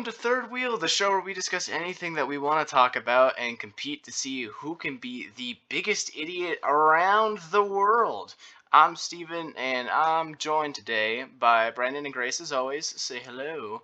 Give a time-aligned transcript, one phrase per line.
[0.00, 2.96] Welcome to Third Wheel, the show where we discuss anything that we want to talk
[2.96, 8.34] about and compete to see who can be the biggest idiot around the world.
[8.72, 12.86] I'm Steven, and I'm joined today by Brandon and Grace, as always.
[12.86, 13.82] Say hello.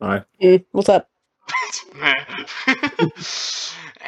[0.00, 0.24] Hi.
[0.40, 1.10] Mm, what's up?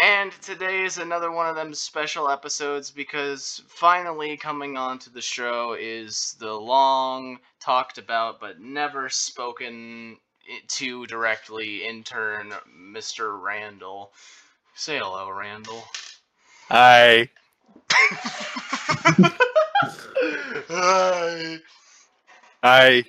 [0.01, 5.75] and today is another one of them special episodes because finally coming onto the show
[5.79, 10.30] is the long talked about but never spoken i-
[10.69, 12.53] to directly intern
[12.95, 13.41] Mr.
[13.41, 14.13] Randall.
[14.75, 15.83] Say hello, Randall.
[16.69, 17.29] Hi.
[20.69, 21.59] Hi.
[22.63, 23.05] Hi.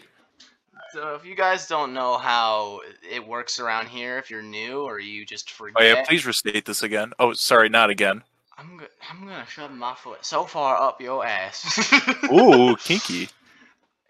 [0.93, 4.99] So if you guys don't know how it works around here, if you're new or
[4.99, 7.13] you just forget, Oh yeah, please restate this again.
[7.17, 8.23] Oh, sorry, not again.
[8.57, 11.91] I'm go- I'm gonna shove my foot so far up your ass.
[12.31, 13.29] Ooh, kinky.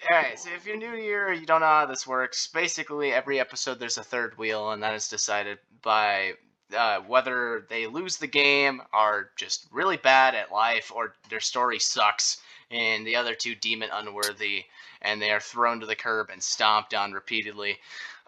[0.10, 3.80] Alright, so if you're new here you don't know how this works, basically every episode
[3.80, 6.34] there's a third wheel, and that is decided by
[6.76, 11.78] uh, whether they lose the game, are just really bad at life, or their story
[11.78, 14.66] sucks, and the other two deem it unworthy,
[15.04, 17.78] and they are thrown to the curb and stomped on repeatedly.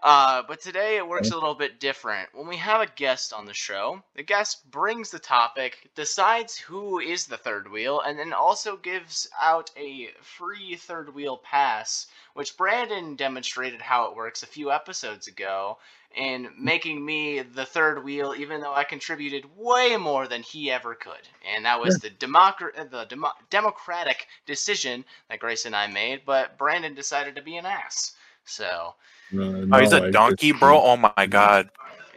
[0.04, 2.28] Uh, but today it works a little bit different.
[2.34, 7.00] When we have a guest on the show, the guest brings the topic, decides who
[7.00, 12.58] is the third wheel, and then also gives out a free third wheel pass, which
[12.58, 15.78] Brandon demonstrated how it works a few episodes ago,
[16.16, 20.96] in making me the third wheel, even though I contributed way more than he ever
[20.96, 21.30] could.
[21.56, 26.94] And that was the, the demo- democratic decision that Grace and I made, but Brandon
[26.94, 28.12] decided to be an ass.
[28.46, 28.96] So,
[29.36, 30.80] Uh, oh, he's a donkey, bro.
[30.82, 31.70] Oh my god.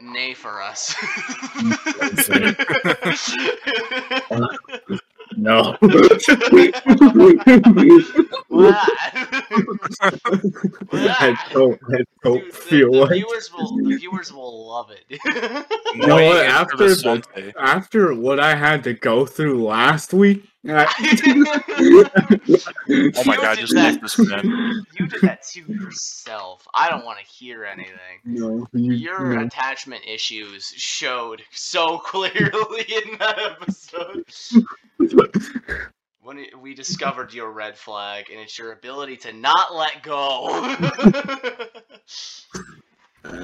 [0.03, 0.95] nay for us.
[5.37, 5.77] No.
[10.93, 11.81] I don't.
[11.93, 13.11] I don't Dude, feel the like.
[13.13, 15.05] viewers will the viewers will love it.
[15.95, 20.87] You know what, after the- After what I had to go through last week, I,
[23.15, 24.01] Oh my You god, just that.
[24.01, 24.85] left this man.
[24.99, 26.67] you did that to yourself.
[26.75, 28.21] I don't want to hear anything.
[28.25, 29.43] no, you, Your no.
[29.47, 34.25] attachment issues showed so clearly in that episode.
[36.21, 40.49] When it, we discovered your red flag, and it's your ability to not let go.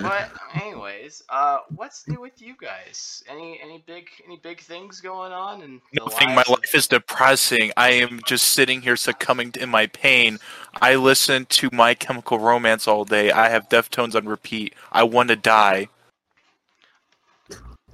[0.02, 3.22] but anyways, uh, what's new with you guys?
[3.28, 5.62] Any any big any big things going on?
[5.62, 6.28] And Nothing.
[6.28, 7.72] My life is depressing.
[7.76, 10.38] I am just sitting here succumbing to my pain.
[10.80, 13.30] I listen to My Chemical Romance all day.
[13.30, 14.74] I have Deftones on repeat.
[14.90, 15.88] I want to die.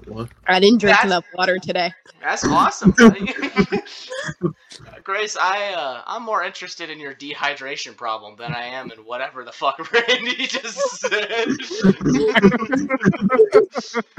[0.06, 0.28] What?
[0.46, 1.92] I didn't drink That's- enough water today.
[2.22, 2.94] That's awesome.
[5.04, 9.44] Grace, I uh, I'm more interested in your dehydration problem than I am in whatever
[9.44, 11.48] the fuck Randy just said.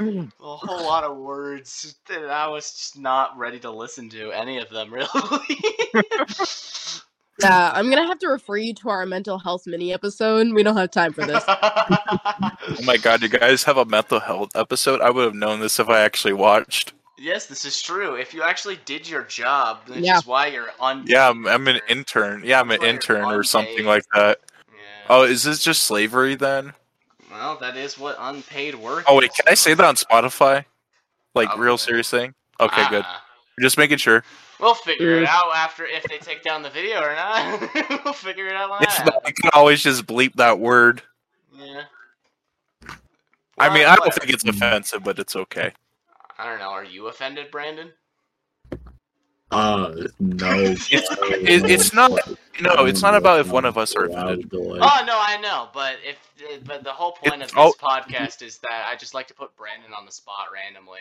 [0.00, 4.58] a whole lot of words that I was just not ready to listen to any
[4.58, 5.06] of them really.
[7.42, 10.52] Uh, I'm gonna have to refer you to our mental health mini episode.
[10.52, 11.42] We don't have time for this.
[12.72, 15.00] Oh my god, you guys have a mental health episode?
[15.00, 16.92] I would have known this if I actually watched.
[17.18, 18.14] yes, this is true.
[18.14, 20.18] If you actually did your job, which Yeah.
[20.18, 21.04] is why you're un.
[21.06, 22.42] Yeah, I'm, I'm an intern.
[22.44, 24.38] Yeah, I'm an That's why you're intern or something like that.
[24.68, 24.74] Yeah.
[25.08, 26.72] Oh, is this just slavery then?
[27.30, 29.04] Well, that is what unpaid work.
[29.08, 29.36] Oh wait, is.
[29.36, 30.64] can I say that on Spotify?
[31.34, 31.64] Like Probably.
[31.66, 32.34] real serious thing?
[32.60, 33.04] Okay, good.
[33.06, 33.24] Ah.
[33.60, 34.22] Just making sure.
[34.60, 37.60] We'll figure it out after if they take down the video or not.
[38.04, 41.02] we'll figure it out If that not, you can always just bleep that word.
[41.56, 41.82] Yeah.
[43.58, 44.20] I Well, mean, I don't whatever.
[44.20, 45.72] think it's offensive, but it's okay.
[46.38, 46.70] I don't know.
[46.70, 47.92] Are you offended, Brandon?
[49.50, 50.50] Uh, no.
[50.78, 52.12] It's it, it's not
[52.60, 54.48] no, it's not about if one of us are offended.
[54.54, 58.42] Oh no, I know, but if but the whole point It's of all- this podcast
[58.42, 61.00] is that I just like to put Brandon on the spot randomly.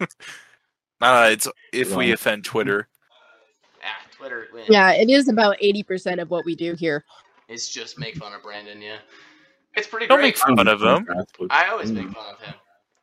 [1.00, 2.88] No, no, it's if we offend Twitter.
[3.84, 3.86] Ah,
[4.16, 4.64] Twitter win.
[4.68, 7.04] Yeah, it is about eighty percent of what we do here.
[7.48, 8.80] It's just make fun of Brandon.
[8.82, 8.98] Yeah,
[9.74, 10.28] it's pretty Don't great.
[10.28, 11.06] make fun of him,
[11.50, 12.54] I always make fun of him.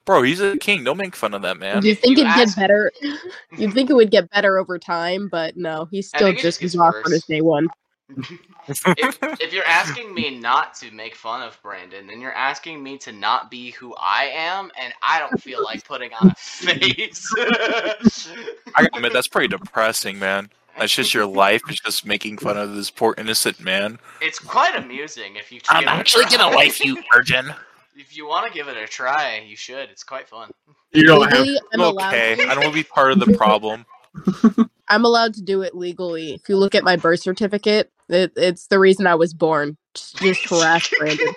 [0.06, 0.22] bro.
[0.24, 0.84] He's a king.
[0.84, 1.84] Don't make fun of that man.
[1.86, 2.92] you think you it'd ask- get better?
[3.58, 6.76] You'd think it would get better over time, but no, he's still just just as
[6.76, 7.68] awkward as day one.
[8.10, 8.86] If,
[9.42, 13.12] if you're asking me not to make fun of Brandon, then you're asking me to
[13.12, 17.34] not be who I am, and I don't feel like putting on a face.
[17.38, 17.96] I
[18.76, 20.50] gotta admit, that's pretty depressing, man.
[20.78, 21.62] That's just your life.
[21.70, 23.98] It's just making fun of this poor innocent man.
[24.22, 25.62] It's quite amusing if you.
[25.70, 26.38] I'm a actually try.
[26.38, 27.54] gonna wife you, virgin.
[27.96, 29.90] If you want to give it a try, you should.
[29.90, 30.52] It's quite fun.
[30.92, 31.48] You don't have.
[31.74, 32.14] I'm allowed.
[32.14, 33.86] Okay, I don't want to be part of the problem.
[34.88, 36.34] I'm allowed to do it legally.
[36.34, 39.78] If you look at my birth certificate, it, it's the reason I was born.
[39.94, 41.28] Just, just harass Brandon.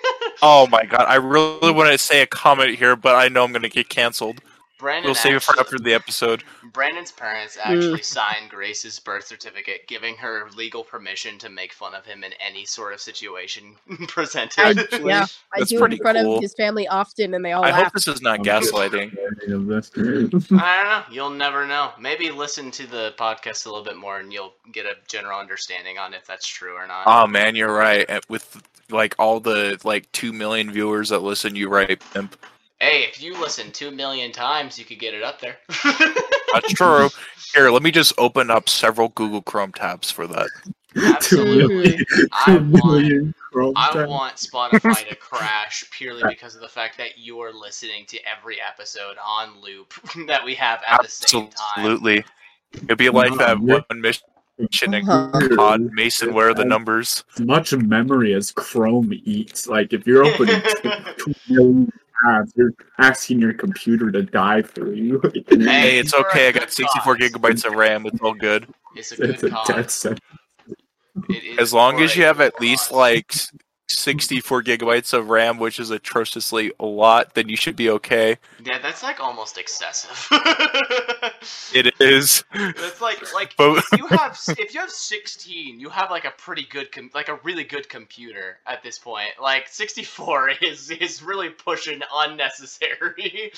[0.41, 3.51] Oh my god, I really want to say a comment here, but I know I'm
[3.51, 4.41] gonna get canceled.
[4.79, 6.43] Brandon We'll save it for after the episode.
[6.71, 8.03] Brandon's parents actually mm.
[8.03, 12.63] signed Grace's birth certificate, giving her legal permission to make fun of him in any
[12.63, 13.75] sort of situation
[14.07, 14.87] presented.
[14.93, 16.37] I, yeah, I That's do it in front cool.
[16.37, 19.15] of his family often, and they all I hope this is not gaslighting.
[19.43, 19.91] Any of this.
[19.95, 21.03] I don't know.
[21.11, 21.91] You'll never know.
[21.99, 25.97] Maybe listen to the podcast a little bit more, and you'll get a general understanding
[25.97, 27.03] on if that's true or not.
[27.05, 28.07] Oh man, you're right.
[28.29, 32.37] With like all the like two million viewers that listen, you right, pimp.
[32.79, 35.57] Hey, if you listen two million times, you could get it up there.
[36.53, 37.09] That's true.
[37.53, 40.47] Here, let me just open up several Google Chrome tabs for that.
[40.95, 41.75] Two Absolutely.
[41.75, 46.67] million, I two want- million Chrome I want Spotify to crash purely because of the
[46.67, 49.93] fact that you're listening to every episode on loop
[50.27, 51.51] that we have at the same time.
[51.77, 52.23] Absolutely.
[52.73, 53.79] It'd be like that Yeah.
[53.89, 54.23] one mission
[54.93, 55.77] in Uh-huh.
[55.93, 57.23] Mason, where are the numbers?
[57.35, 59.67] as much memory as Chrome eats.
[59.67, 60.61] Like if you're opening
[61.17, 61.91] two million
[62.25, 65.21] tabs, you're asking your computer to die for you.
[65.49, 66.47] Hey, it's okay.
[66.49, 68.05] I got 64 gigabytes of RAM.
[68.05, 68.67] It's all good.
[68.95, 70.19] It's a good it's a death sentence.
[71.57, 73.51] As long as you have at least like s-
[73.89, 78.37] 64 gigabytes of RAM, which is atrociously a lot, then you should be okay.
[78.63, 80.27] Yeah, that's like almost excessive.
[81.73, 82.43] It is.
[82.53, 86.31] It's like like But if you have if you have 16, you have like a
[86.31, 89.29] pretty good com- like a really good computer at this point.
[89.41, 93.51] Like 64 is is really pushing unnecessary.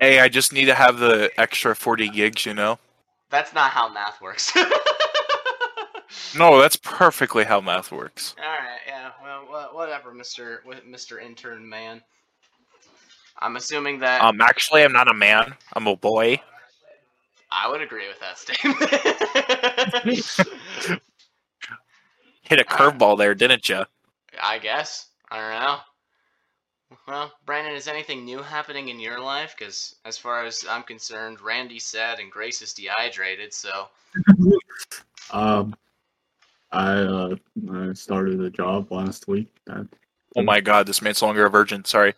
[0.00, 2.78] hey, I just need to have the extra 40 gigs, you know?
[3.30, 4.52] That's not how math works.
[6.36, 8.34] No, that's perfectly how math works.
[8.38, 12.02] All right, yeah, well, whatever, Mister Mister Intern Man.
[13.38, 15.54] I'm assuming that Um, actually, I'm not a man.
[15.74, 16.40] I'm a boy.
[17.50, 18.80] I would agree with that statement.
[22.42, 23.84] Hit a curveball there, didn't you?
[24.42, 25.08] I guess.
[25.30, 25.78] I don't know.
[27.08, 29.54] Well, Brandon, is anything new happening in your life?
[29.58, 33.52] Because as far as I'm concerned, Randy's sad and Grace is dehydrated.
[33.52, 33.88] So
[35.30, 35.74] Um,
[36.72, 37.36] I uh,
[37.72, 39.48] I started a job last week.
[39.70, 39.84] Uh,
[40.36, 41.84] Oh my god, this man's longer a virgin.
[41.84, 42.14] Sorry.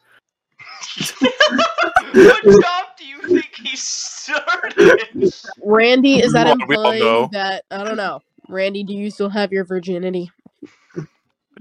[2.12, 5.32] what job do you think he started?
[5.62, 8.20] Randy, is that Well, we implying that I don't know?
[8.48, 10.30] Randy, do you still have your virginity?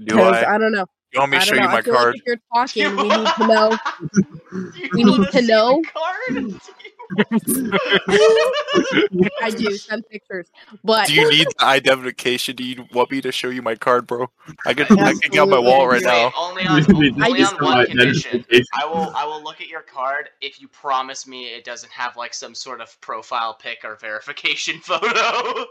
[0.04, 0.54] Do I?
[0.54, 0.86] I don't know.
[1.12, 1.62] You want me to show know.
[1.62, 2.14] you my I feel card?
[2.14, 3.78] Like if you're talking, we need to know.
[4.92, 5.82] We need wanna to see know.
[7.16, 7.80] The
[9.42, 10.46] I do send pictures,
[10.82, 12.56] but Do you need the identification?
[12.56, 14.30] Do you want me to show you my card, bro?
[14.66, 15.72] I can I can get on my Absolutely.
[15.72, 16.32] wallet right now.
[16.36, 18.44] Only on, only on one condition.
[18.78, 22.16] I will I will look at your card if you promise me it doesn't have
[22.16, 25.64] like some sort of profile pic or verification photo.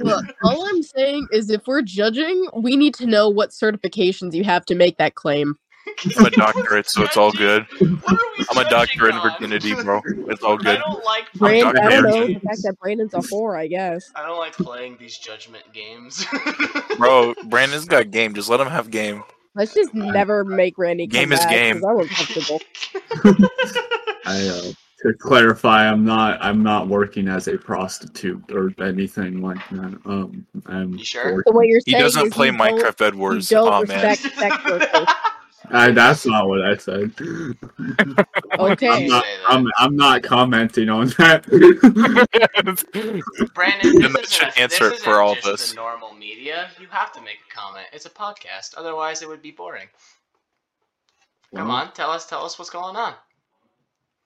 [0.00, 4.44] look, all I'm saying is if we're judging, we need to know what certifications you
[4.44, 5.56] have to make that claim.
[6.18, 7.66] I'm a doctorate, so it's all good.
[7.78, 9.30] What are we I'm a judging doctor in on?
[9.32, 10.00] virginity, bro.
[10.28, 10.78] It's all I good.
[10.84, 12.34] don't like Brand, I don't know Harrison.
[12.34, 13.56] the fact that Brandon's a whore.
[13.58, 14.10] I guess.
[14.16, 16.26] I don't like playing these judgment games.
[16.98, 18.34] Bro, Brandon's got game.
[18.34, 19.22] Just let him have game.
[19.54, 21.80] Let's just never make Randy come Game is back, game.
[21.80, 22.60] 'cause I'm uncomfortable.
[24.24, 24.72] I uh,
[25.02, 29.98] to clarify, I'm not I'm not working as a prostitute or anything like that.
[30.06, 31.34] Um, I'm You sure?
[31.34, 33.48] working- So what you're saying He doesn't is play you don't- Minecraft You Edwards.
[33.48, 34.08] don't Oh man.
[34.08, 35.08] respect sex workers.
[35.72, 37.12] I, that's not what I said.
[38.58, 38.86] Okay.
[38.88, 41.44] I'm not, I'm, I'm not commenting on that.
[43.54, 45.70] Brandon, this that should isn't, answer this it for all of isn't us.
[45.70, 46.68] the normal media.
[46.78, 47.86] You have to make a comment.
[47.92, 48.74] It's a podcast.
[48.76, 49.88] Otherwise, it would be boring.
[51.54, 53.14] Come Well, on, tell us, tell us what's going on.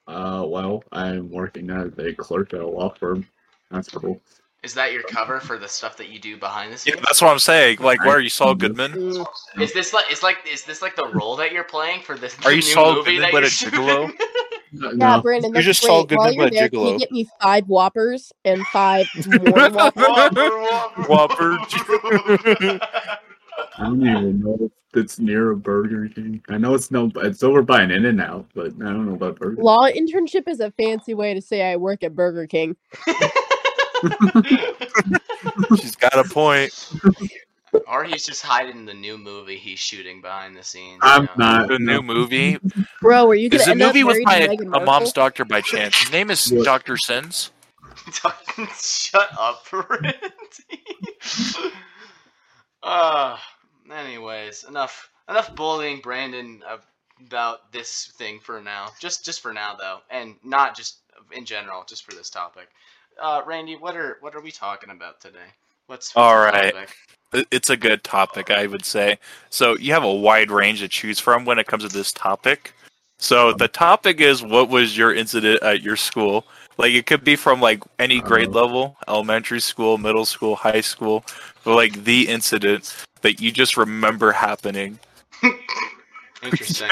[0.08, 3.26] Uh, well, I'm working as a clerk at a law firm.
[3.70, 4.20] That's cool.
[4.66, 6.96] Is that your cover for the stuff that you do behind the scenes?
[6.96, 7.78] Yeah, that's what I'm saying.
[7.78, 8.90] Like, where are you, Saul Goodman?
[8.90, 9.26] Mm,
[9.62, 12.36] Is this like is like is this like the role that you're playing for this
[12.44, 13.80] Are you new Saul movie Goodman that but you're a shooting?
[13.80, 14.08] gigolo?
[14.10, 14.12] Uh,
[14.72, 15.22] Yeah, no.
[15.22, 15.52] Brandon.
[15.54, 19.06] You're just Saul Goodman, you're but there, can you get me five Whoppers and five
[19.28, 20.50] more Whoppers?
[21.08, 22.80] Whopper, Whopper.
[23.78, 26.42] I don't even know if it's near a Burger King.
[26.48, 29.14] I know it's no, it's over by an In and Out, but I don't know
[29.14, 29.62] about Burger.
[29.62, 32.74] Law internship is a fancy way to say I work at Burger King.
[35.80, 36.92] She's got a point.
[37.88, 41.00] or he's just hiding the new movie he's shooting behind the scenes.
[41.02, 41.30] I'm know?
[41.36, 41.68] not.
[41.68, 42.58] The new movie
[43.00, 45.60] Bro, are you gonna is the movie with married to my a mom's doctor by
[45.60, 45.96] chance.
[45.96, 46.64] His name is What?
[46.64, 47.50] Doctor Sins.
[48.76, 50.14] Shut up, Randy.
[52.82, 53.36] uh,
[53.92, 56.62] anyways, enough enough bullying Brandon
[57.24, 58.88] about this thing for now.
[59.00, 60.98] Just just for now though, and not just
[61.32, 62.68] in general, just for this topic.
[63.20, 65.38] Uh, Randy, what are what are we talking about today?
[65.86, 66.90] What's, what's All topic?
[67.50, 69.18] it's a good topic, I would say.
[69.50, 72.72] So you have a wide range to choose from when it comes to this topic.
[73.18, 76.46] So the topic is what was your incident at your school?
[76.76, 80.82] Like it could be from like any grade Uh, level, elementary school, middle school, high
[80.82, 81.24] school,
[81.64, 84.98] or like the incident that you just remember happening.
[86.42, 86.90] Interesting.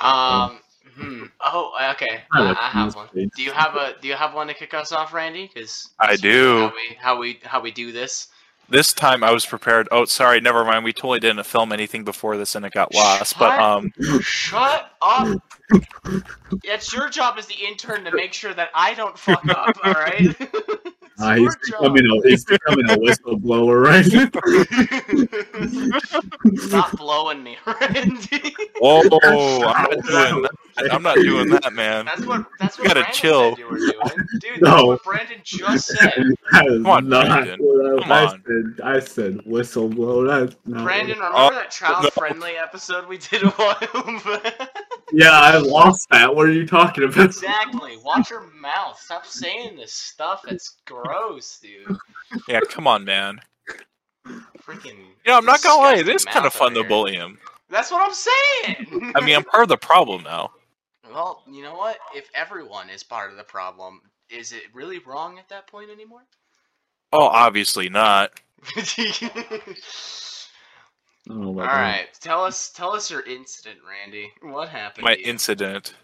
[0.00, 0.61] um.
[0.94, 1.24] Hmm.
[1.44, 2.22] Oh, okay.
[2.32, 3.08] I I, have one.
[3.14, 5.50] Do you have a Do you have one to kick us off, Randy?
[5.52, 6.58] Because I do.
[6.58, 8.28] How we how we how we do this?
[8.68, 9.88] This time I was prepared.
[9.90, 10.84] Oh, sorry, never mind.
[10.84, 13.38] We totally didn't film anything before this, and it got lost.
[13.38, 15.42] But um, Shut up.
[16.64, 19.76] It's your job as the intern to make sure that I don't fuck up.
[19.84, 20.34] All right.
[21.18, 24.04] Uh, he's becoming a he's becoming a whistleblower, right?
[26.58, 28.54] Stop blowing me, Randy.
[28.80, 30.50] whoa, I'm not doing that.
[30.90, 32.06] I'm not doing that, man.
[32.06, 33.50] That's what that's You gotta Brandon chill.
[33.50, 34.62] said you were doing, dude.
[34.62, 34.86] No.
[34.86, 36.24] What Brandon just said.
[36.50, 37.58] Come on, Brandon.
[37.58, 38.42] Come I, on.
[38.46, 38.80] said.
[38.84, 40.26] I said whistleblower.
[40.46, 44.70] That's not Brandon, remember Oh, that child-friendly episode we did a while back?
[45.12, 46.34] Yeah, I lost that.
[46.34, 47.24] What are you talking about?
[47.24, 47.96] Exactly.
[48.04, 48.98] Watch your mouth.
[49.00, 50.42] Stop saying this stuff.
[50.48, 51.96] It's gross, dude.
[52.48, 53.40] Yeah, come on, man.
[54.62, 54.98] Freaking.
[55.24, 55.94] You know, I'm not gonna lie.
[55.94, 57.38] It disgusting is kind of fun to bully him.
[57.70, 59.12] That's what I'm saying.
[59.14, 60.50] I mean, I'm part of the problem now.
[61.10, 61.98] well, you know what?
[62.14, 66.22] If everyone is part of the problem, is it really wrong at that point anymore?
[67.12, 68.40] Oh, obviously not.
[68.76, 69.60] I don't know about
[71.30, 71.66] All that.
[71.66, 74.30] right, tell us tell us your incident, Randy.
[74.42, 75.04] What happened?
[75.04, 75.26] My to you?
[75.26, 75.94] incident.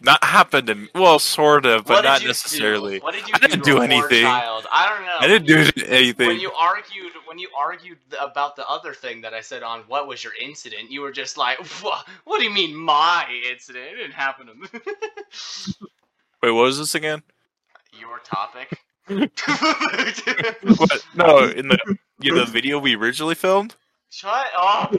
[0.00, 0.88] Not happened to me.
[0.94, 3.00] Well, sort of, but not necessarily.
[3.00, 3.04] Do?
[3.04, 4.22] What did you I do didn't do anything.
[4.22, 4.66] Child?
[4.70, 5.16] I don't know.
[5.18, 6.28] I didn't do anything.
[6.28, 10.06] When you argued, when you argued about the other thing that I said on what
[10.06, 12.06] was your incident, you were just like, "What?
[12.24, 13.86] What do you mean my incident?
[13.86, 14.68] It didn't happen to me."
[16.42, 17.22] Wait, what was this again?
[17.92, 18.78] your topic.
[19.08, 21.04] What?
[21.14, 21.78] No, in the
[22.20, 23.74] you know, the video we originally filmed.
[24.10, 24.92] Shut up!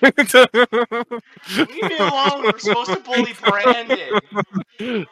[0.00, 2.42] Leave me alone.
[2.42, 5.06] We're supposed to bully Brandon.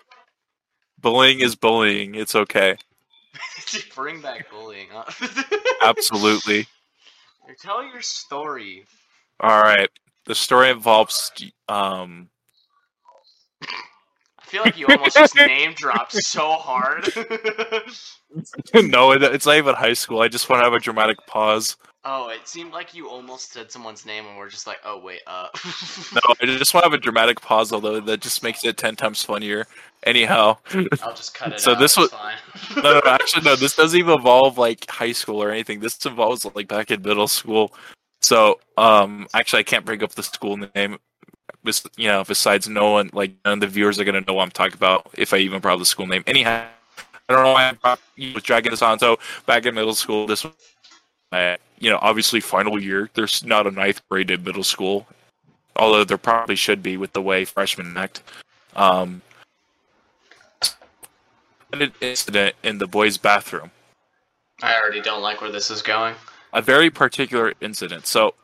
[1.00, 2.14] bullying is bullying.
[2.16, 2.76] It's okay.
[3.94, 4.88] Bring back bullying.
[4.92, 5.04] Huh?
[5.82, 6.66] Absolutely.
[7.60, 8.84] Tell your story.
[9.40, 9.90] All right.
[10.26, 11.30] The story involves
[11.68, 12.28] um
[13.62, 17.08] I feel like you almost just name dropped so hard.
[18.74, 20.20] no, it's not even high school.
[20.20, 21.76] I just want to have a dramatic pause.
[22.04, 25.20] Oh, it seemed like you almost said someone's name and we're just like, oh wait,
[25.26, 25.48] uh.
[26.14, 28.96] No, I just want to have a dramatic pause, although that just makes it ten
[28.96, 29.66] times funnier.
[30.04, 30.58] Anyhow,
[31.02, 31.78] I'll just cut it So out.
[31.78, 32.36] this was- fine.
[32.76, 33.56] no, no, actually, no.
[33.56, 35.80] This doesn't even involve like high school or anything.
[35.80, 37.72] This involves like back in middle school.
[38.20, 40.98] So, um, actually, I can't bring up the school name.
[41.96, 44.50] You know, besides no one, like none of the viewers are gonna know what I'm
[44.50, 46.22] talking about if I even brought up the school name.
[46.26, 46.66] Anyhow,
[47.28, 48.00] I don't know why I brought,
[48.34, 48.98] was dragging this on.
[48.98, 50.52] So, back in middle school, this was,
[51.34, 53.10] uh, you know, obviously final year.
[53.14, 55.06] There's not a ninth grade in middle school,
[55.76, 58.22] although there probably should be with the way freshmen act.
[58.76, 59.22] Um,
[61.72, 63.70] an incident in the boys' bathroom.
[64.62, 66.14] I already don't like where this is going.
[66.52, 68.06] A very particular incident.
[68.06, 68.34] So,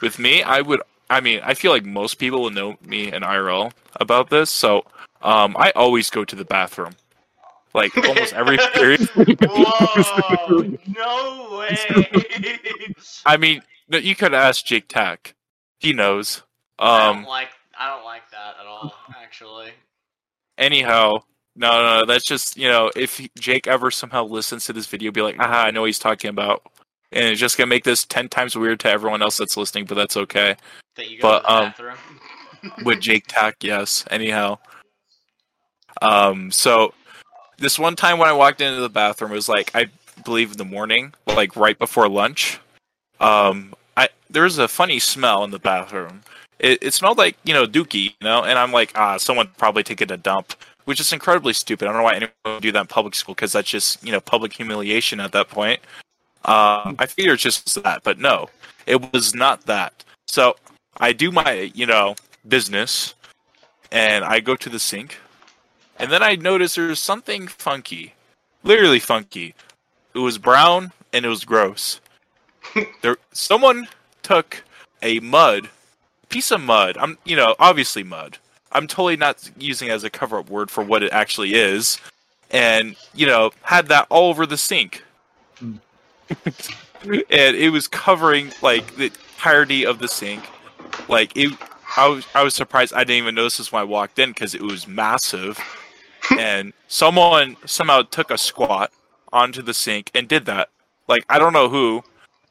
[0.00, 0.80] with me, I would.
[1.10, 4.50] I mean, I feel like most people will know me in IRL about this.
[4.50, 4.84] So,
[5.22, 6.94] um, I always go to the bathroom,
[7.76, 9.08] like almost every period.
[9.14, 10.76] Whoa!
[10.88, 11.76] No way!
[13.26, 15.34] I mean, you could ask Jake Tack.
[15.78, 16.42] He knows.
[16.78, 17.16] I Um.
[17.18, 17.48] don't like.
[17.78, 18.94] I don't like that at all.
[19.22, 19.70] Actually.
[20.58, 21.18] Anyhow,
[21.54, 24.86] no, no, no, that's just you know, if he- Jake ever somehow listens to this
[24.86, 26.62] video, be like, aha, I know what he's talking about,
[27.12, 29.96] and it's just gonna make this ten times weird to everyone else that's listening, but
[29.96, 30.56] that's okay.
[30.96, 31.74] That you go But, um,
[32.84, 34.06] with Jake Tack, yes.
[34.10, 34.56] Anyhow,
[36.00, 36.94] um, so
[37.58, 39.88] this one time when I walked into the bathroom, it was like I
[40.24, 42.60] believe in the morning, like right before lunch.
[43.20, 46.22] Um, I there was a funny smell in the bathroom.
[46.58, 49.82] It, it smelled like you know dookie, you know, and I'm like, ah, someone probably
[49.82, 51.86] taking a dump, which is incredibly stupid.
[51.86, 54.12] I don't know why anyone would do that in public school because that's just you
[54.12, 55.80] know public humiliation at that point.
[56.44, 58.48] Um, I figured it's just that, but no,
[58.86, 60.04] it was not that.
[60.28, 60.56] So
[60.98, 62.14] I do my you know
[62.46, 63.14] business
[63.92, 65.18] and I go to the sink
[65.98, 68.14] and then I notice there's something funky.
[68.62, 69.54] Literally funky.
[70.14, 72.00] It was brown and it was gross.
[73.02, 73.88] there someone
[74.22, 74.62] took
[75.02, 75.68] a mud
[76.28, 76.96] piece of mud.
[76.98, 78.38] I'm you know, obviously mud.
[78.72, 81.98] I'm totally not using it as a cover up word for what it actually is.
[82.50, 85.02] And, you know, had that all over the sink.
[87.04, 90.42] And it was covering like the entirety of the sink.
[91.08, 91.52] Like it
[91.96, 94.54] I was, I was surprised I didn't even notice this when I walked in because
[94.54, 95.58] it was massive.
[96.38, 98.92] And someone somehow took a squat
[99.32, 100.70] onto the sink and did that.
[101.08, 102.02] Like I don't know who,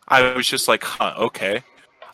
[0.08, 1.64] I was just like, huh, okay.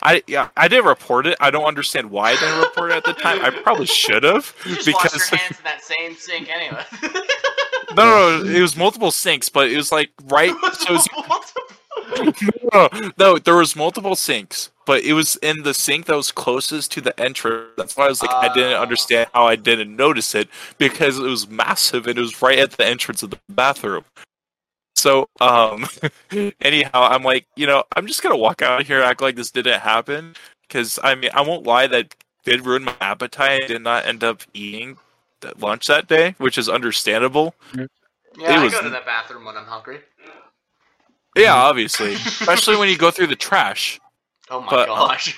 [0.02, 1.36] I yeah, I didn't report it.
[1.40, 3.40] I don't understand why I didn't report it at the time.
[3.44, 6.82] I probably should have because your hands in that same sink anyway.
[7.94, 10.52] no, no, no, it was multiple sinks, but it was like right.
[10.74, 11.08] So it
[12.16, 16.32] was, no, no, there was multiple sinks, but it was in the sink that was
[16.32, 17.70] closest to the entrance.
[17.76, 18.82] That's why I was like, I didn't Oh.
[18.82, 20.48] understand how I didn't notice it
[20.78, 24.04] because it was massive and it was right at the entrance of the bathroom.
[24.96, 25.86] So, um,
[26.60, 29.36] anyhow, I'm like, you know, I'm just gonna walk out of here, and act like
[29.36, 30.34] this didn't happen,
[30.68, 33.64] because I mean, I won't lie, that did ruin my appetite.
[33.64, 34.98] I did not end up eating
[35.58, 37.54] lunch that day, which is understandable.
[37.74, 37.84] yeah,
[38.36, 40.00] It I was- go to the bathroom when I'm hungry.
[41.36, 43.98] Yeah, obviously, especially when you go through the trash.
[44.52, 45.36] Oh my But- gosh.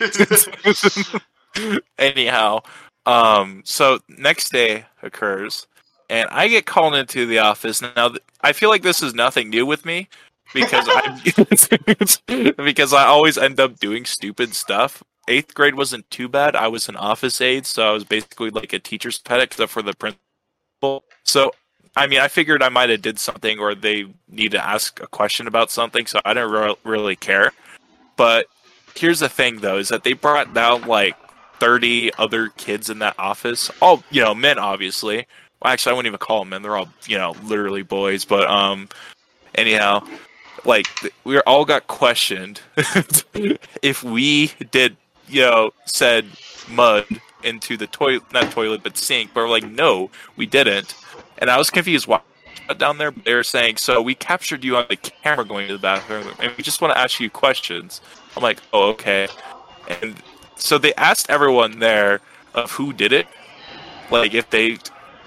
[1.99, 2.63] Anyhow,
[3.07, 5.69] um, so next day occurs,
[6.11, 7.81] and I get called into the office.
[7.81, 10.09] Now, I feel like this is nothing new with me
[10.53, 15.03] because I because I always end up doing stupid stuff.
[15.29, 16.57] Eighth grade wasn't too bad.
[16.57, 19.81] I was an office aide, so I was basically like a teacher's pet, except for
[19.81, 21.05] the principal.
[21.23, 21.53] So,
[21.97, 25.07] I mean, I figured I might have did something, or they need to ask a
[25.07, 27.53] question about something, so I didn't re- really care.
[28.17, 28.47] But
[28.97, 31.17] here's the thing, though, is that they brought down like
[31.59, 33.71] 30 other kids in that office.
[33.81, 35.27] All, you know, men, obviously.
[35.63, 36.63] Well, actually, I wouldn't even call them men.
[36.63, 38.25] They're all, you know, literally boys.
[38.25, 38.89] But, um,
[39.55, 40.07] anyhow,
[40.65, 40.87] like,
[41.25, 42.61] we all got questioned
[43.83, 44.97] if we did,
[45.29, 46.27] you know, said
[46.69, 47.07] mud
[47.43, 49.33] into the toilet, not toilet, but sink.
[49.35, 50.95] But we're like, no, we didn't.
[51.39, 52.21] And I was confused why
[52.79, 53.11] down there.
[53.11, 56.53] They were saying, so we captured you on the camera going to the bathroom, and
[56.57, 58.01] we just want to ask you questions.
[58.37, 59.29] I'm like, oh, okay.
[60.03, 60.17] And
[60.57, 62.21] so they asked everyone there
[62.55, 63.27] of who did it,
[64.11, 64.79] like if they,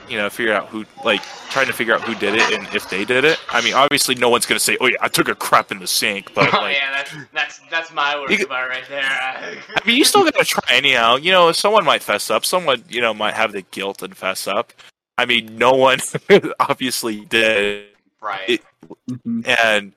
[0.09, 2.89] you know, figure out who, like trying to figure out who did it and if
[2.89, 3.39] they did it.
[3.49, 5.87] I mean, obviously, no one's gonna say, "Oh yeah, I took a crap in the
[5.87, 9.03] sink," but oh like, yeah, that's that's that's my words You- about right there.
[9.05, 11.17] I mean, you still gotta try anyhow.
[11.17, 12.45] You know, someone might fess up.
[12.45, 14.71] Someone, you know, might have the guilt and fess up.
[15.17, 15.99] I mean, no one
[16.59, 17.85] obviously did.
[18.21, 18.49] right.
[18.49, 18.63] it-
[19.09, 19.45] Mhm.
[19.61, 19.91] and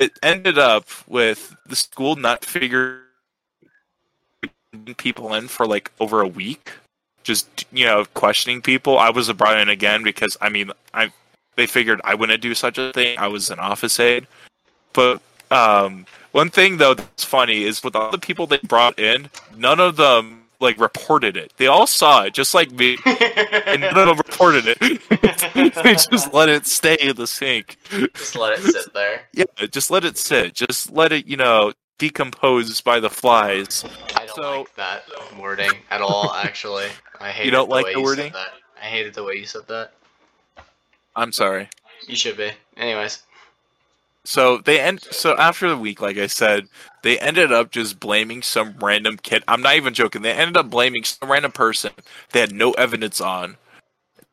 [0.00, 3.00] it ended up with the school not figuring
[4.96, 6.72] people in for like over a week
[7.24, 8.98] just you know questioning people.
[8.98, 11.10] I was brought in again because i mean i
[11.56, 13.18] they figured i wouldn't do such a thing.
[13.18, 14.26] I was an office aide.
[14.92, 19.30] But um one thing though that's funny is with all the people they brought in
[19.56, 24.08] none of them like reported it they all saw it just like me and none
[24.08, 24.78] of them reported it
[25.82, 27.76] they just let it stay in the sink
[28.14, 29.22] Just let it sit there.
[29.32, 30.54] yeah, just let it sit.
[30.54, 33.84] Just let it, you know, decompose by the flies.
[34.16, 35.04] I don't So- like that
[35.38, 36.32] wording at all.
[36.34, 36.86] Actually,
[37.20, 37.44] I hate.
[37.46, 38.32] You don't like way the wording?
[38.32, 38.48] That.
[38.80, 39.92] I hated the way you said that.
[41.16, 41.68] I'm sorry.
[42.08, 42.50] You should be.
[42.76, 43.22] Anyways.
[44.24, 45.02] So they end.
[45.10, 46.66] So after the week, like I said,
[47.02, 49.44] they ended up just blaming some random kid.
[49.46, 50.22] I'm not even joking.
[50.22, 51.92] They ended up blaming some random person
[52.32, 53.56] they had no evidence on.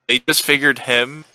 [0.07, 1.25] They just figured him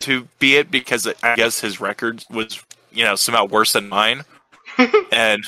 [0.00, 4.22] to be it because I guess his record was, you know, somehow worse than mine.
[5.12, 5.44] and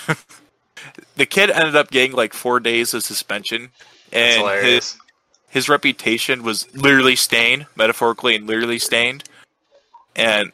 [1.17, 3.71] the kid ended up getting like four days of suspension,
[4.13, 4.97] and his
[5.49, 9.25] his reputation was literally stained, metaphorically and literally stained.
[10.15, 10.53] And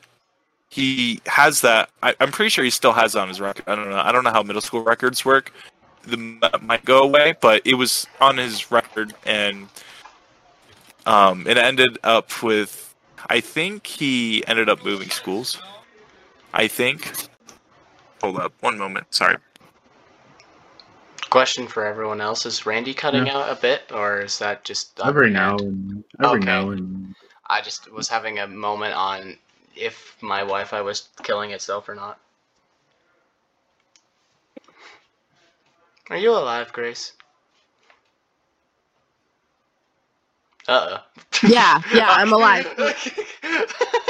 [0.72, 1.90] he has that.
[2.02, 3.64] I, I'm pretty sure he still has that on his record.
[3.66, 3.98] I don't know.
[3.98, 5.52] I don't know how middle school records work.
[6.04, 9.68] The that might go away, but it was on his record, and
[11.04, 12.94] um, it ended up with.
[13.28, 15.60] I think he ended up moving schools.
[16.54, 17.12] I think.
[18.22, 19.06] Hold up, one moment.
[19.10, 19.36] Sorry.
[21.28, 25.30] Question for everyone else: Is Randy cutting out a bit, or is that just Every
[25.30, 26.46] now and every Okay.
[26.46, 27.14] now and
[27.48, 29.36] I just was having a moment on
[29.76, 32.20] if my Wi-Fi was killing itself or not.
[36.10, 37.12] Are you alive, Grace?
[40.68, 40.98] Uh oh.
[41.42, 42.68] Yeah, yeah, I'm alive.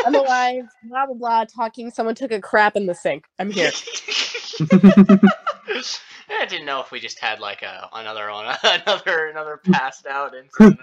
[0.05, 0.65] I'm alive.
[0.85, 1.45] Blah blah blah.
[1.45, 1.91] Talking.
[1.91, 3.27] Someone took a crap in the sink.
[3.39, 3.73] I'm here.
[6.43, 10.35] I didn't know if we just had like a another one, another another passed out
[10.35, 10.81] incident.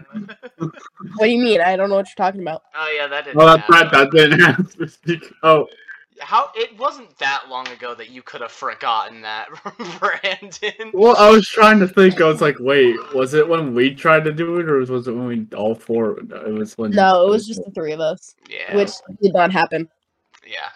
[0.58, 0.72] What
[1.20, 1.60] do you mean?
[1.62, 2.64] I don't know what you're talking about.
[2.76, 3.42] oh yeah, that didn't.
[3.42, 3.76] Oh, that's happen.
[3.76, 3.92] right.
[3.92, 5.34] That didn't have to speak.
[5.44, 5.68] Oh,
[6.22, 9.50] How it wasn't that long ago that you could have forgotten that,
[10.00, 10.92] Brandon.
[10.94, 12.22] well, I was trying to think.
[12.22, 15.12] I was like, wait, was it when we tried to do it, or was it
[15.14, 16.20] when we all four?
[16.20, 16.92] It was when.
[16.92, 18.76] No, it was just the three of us, Yeah.
[18.78, 18.92] which
[19.22, 19.90] did not happen.
[20.48, 20.70] yeah.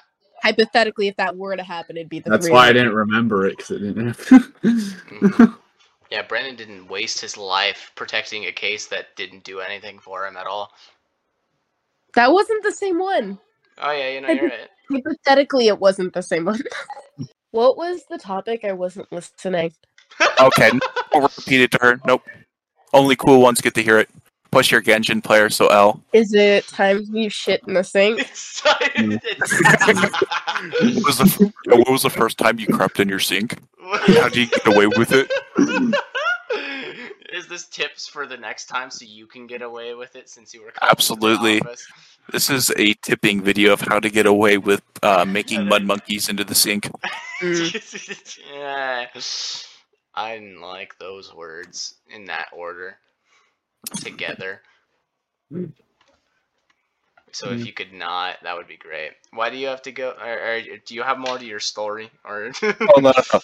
[0.43, 2.53] Hypothetically, if that were to happen, it'd be the That's three.
[2.53, 4.53] why I didn't remember it because it didn't happen.
[4.63, 5.57] Mhm.
[6.11, 10.37] Yeah, Brandon didn't waste his life protecting a case that didn't do anything for him
[10.37, 10.71] at all.
[12.13, 13.39] That wasn't the same one.
[13.79, 14.69] Oh yeah, you know you're right.
[14.91, 16.59] Hypothetically, it wasn't the same one.
[17.51, 18.65] What was the topic?
[18.65, 19.73] I wasn't listening.
[20.39, 20.71] Okay,
[21.13, 22.01] I'll repeat it to her.
[22.05, 22.23] Nope.
[22.93, 24.09] Only cool ones get to hear it.
[24.53, 25.99] Plus, you're Genshin player, so L.
[26.13, 28.19] Is it time you shit in the sink?
[30.63, 33.59] What was the what was the first time you crept in your sink?
[33.81, 35.29] How do you get away with it?
[37.33, 40.53] Is this tips for the next time so you can get away with it since
[40.53, 41.59] you were Absolutely.
[42.31, 46.29] This is a tipping video of how to get away with uh, making mud monkeys
[46.29, 46.89] into the sink.
[47.41, 49.07] Yeah.
[50.15, 52.99] I didn't like those words in that order.
[53.91, 54.61] Together.
[57.31, 57.65] So if Mm.
[57.65, 59.11] you could not, that would be great.
[59.31, 60.11] Why do you have to go?
[60.11, 62.11] Or, or do you have more to your story?
[62.23, 63.39] Or Oh no, no,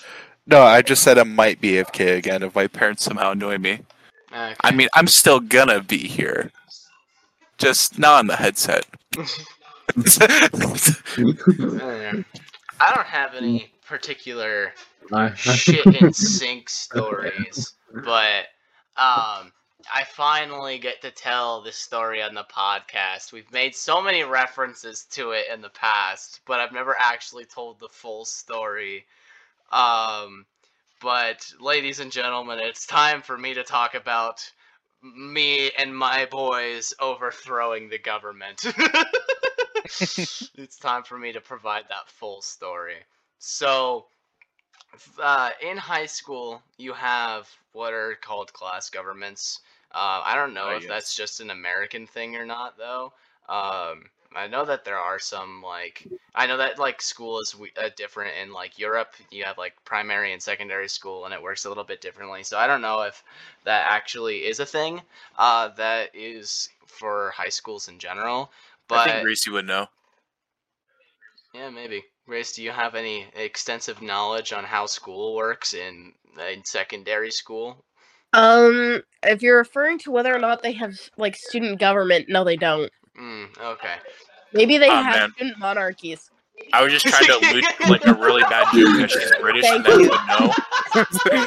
[0.45, 0.62] no!
[0.62, 3.82] I just said I might be AFK again if my parents somehow annoy me.
[4.32, 4.56] Okay.
[4.62, 6.52] I mean, I'm still gonna be here,
[7.58, 8.86] just not on the headset.
[12.82, 14.73] I don't have any particular
[15.36, 17.73] shit in sink stories,
[18.06, 18.45] but
[18.97, 19.52] um,
[19.93, 23.32] I finally get to tell this story on the podcast.
[23.32, 27.80] We've made so many references to it in the past, but I've never actually told
[27.80, 29.06] the full story.
[29.71, 30.45] Um,
[31.02, 34.52] but ladies and gentlemen, it's time for me to talk about
[35.02, 38.65] me and my boys overthrowing the government.
[39.86, 42.97] it's time for me to provide that full story.
[43.39, 44.08] So,
[45.21, 49.62] uh, in high school, you have what are called class governments.
[49.91, 50.88] Uh, I don't know Oh, if yes.
[50.88, 53.13] that's just an American thing or not, though.
[53.47, 57.73] Um, I know that there are some like I know that like school is we-
[57.78, 59.15] uh, different in like Europe.
[59.32, 62.43] You have like primary and secondary school, and it works a little bit differently.
[62.43, 63.23] So I don't know if
[63.63, 65.02] that actually is a thing
[65.38, 68.52] uh, that is for high schools in general.
[68.88, 69.88] But I think Gracie would know.
[71.54, 72.04] yeah, maybe.
[72.25, 77.86] Grace, do you have any extensive knowledge on how school works in in secondary school?
[78.33, 82.55] Um, if you're referring to whether or not they have like student government, no, they
[82.57, 82.91] don't.
[83.19, 83.95] Mm, okay.
[84.53, 85.31] Maybe they Ah, have man.
[85.35, 86.29] student monarchies.
[86.73, 89.65] I was just trying to allude to like a really bad joke that she's British
[89.65, 90.09] and Thank that you.
[90.09, 91.39] would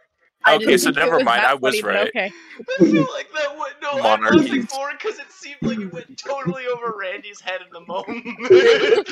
[0.46, 1.42] I Okay, so never mind.
[1.42, 2.08] I was funny, right.
[2.08, 2.32] Okay.
[2.80, 4.00] I feel like that would no.
[4.02, 4.22] I'm
[4.66, 8.24] for it because it seemed like it went totally over Randy's head in the moment.
[8.50, 9.08] it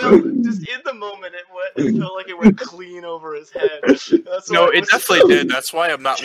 [0.00, 1.34] felt just in the moment.
[1.34, 1.88] It went.
[1.88, 3.68] It felt like it went clean over his head.
[3.84, 5.48] That's No, why it was- definitely did.
[5.48, 6.20] That's why I'm not.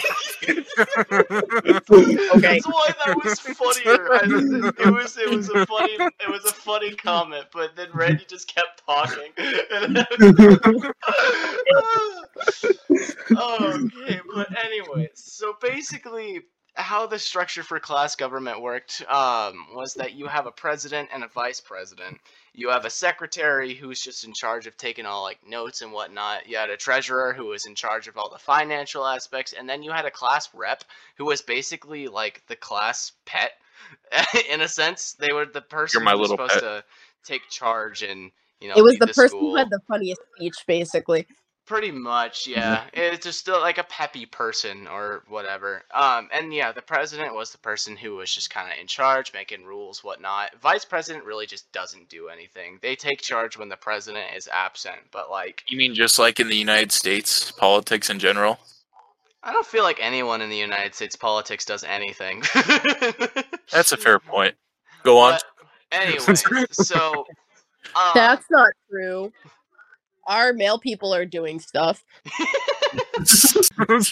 [0.79, 2.59] Okay.
[2.59, 4.13] That's why that was funnier.
[4.13, 4.19] I,
[4.87, 8.53] it was it was a funny it was a funny comment, but then Randy just
[8.53, 9.31] kept talking.
[13.31, 16.41] okay, but anyway, so basically
[16.75, 21.23] how the structure for class government worked um, was that you have a president and
[21.23, 22.19] a vice president.
[22.59, 26.45] You have a secretary who's just in charge of taking all like notes and whatnot.
[26.45, 29.81] You had a treasurer who was in charge of all the financial aspects, and then
[29.81, 30.83] you had a class rep
[31.17, 33.51] who was basically like the class pet
[34.51, 35.13] in a sense.
[35.13, 36.83] They were the person my who was little supposed pet.
[36.83, 36.83] to
[37.23, 39.51] take charge and you know it was lead the, person school.
[39.51, 41.25] who had the funniest speech, basically.
[41.69, 42.85] Pretty much, yeah.
[42.93, 45.83] It's just still like a peppy person or whatever.
[45.93, 49.33] Um, and yeah, the president was the person who was just kind of in charge,
[49.35, 50.59] making rules, whatnot.
[50.59, 52.79] Vice president really just doesn't do anything.
[52.81, 56.47] They take charge when the president is absent, but like, You mean just like in
[56.47, 58.57] the United States, politics in general?
[59.43, 62.41] I don't feel like anyone in the United States politics does anything.
[63.71, 64.55] That's a fair point.
[65.03, 65.33] Go on.
[65.33, 65.43] But
[65.91, 66.33] anyway,
[66.71, 67.27] so
[67.95, 69.31] um, That's not true.
[70.29, 72.05] Our male people are doing stuff.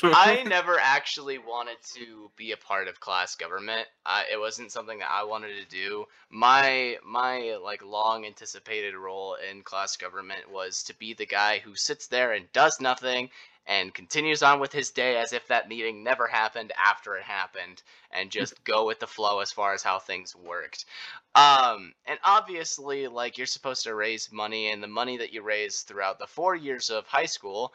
[0.04, 3.88] I never actually wanted to be a part of class government.
[4.04, 6.06] Uh, it wasn't something that I wanted to do.
[6.32, 11.76] My my like long anticipated role in class government was to be the guy who
[11.76, 13.30] sits there and does nothing
[13.68, 17.84] and continues on with his day as if that meeting never happened after it happened
[18.12, 20.86] and just go with the flow as far as how things worked.
[21.36, 25.82] Um, and obviously, like you're supposed to raise money, and the money that you raise
[25.82, 27.74] throughout the four years of high school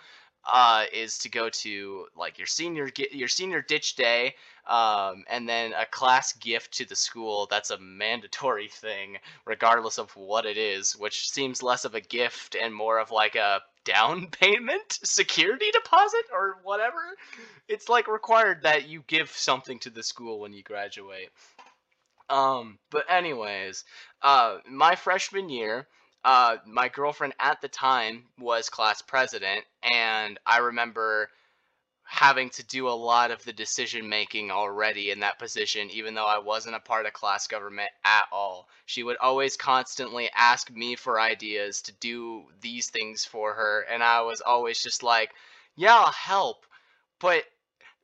[0.51, 4.35] uh, is to go to like your senior your senior ditch day,
[4.67, 7.47] um, and then a class gift to the school.
[7.51, 12.57] That's a mandatory thing, regardless of what it is, which seems less of a gift
[12.61, 17.01] and more of like a down payment security deposit or whatever.
[17.69, 21.31] It's like required that you give something to the school when you graduate.
[22.31, 23.85] Um, but anyways,
[24.23, 25.87] uh, my freshman year,
[26.25, 31.29] uh, my girlfriend at the time was class president, and I remember
[32.13, 36.27] having to do a lot of the decision making already in that position, even though
[36.27, 38.69] I wasn't a part of class government at all.
[38.85, 44.03] She would always constantly ask me for ideas to do these things for her, and
[44.03, 45.31] I was always just like,
[45.75, 46.67] yeah, I'll help,
[47.19, 47.45] but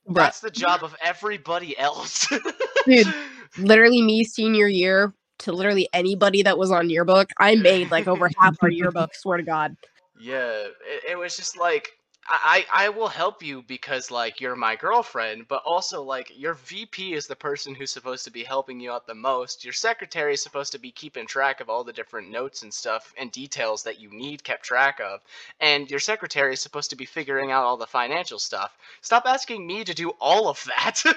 [0.07, 2.27] that's the job of everybody else.
[2.87, 3.15] Dude.
[3.59, 8.31] Literally, me senior year to literally anybody that was on yearbook, I made like over
[8.39, 9.15] half our yearbook.
[9.15, 9.77] Swear to God.
[10.21, 11.91] Yeah, it, it was just like
[12.29, 17.15] I I will help you because like you're my girlfriend, but also like your VP
[17.15, 19.65] is the person who's supposed to be helping you out the most.
[19.65, 23.15] Your secretary is supposed to be keeping track of all the different notes and stuff
[23.17, 25.21] and details that you need kept track of.
[25.61, 28.77] And your secretary is supposed to be figuring out all the financial stuff.
[29.01, 31.03] Stop asking me to do all of that.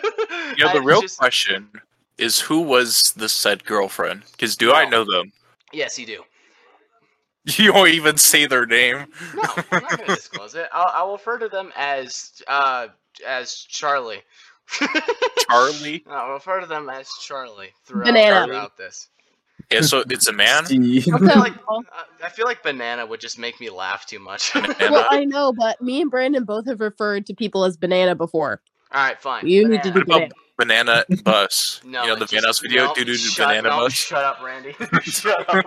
[0.57, 1.69] You know, the real just- question
[2.17, 4.23] is who was the said girlfriend?
[4.31, 5.31] Because do I know them?
[5.73, 6.23] Yes, you do.
[7.57, 9.07] You won't even say their name.
[9.35, 10.67] No, I'm not going to disclose it.
[10.71, 12.87] I'll, I'll refer to them as uh
[13.27, 14.21] as Charlie.
[15.49, 16.03] Charlie.
[16.07, 18.45] I'll refer to them as Charlie throughout, Banana.
[18.45, 19.07] throughout this.
[19.71, 20.65] Yeah, so it's a man.
[20.65, 21.81] See, What's up, like- Uh,
[22.23, 24.53] I feel like banana would just make me laugh too much.
[24.55, 28.61] Well, I know, but me and Brandon both have referred to people as banana before.
[28.91, 29.47] All right, fine.
[29.47, 31.03] You need to do What about banana.
[31.07, 31.81] banana bus?
[31.83, 33.93] No, you know the just- Vanoss video, no, doo doo shut- banana no, bus.
[33.93, 34.73] Shut up, Randy.
[35.03, 35.65] shut up.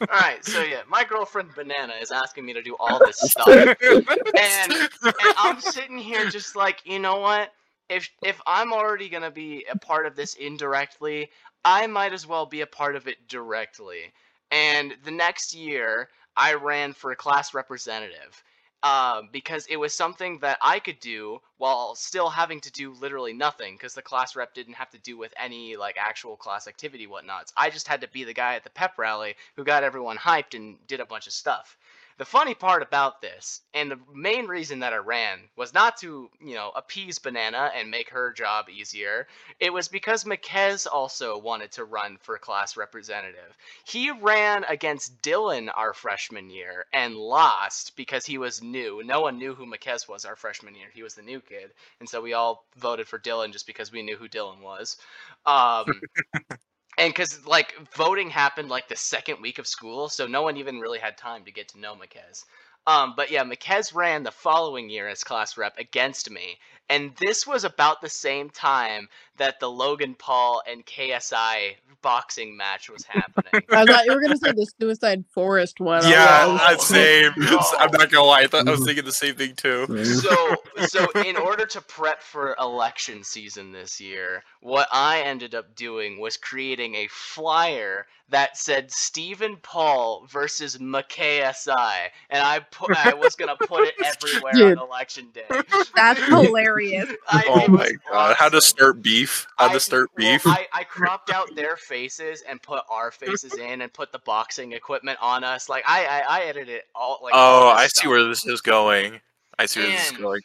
[0.00, 3.48] all right, so yeah, my girlfriend Banana is asking me to do all this stuff,
[3.48, 4.06] and,
[4.38, 7.52] and I'm sitting here just like, you know what?
[7.88, 11.30] If if I'm already gonna be a part of this indirectly,
[11.64, 14.12] I might as well be a part of it directly.
[14.52, 18.42] And the next year, I ran for a class representative
[18.82, 23.32] um, because it was something that I could do while still having to do literally
[23.32, 27.06] nothing because the class rep didn't have to do with any like actual class activity
[27.06, 27.52] whatnots.
[27.56, 30.54] I just had to be the guy at the pep rally who got everyone hyped
[30.54, 31.76] and did a bunch of stuff.
[32.20, 36.28] The funny part about this, and the main reason that I ran, was not to,
[36.38, 39.26] you know, appease Banana and make her job easier.
[39.58, 43.56] It was because McKez also wanted to run for class representative.
[43.84, 49.02] He ran against Dylan our freshman year and lost because he was new.
[49.02, 50.88] No one knew who McKez was our freshman year.
[50.92, 51.70] He was the new kid.
[52.00, 54.98] And so we all voted for Dylan just because we knew who Dylan was.
[55.46, 55.86] Um,
[57.00, 60.78] and because, like, voting happened like the second week of school, so no one even
[60.78, 62.44] really had time to get to know Maquez.
[62.86, 66.58] Um, but yeah, Maquez ran the following year as class rep against me,
[66.90, 72.90] and this was about the same time that the Logan Paul and KSI boxing match
[72.90, 73.62] was happening.
[73.70, 76.02] I thought you were gonna say the Suicide Forest one.
[76.02, 77.32] I was Yeah, like, oh, same.
[77.36, 77.60] No.
[77.78, 78.40] I'm not gonna lie.
[78.40, 78.86] I thought I was mm-hmm.
[78.86, 79.86] thinking the same thing too.
[79.86, 80.04] Mm-hmm.
[80.04, 85.74] so so in order to prep for election season this year what i ended up
[85.74, 93.12] doing was creating a flyer that said Stephen Paul versus McKSI, and I put I
[93.14, 94.78] was gonna put it everywhere Dude.
[94.78, 95.46] on election day.
[95.94, 96.79] That's hilarious.
[97.28, 98.36] I, Oh my god!
[98.36, 98.60] How to awesome.
[98.76, 99.46] start beef?
[99.58, 100.46] How I- to start well, beef?
[100.46, 104.72] I, I cropped out their faces and put our faces in, and put the boxing
[104.72, 105.68] equipment on us.
[105.68, 107.20] Like I I, I edited it all.
[107.22, 109.20] Like Oh, this I see where this is going.
[109.58, 110.40] I see where this is going.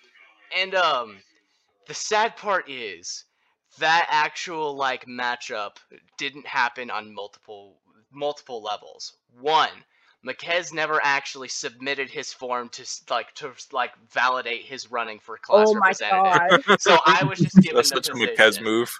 [0.57, 1.17] And um,
[1.87, 3.25] the sad part is
[3.79, 5.77] that actual like matchup
[6.17, 7.77] didn't happen on multiple
[8.11, 9.17] multiple levels.
[9.39, 9.69] One,
[10.25, 15.67] Maquez never actually submitted his form to like to like validate his running for class
[15.69, 16.65] Oh my representative.
[16.65, 16.79] god.
[16.81, 18.35] So I was just given That's the such a position.
[18.35, 18.91] Mukez move.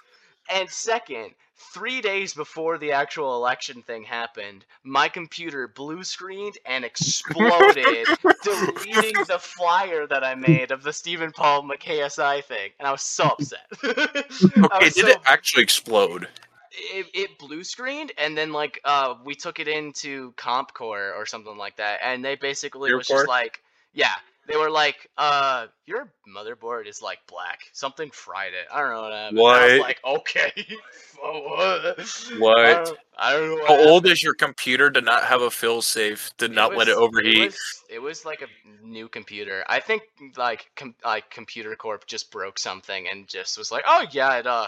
[0.48, 1.32] And second,
[1.74, 8.06] three days before the actual election thing happened, my computer blue screened and exploded,
[8.44, 12.70] deleting the flyer that I made of the Stephen Paul McKSI thing.
[12.78, 13.66] And I was so upset.
[13.82, 16.28] I Okay, was did so- it actually explode?
[16.76, 21.56] It, it blue screened and then like uh we took it into CompCore or something
[21.56, 23.62] like that and they basically was just like
[23.94, 24.14] yeah
[24.46, 29.02] they were like uh your motherboard is like black something fried it I don't know
[29.02, 29.38] what happened.
[29.38, 30.52] And I was like okay
[31.20, 31.98] what
[32.38, 32.58] What?
[32.58, 35.50] I don't, I don't know what How old is your computer to not have a
[35.50, 36.30] fill safe?
[36.36, 37.36] Did not let it overheat?
[37.36, 39.64] It was, it was like a new computer.
[39.68, 40.02] I think
[40.36, 44.46] like com- like Computer Corp just broke something and just was like, oh yeah, it
[44.46, 44.66] uh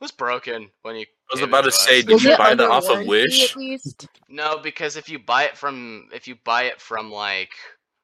[0.00, 1.06] was broken when you.
[1.30, 3.50] I was about to us." say, did Was you buy that off of Wish?
[3.50, 4.08] At least?
[4.28, 7.50] No, because if you buy it from if you buy it from like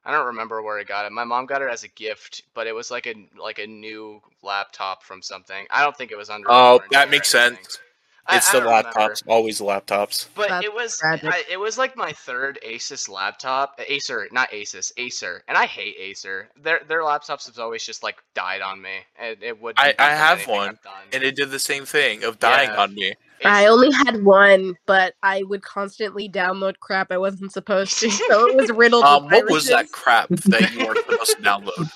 [0.05, 1.11] I don't remember where I got it.
[1.13, 4.21] My mom got it as a gift, but it was like a like a new
[4.41, 5.65] laptop from something.
[5.69, 6.47] I don't think it was under.
[6.51, 7.79] Oh, that makes sense.
[8.25, 8.89] I- It's I the don't remember.
[8.91, 9.23] laptops.
[9.27, 10.27] Always laptops.
[10.33, 10.99] But That's it was.
[11.03, 15.95] I, it was like my third Asus laptop, Acer, not Asus, Acer, and I hate
[15.99, 16.49] Acer.
[16.61, 19.75] Their their laptops have always just like died on me, and it would.
[19.77, 20.79] I- I have one,
[21.11, 22.81] And it did the same thing of dying Yeah.
[22.81, 23.13] on me.
[23.45, 28.47] I only had one, but I would constantly download crap I wasn't supposed to, so
[28.47, 31.91] it was riddled Um, with what was that crap that you weren't supposed to download?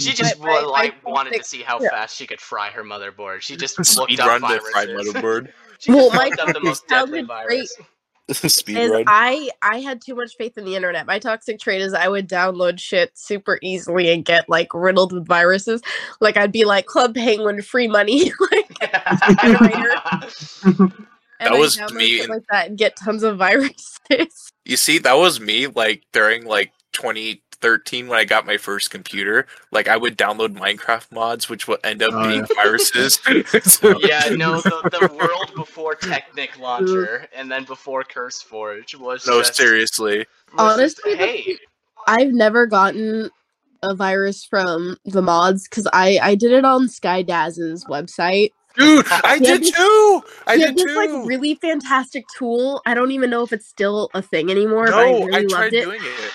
[0.00, 1.90] She just My- my- like my wanted to see how yeah.
[1.90, 3.40] fast she could fry her motherboard.
[3.42, 5.14] She just looked Speed up run the fried viruses.
[5.14, 5.52] motherboard.
[5.78, 7.76] she Well, my looked up the most deadly childhood virus.
[8.32, 9.04] Speed is run.
[9.08, 11.04] I I had too much faith in the internet.
[11.04, 15.26] My toxic trait is I would download shit super easily and get like riddled with
[15.26, 15.82] viruses.
[16.20, 18.78] Like I'd be like Club Penguin free money, like
[21.40, 24.52] That was me shit like that and get tons of viruses.
[24.64, 26.70] You see, that was me like during like
[27.60, 29.46] 2013 when I got my first computer.
[29.70, 32.46] Like I would download Minecraft mods, which would end up Oh, being yeah.
[32.62, 33.20] viruses.
[33.28, 39.54] yeah, no, the, the world before Technic Launcher and then before CurseForge was no, just,
[39.56, 40.26] seriously.
[40.56, 41.58] was Honestly, the- hey,
[42.06, 43.30] I've never gotten
[43.82, 48.50] a virus from the mods because I I did it on Skydaz's website.
[48.76, 50.22] Dude, I Yeah, did this- too.
[50.46, 50.94] I he did this too.
[50.94, 52.80] like really fantastic tool.
[52.86, 54.86] I don't even know if it's still a thing anymore.
[54.86, 55.84] but I no, really I loved tried it.
[55.84, 56.32] doing it.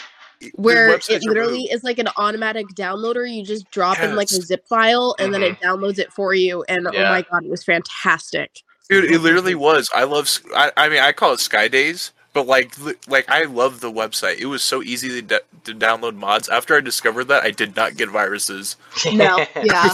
[0.55, 3.31] Where it literally is like an automatic downloader.
[3.31, 4.41] You just drop in like a Mm-hmm.
[4.43, 6.63] zip file and then it downloads it for you.
[6.67, 8.61] And oh my god, it was fantastic.
[8.89, 9.89] Dude, it literally was.
[9.95, 10.29] I love.
[10.55, 12.73] I, I mean, I call it Sky Days, but like,
[13.07, 14.37] like I love the website.
[14.37, 16.47] It was so easy to, d- to download mods.
[16.49, 18.75] After I discovered that, I did not get viruses.
[19.11, 19.89] No, yeah.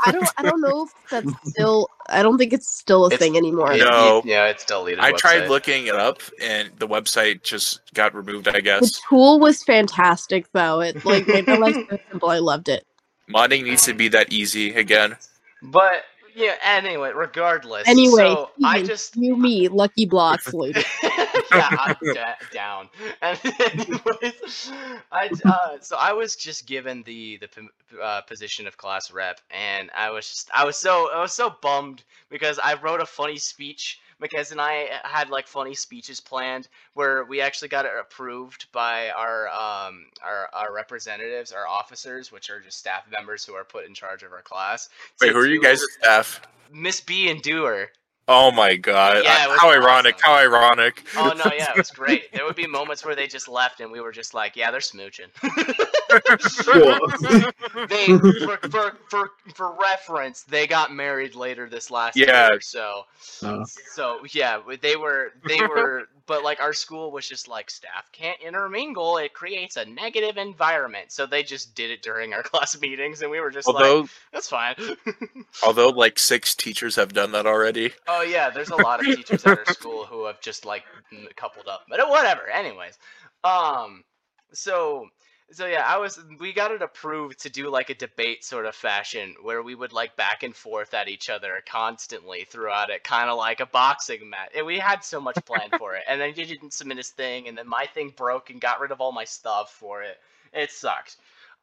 [0.00, 3.18] I don't I don't know if that's still I don't think it's still a It's-
[3.18, 3.76] thing anymore.
[3.76, 4.22] No.
[4.24, 5.00] yeah, it's deleted.
[5.00, 8.48] I tried looking it up, and the website just got removed.
[8.48, 10.80] I guess The tool was fantastic though.
[10.80, 12.30] It like made my life so simple.
[12.30, 12.86] I loved it.
[13.28, 15.16] modding needs to be that easy again.
[15.62, 17.88] But yeah, anyway, regardless.
[17.88, 20.82] Anyway, so I just you me, lucky blocks lady.
[21.52, 21.96] yeah, I'm
[22.52, 22.88] down.
[23.22, 24.72] And anyways,
[25.12, 27.68] I uh, so I was just given the the p-
[28.02, 31.54] uh, position of class rep, and I was just I was so I was so
[31.62, 34.00] bummed because I wrote a funny speech.
[34.20, 39.08] Mackenzie and I had like funny speeches planned where we actually got it approved by
[39.10, 43.86] our um our, our representatives, our officers, which are just staff members who are put
[43.86, 44.90] in charge of our class.
[45.20, 46.42] Wait, to who are you guys' staff?
[46.72, 47.90] Miss B and Doer.
[48.32, 49.24] Oh my god!
[49.24, 50.14] Yeah, it was how ironic!
[50.22, 51.04] How ironic!
[51.16, 52.32] Oh no, yeah, it was great.
[52.32, 54.78] There would be moments where they just left and we were just like, yeah, they're
[54.78, 55.26] smooching.
[57.88, 62.26] they for, for for for reference, they got married later this last Yeah.
[62.26, 62.60] year.
[62.60, 63.02] So
[63.42, 68.10] Uh, so yeah, they were they were but like our school was just like staff
[68.12, 69.18] can't intermingle.
[69.18, 71.12] It creates a negative environment.
[71.12, 73.98] So they just did it during our class meetings and we were just like
[74.32, 74.74] that's fine.
[75.62, 77.92] although like six teachers have done that already.
[78.06, 80.84] Oh yeah, there's a lot of teachers at our school who have just like
[81.36, 82.48] coupled up, but whatever.
[82.48, 82.98] Anyways,
[83.44, 84.04] um,
[84.52, 85.08] so
[85.52, 88.74] so yeah, I was we got it approved to do like a debate sort of
[88.74, 93.28] fashion where we would like back and forth at each other constantly throughout it, kind
[93.28, 94.50] of like a boxing match.
[94.56, 97.48] And we had so much planned for it, and then he didn't submit his thing,
[97.48, 100.16] and then my thing broke and got rid of all my stuff for it.
[100.52, 101.16] It sucked.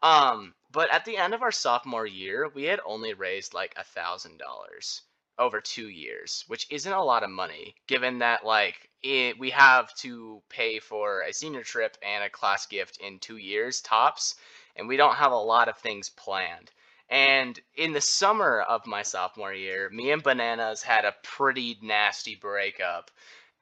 [0.03, 3.83] Um, but at the end of our sophomore year, we had only raised like a
[3.83, 5.01] thousand dollars
[5.39, 9.93] over two years, which isn't a lot of money, given that like it, we have
[9.95, 14.35] to pay for a senior trip and a class gift in two years tops,
[14.75, 16.71] and we don't have a lot of things planned.
[17.09, 22.35] And in the summer of my sophomore year, me and Bananas had a pretty nasty
[22.35, 23.11] breakup,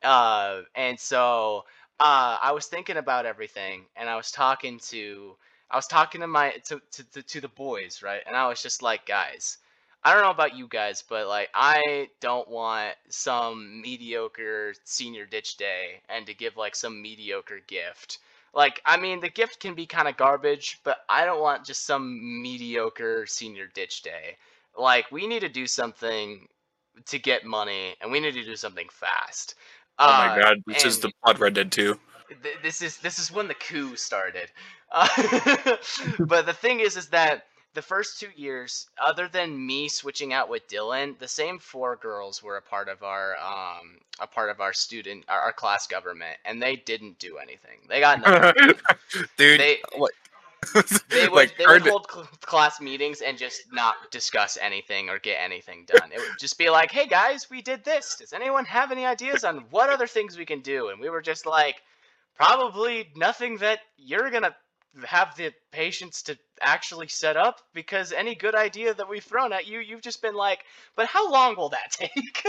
[0.03, 1.65] uh, and so
[1.99, 5.35] uh, I was thinking about everything, and I was talking to
[5.69, 8.21] I was talking to my to, to, to, to the boys, right?
[8.25, 9.57] And I was just like, guys,
[10.05, 15.57] I don't know about you guys, but like I don't want some mediocre senior ditch
[15.57, 18.19] day and to give like some mediocre gift.
[18.53, 21.85] Like I mean the gift can be kind of garbage, but I don't want just
[21.85, 24.37] some mediocre senior ditch day.
[24.77, 26.47] Like we need to do something
[27.07, 29.55] to get money and we need to do something fast.
[29.99, 30.57] Oh my Uh, god!
[30.67, 31.99] This is the plot Red Dead 2.
[32.43, 34.51] th- this is this is when the coup started.
[34.91, 35.07] Uh,
[36.19, 40.49] but the thing is, is that the first two years, other than me switching out
[40.49, 44.61] with Dylan, the same four girls were a part of our um a part of
[44.61, 47.79] our student our, our class government, and they didn't do anything.
[47.87, 48.73] They got nothing.
[49.37, 50.13] Dude, they like,
[51.09, 55.19] they would like they would hold cl- class meetings and just not discuss anything or
[55.19, 56.11] get anything done.
[56.11, 58.15] It would just be like, "Hey guys, we did this.
[58.15, 61.21] Does anyone have any ideas on what other things we can do?" And we were
[61.21, 61.75] just like,
[62.35, 64.55] "Probably nothing that you're gonna
[65.03, 69.67] have the patience to actually set up because any good idea that we've thrown at
[69.67, 72.45] you, you've just been like, but how long will that take?"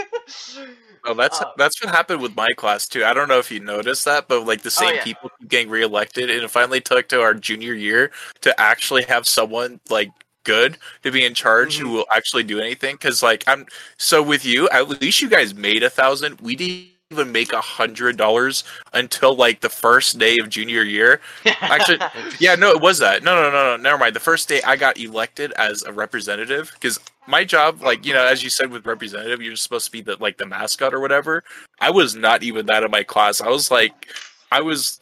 [1.05, 3.05] Oh, that's Uh, that's what happened with my class too.
[3.05, 5.05] I don't know if you noticed that, but like the Oh, same yeah.
[5.05, 9.27] people keep getting reelected, and it finally took to our junior year to actually have
[9.27, 11.79] someone like good to be in charge Mm-hmm.
[11.79, 12.95] who will actually do anything.
[12.95, 16.41] Because like I'm so with you, at least you guys made a thousand.
[16.41, 21.21] We didn't even make a hundred dollars until like the first day of junior year.
[21.61, 21.99] Actually,
[22.39, 23.23] Yeah, no, it was that.
[23.23, 23.81] No, no, no, no.
[23.81, 24.15] Never mind.
[24.15, 28.25] The first day I got elected as a representative because my job, like you know,
[28.25, 31.43] as you said with representative, you're supposed to be the like the mascot or whatever.
[31.79, 33.39] I was not even that in my class.
[33.39, 34.07] I was like,
[34.51, 34.99] I was,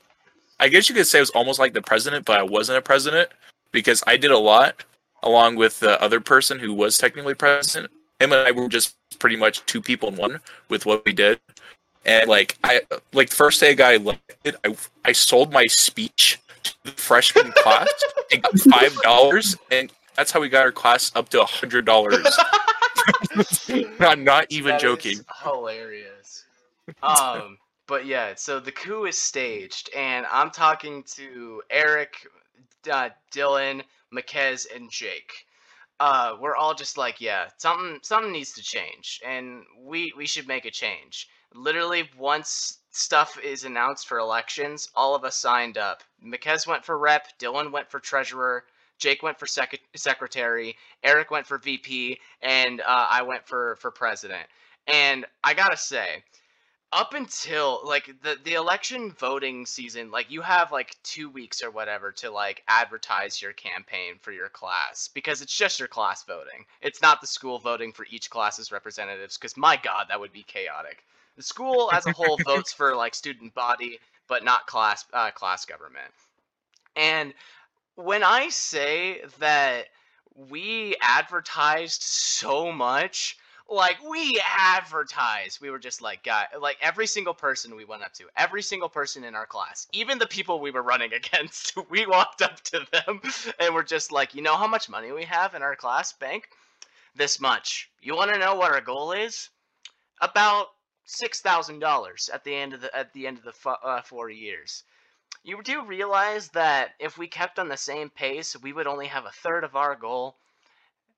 [0.60, 2.82] I guess you could say I was almost like the president, but I wasn't a
[2.84, 3.30] president
[3.72, 4.84] because I did a lot
[5.24, 7.92] along with the other person who was technically president.
[8.20, 10.40] Him and I were just pretty much two people in one
[10.70, 11.40] with what we did.
[12.06, 12.82] And like I
[13.14, 17.52] like the first day I got elected, I I sold my speech to the freshman
[17.58, 17.90] class
[18.32, 21.86] and got five dollars, and that's how we got our class up to a hundred
[21.86, 22.26] dollars.
[24.00, 25.20] I'm not even That joking.
[25.44, 26.46] hilarious.
[27.04, 32.16] Um, but yeah, so the coup is staged, and I'm talking to Eric,
[32.92, 33.84] uh, Dylan,
[34.14, 35.46] Makez, and Jake.
[36.00, 40.48] Uh, we're all just like, yeah, something something needs to change, and we we should
[40.48, 41.30] make a change.
[41.58, 46.04] Literally, once stuff is announced for elections, all of us signed up.
[46.22, 48.66] Makez went for rep, Dylan went for treasurer,
[48.98, 53.90] Jake went for sec- secretary, Eric went for VP, and uh, I went for for
[53.90, 54.46] president.
[54.88, 56.24] And I gotta say,
[56.92, 61.72] up until like the the election voting season, like you have like two weeks or
[61.72, 66.66] whatever to like advertise your campaign for your class because it's just your class voting.
[66.82, 69.38] It's not the school voting for each class's representatives.
[69.38, 71.04] Because my God, that would be chaotic.
[71.38, 75.66] The school as a whole votes for like student body, but not class uh, class
[75.66, 76.12] government.
[76.96, 77.34] And
[77.96, 79.88] when I say that
[80.36, 83.38] we advertised so much,
[83.70, 88.14] like we advertised, we were just like, guy, like every single person we went up
[88.14, 92.06] to, every single person in our class, even the people we were running against, we
[92.06, 93.22] walked up to them
[93.60, 96.50] and we're just like, you know how much money we have in our class bank?
[97.16, 97.90] This much.
[98.02, 99.50] You want to know what our goal is?
[100.22, 100.68] About
[101.06, 104.30] six thousand dollars at the end of the at the end of the uh, four
[104.30, 104.84] years.
[105.44, 109.26] You do realize that if we kept on the same pace, we would only have
[109.26, 110.36] a third of our goal.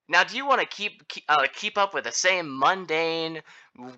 [0.09, 3.41] Now, do you want to keep keep, uh, keep up with the same mundane,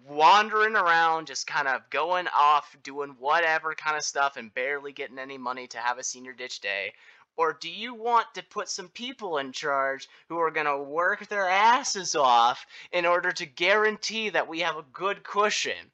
[0.08, 5.20] wandering around, just kind of going off, doing whatever kind of stuff, and barely getting
[5.20, 6.94] any money to have a senior ditch day?
[7.40, 11.26] Or do you want to put some people in charge who are going to work
[11.30, 15.90] their asses off in order to guarantee that we have a good cushion?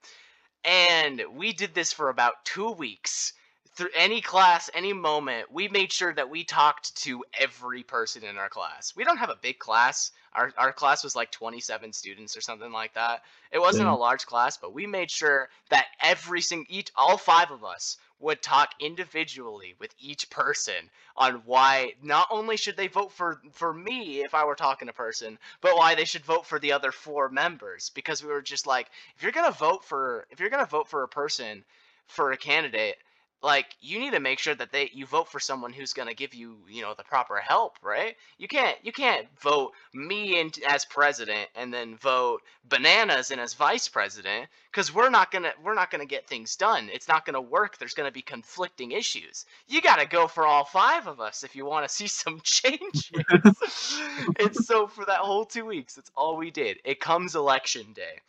[0.64, 3.34] And we did this for about two weeks
[3.76, 8.38] through any class, any moment, we made sure that we talked to every person in
[8.38, 8.94] our class.
[8.96, 10.12] We don't have a big class.
[10.34, 13.22] Our, our class was like 27 students or something like that.
[13.52, 13.94] It wasn't Yeah.
[13.94, 17.98] a large class, but we made sure that every single, each, all five of us
[18.20, 23.74] would talk individually with each person on why not only should they vote for for
[23.74, 26.92] me if I were talking to person, but why they should vote for the other
[26.92, 27.90] four members.
[27.90, 30.70] Because we were just like if you're going to vote for if you're going to
[30.70, 31.64] vote for a person
[32.08, 32.96] for a candidate
[33.44, 36.16] like you need to make sure that they you vote for someone who's going to
[36.16, 38.16] give you you know the proper help right?
[38.38, 43.54] You can't you can't vote me in as president and then vote bananas in as
[43.54, 46.90] vice president because we're not gonna we're not gonna get things done.
[46.92, 47.78] It's not gonna work.
[47.78, 49.46] There's gonna be conflicting issues.
[49.68, 53.12] You gotta go for all five of us if you want to see some changes
[54.40, 56.80] and so for that whole two weeks that's all we did.
[56.84, 58.20] It comes election day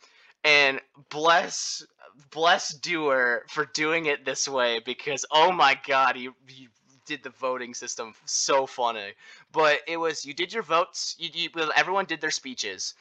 [0.47, 0.79] and
[1.09, 1.85] bless
[2.31, 6.69] bless Dewar for doing it this way because oh my god he, he
[7.05, 9.13] did the voting system so funny.
[9.51, 12.93] But it was you did your votes you, you everyone did their speeches.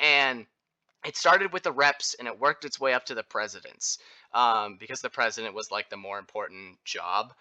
[0.00, 0.46] And
[1.06, 3.98] it started with the reps and it worked its way up to the presidents
[4.32, 7.34] um, because the president was like the more important job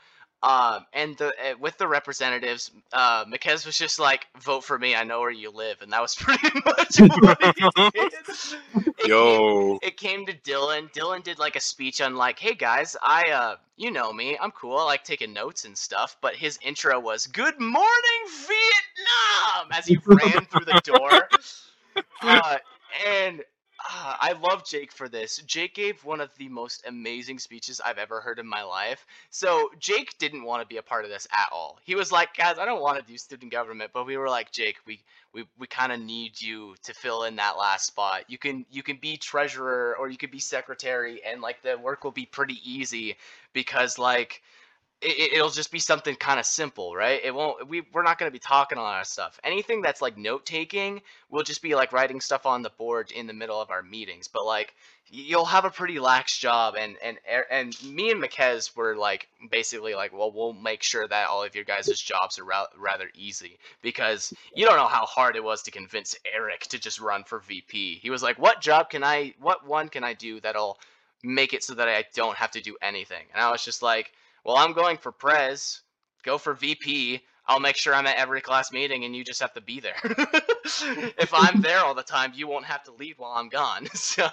[0.44, 3.24] um, and the uh, with the representatives, uh,
[3.66, 4.94] was just like, "Vote for me.
[4.94, 8.14] I know where you live," and that was pretty much what he did.
[9.00, 10.92] It came- Yo, it came to Dylan.
[10.92, 14.52] Dylan did like a speech on like, "Hey guys, I uh, you know me, I'm
[14.52, 14.78] cool.
[14.78, 19.98] I like taking notes and stuff." But his intro was "Good morning, Vietnam" as he
[20.06, 21.30] ran through the door.
[22.24, 22.58] Uh,
[23.08, 23.44] and
[23.90, 25.38] uh, I love Jake for this.
[25.46, 29.06] Jake gave one of the most amazing speeches I've ever heard in my life.
[29.30, 31.80] So Jake didn't want to be a part of this at all.
[31.84, 34.52] He was like, "Guys, I don't want to do student government," but we were like,
[34.52, 35.02] "Jake, we
[35.34, 38.24] we, we kind of need you to fill in that last spot.
[38.30, 42.04] You can you can be treasurer or you could be secretary, and like the work
[42.04, 43.18] will be pretty easy
[43.54, 44.42] because like."
[45.04, 47.20] It, it'll just be something kind of simple, right?
[47.24, 47.68] It won't.
[47.68, 49.40] We we're not going to be talking a lot of stuff.
[49.44, 53.28] Anything that's like note taking, we'll just be like writing stuff on the board in
[53.28, 54.28] the middle of our meetings.
[54.28, 54.74] But like,
[55.10, 57.18] you'll have a pretty lax job, and and
[57.52, 61.56] and me and Makez were like basically like, well, we'll make sure that all of
[61.56, 65.62] your guys' jobs are ra- rather easy because you don't know how hard it was
[65.64, 68.00] to convince Eric to just run for VP.
[68.02, 69.34] He was like, what job can I?
[69.40, 70.80] What one can I do that'll
[71.24, 73.24] make it so that I don't have to do anything.
[73.34, 74.12] And I was just like,
[74.44, 75.82] well, I'm going for Prez.
[76.24, 77.22] Go for VP.
[77.46, 79.96] I'll make sure I'm at every class meeting and you just have to be there.
[80.04, 83.88] if I'm there all the time, you won't have to leave while I'm gone.
[83.96, 84.30] So,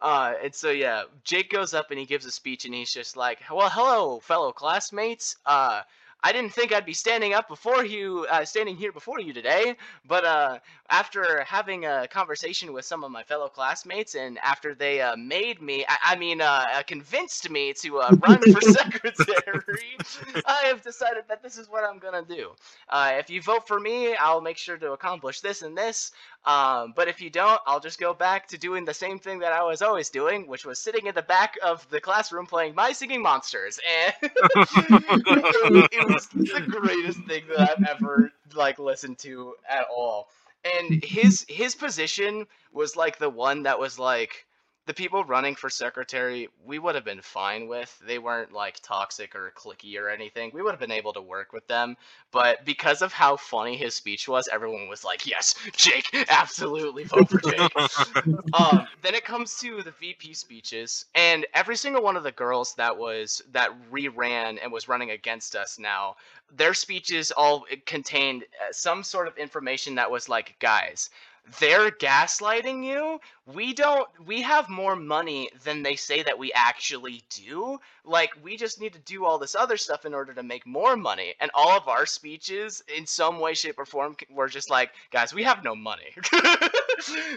[0.00, 3.16] uh, and so yeah, Jake goes up and he gives a speech and he's just
[3.16, 5.36] like, well, hello, fellow classmates.
[5.46, 5.82] Uh,
[6.22, 9.76] I didn't think I'd be standing up before you, uh, standing here before you today,
[10.06, 10.58] but uh,
[10.90, 15.60] after having a conversation with some of my fellow classmates, and after they uh, made
[15.60, 19.96] me, I, I mean, uh, uh, convinced me to uh, run for secretary,
[20.46, 22.52] I have decided that this is what I'm gonna do.
[22.88, 26.12] Uh, if you vote for me, I'll make sure to accomplish this and this.
[26.44, 29.52] Um, but if you don't, I'll just go back to doing the same thing that
[29.52, 32.92] I was always doing, which was sitting in the back of the classroom playing My
[32.92, 39.54] Singing Monsters, and it, it was the greatest thing that I've ever like listened to
[39.68, 40.28] at all.
[40.74, 44.46] And his his position was like the one that was like
[44.86, 48.00] the people running for secretary we would have been fine with.
[48.06, 50.50] They weren't like toxic or cliquey or anything.
[50.54, 51.96] We would have been able to work with them.
[52.30, 57.28] But because of how funny his speech was, everyone was like, "Yes, Jake, absolutely vote
[57.28, 57.72] for Jake."
[58.54, 62.74] um, then it comes to the VP speeches, and every single one of the girls
[62.74, 66.16] that was that re-ran and was running against us now,
[66.54, 71.10] their speeches all contained uh, some sort of information that was like, "Guys."
[71.58, 73.20] They're gaslighting you
[73.54, 77.78] we don't we have more money than they say that we actually do.
[78.04, 80.96] Like we just need to do all this other stuff in order to make more
[80.96, 81.34] money.
[81.40, 85.32] And all of our speeches in some way shape or form were just like guys
[85.32, 86.14] we have no money.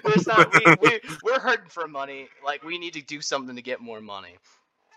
[0.04, 2.30] There's not, we, we, we're hurting for money.
[2.44, 4.38] Like we need to do something to get more money.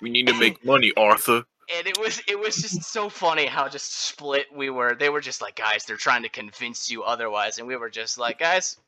[0.01, 1.45] We need to make money, Arthur.
[1.77, 4.95] and it was it was just so funny how just split we were.
[4.95, 7.59] They were just like guys they're trying to convince you otherwise.
[7.59, 8.79] And we were just like guys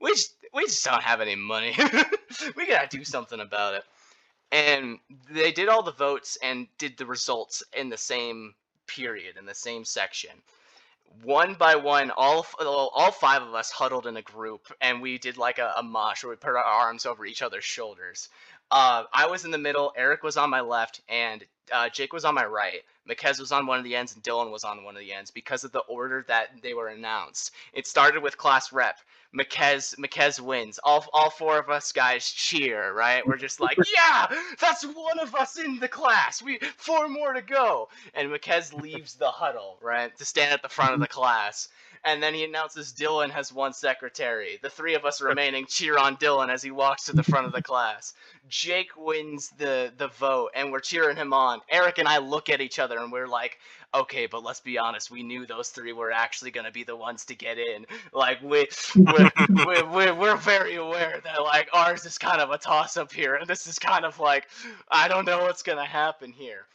[0.00, 1.76] we just we just don't have any money.
[2.56, 3.84] We gotta do something about it.
[4.52, 4.98] And
[5.30, 8.54] they did all the votes and did the results in the same
[8.86, 10.32] period in the same section.
[11.24, 12.46] One by one all
[12.94, 16.24] all five of us huddled in a group and we did like a, a mosh
[16.24, 18.28] where we put our arms over each other's shoulders.
[18.70, 22.24] Uh, I was in the middle, Eric was on my left, and uh, Jake was
[22.24, 22.82] on my right.
[23.08, 25.30] Makez was on one of the ends, and Dylan was on one of the ends
[25.30, 27.52] because of the order that they were announced.
[27.72, 28.98] It started with class rep.
[29.36, 30.78] Makez Makez wins.
[30.82, 33.26] All all four of us guys cheer, right?
[33.26, 34.26] We're just like, yeah,
[34.58, 36.42] that's one of us in the class.
[36.42, 37.88] We four more to go.
[38.14, 41.68] And Makez leaves the huddle, right, to stand at the front of the class.
[42.06, 44.60] And then he announces Dylan has won secretary.
[44.62, 47.52] The three of us remaining cheer on Dylan as he walks to the front of
[47.52, 48.14] the class.
[48.48, 51.60] Jake wins the the vote, and we're cheering him on.
[51.68, 53.58] Eric and I look at each other, and we're like,
[53.92, 55.10] "Okay, but let's be honest.
[55.10, 57.86] We knew those three were actually going to be the ones to get in.
[58.12, 62.58] Like, we we're, we're, we're, we're very aware that like ours is kind of a
[62.58, 64.46] toss up here, and this is kind of like,
[64.88, 66.66] I don't know what's going to happen here."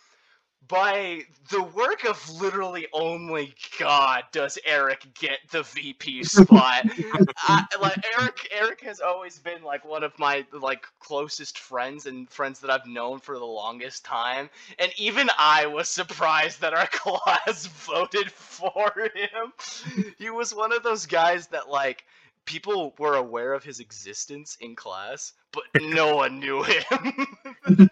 [0.68, 6.86] By the work of literally only God does Eric get the VP spot.
[7.38, 12.30] I, like Eric, Eric has always been like one of my like closest friends and
[12.30, 14.50] friends that I've known for the longest time,
[14.80, 20.14] and even I was surprised that our class voted for him.
[20.18, 22.06] He was one of those guys that like
[22.46, 27.28] people were aware of his existence in class, but no one knew him.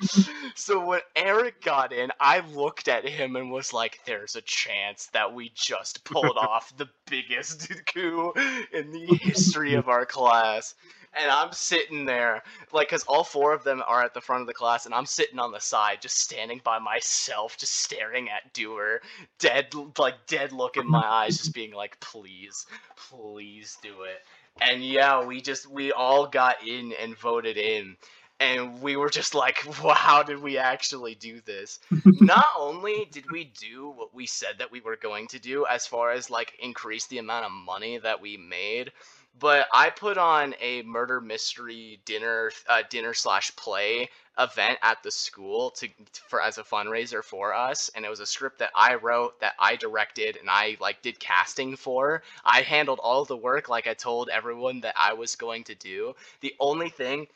[0.55, 5.07] so when Eric got in, I looked at him and was like, there's a chance
[5.13, 8.33] that we just pulled off the biggest coup
[8.73, 10.75] in the history of our class.
[11.19, 14.47] And I'm sitting there, like, because all four of them are at the front of
[14.47, 18.53] the class, and I'm sitting on the side, just standing by myself, just staring at
[18.53, 19.01] Doer,
[19.39, 24.21] dead, like, dead look in my eyes, just being like, please, please do it
[24.61, 27.97] and yeah, we just we all got in and voted in,
[28.39, 31.79] and we were just like, wow, how did we actually do this?
[32.05, 35.87] Not only did we do what we said that we were going to do, as
[35.87, 38.91] far as like increase the amount of money that we made,
[39.39, 45.11] but I put on a murder mystery dinner uh, dinner slash play event at the
[45.11, 45.89] school to
[46.27, 49.53] for as a fundraiser for us and it was a script that I wrote that
[49.59, 52.23] I directed and I like did casting for.
[52.45, 56.15] I handled all the work like I told everyone that I was going to do.
[56.41, 57.27] The only thing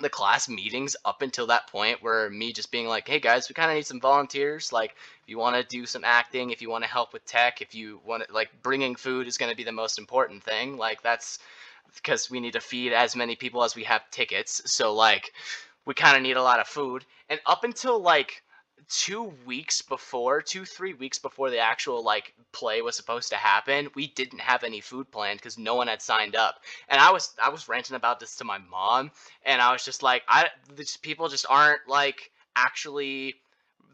[0.00, 3.54] the class meetings up until that point were me just being like, "Hey guys, we
[3.54, 4.72] kind of need some volunteers.
[4.72, 4.92] Like,
[5.22, 7.74] if you want to do some acting, if you want to help with tech, if
[7.74, 10.76] you want to like bringing food is going to be the most important thing.
[10.76, 11.38] Like, that's
[11.96, 14.62] because we need to feed as many people as we have tickets.
[14.70, 15.32] So like,
[15.84, 17.04] we kind of need a lot of food.
[17.28, 18.42] And up until like
[18.88, 23.88] two weeks before, two three weeks before the actual like play was supposed to happen,
[23.94, 26.60] we didn't have any food planned because no one had signed up.
[26.88, 29.10] And I was I was ranting about this to my mom,
[29.44, 33.36] and I was just like, I these people just aren't like actually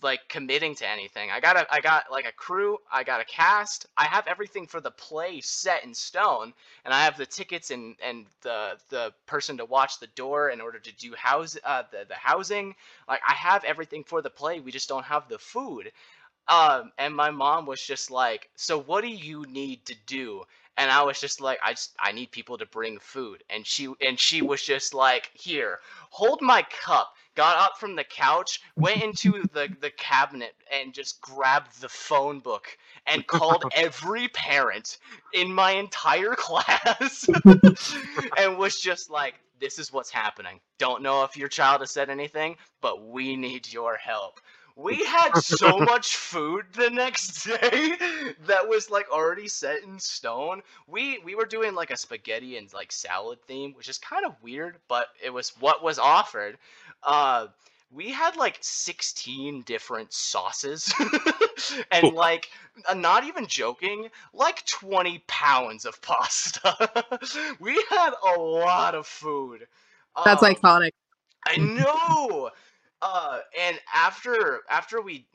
[0.02, 1.30] like committing to anything.
[1.30, 4.66] I got a I got like a crew, I got a cast, I have everything
[4.66, 6.52] for the play set in stone,
[6.84, 10.60] and I have the tickets and and the the person to watch the door in
[10.60, 12.74] order to do house uh the, the housing.
[13.08, 15.90] Like I have everything for the play, we just don't have the food.
[16.48, 20.44] Um and my mom was just like, "So what do you need to do?"
[20.76, 23.92] and I was just like, I just I need people to bring food, and she
[24.00, 25.80] and she was just like, here,
[26.10, 27.14] hold my cup.
[27.34, 32.40] Got up from the couch, went into the the cabinet, and just grabbed the phone
[32.40, 32.76] book
[33.06, 34.98] and called every parent
[35.32, 37.28] in my entire class,
[38.38, 40.60] and was just like, this is what's happening.
[40.78, 44.40] Don't know if your child has said anything, but we need your help
[44.76, 47.94] we had so much food the next day
[48.46, 50.62] that was like already set in stone.
[50.86, 54.34] We we were doing like a spaghetti and like salad theme, which is kind of
[54.42, 56.58] weird, but it was what was offered.
[57.02, 57.48] Uh
[57.92, 60.92] we had like 16 different sauces
[61.90, 62.48] and like
[62.94, 66.74] not even joking like 20 pounds of pasta
[67.60, 69.66] we had a lot of food
[70.24, 70.92] That's Um, iconic.
[71.46, 72.50] I know.
[73.06, 75.26] Uh, and after after we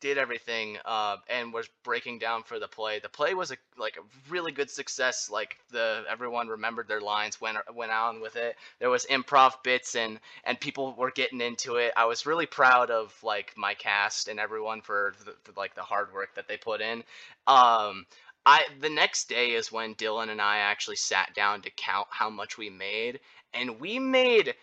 [0.00, 3.98] did everything uh, and was breaking down for the play, the play was a like
[3.98, 5.28] a really good success.
[5.30, 8.56] Like the everyone remembered their lines, went went on with it.
[8.78, 11.92] There was improv bits and and people were getting into it.
[11.94, 15.82] I was really proud of like my cast and everyone for, the, for like the
[15.82, 17.04] hard work that they put in.
[17.46, 18.06] Um,
[18.46, 22.30] I the next day is when Dylan and I actually sat down to count how
[22.30, 23.20] much we made,
[23.52, 24.54] and we made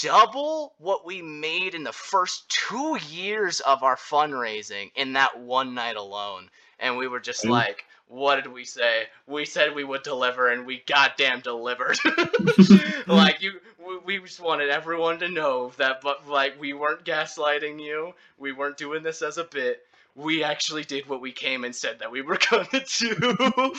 [0.00, 5.74] double what we made in the first two years of our fundraising in that one
[5.74, 6.48] night alone.
[6.78, 7.50] And we were just Mm.
[7.50, 9.04] like, what did we say?
[9.26, 11.98] We said we would deliver, and we goddamn delivered.
[13.06, 17.80] like you, we, we just wanted everyone to know that, but like we weren't gaslighting
[17.82, 18.12] you.
[18.38, 19.86] We weren't doing this as a bit.
[20.16, 23.74] We actually did what we came and said that we were gonna do.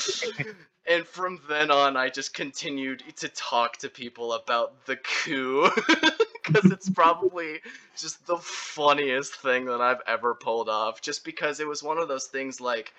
[0.88, 5.70] And from then on, I just continued to talk to people about the coup
[6.46, 7.60] because it's probably
[7.98, 11.02] just the funniest thing that I've ever pulled off.
[11.02, 12.94] Just because it was one of those things like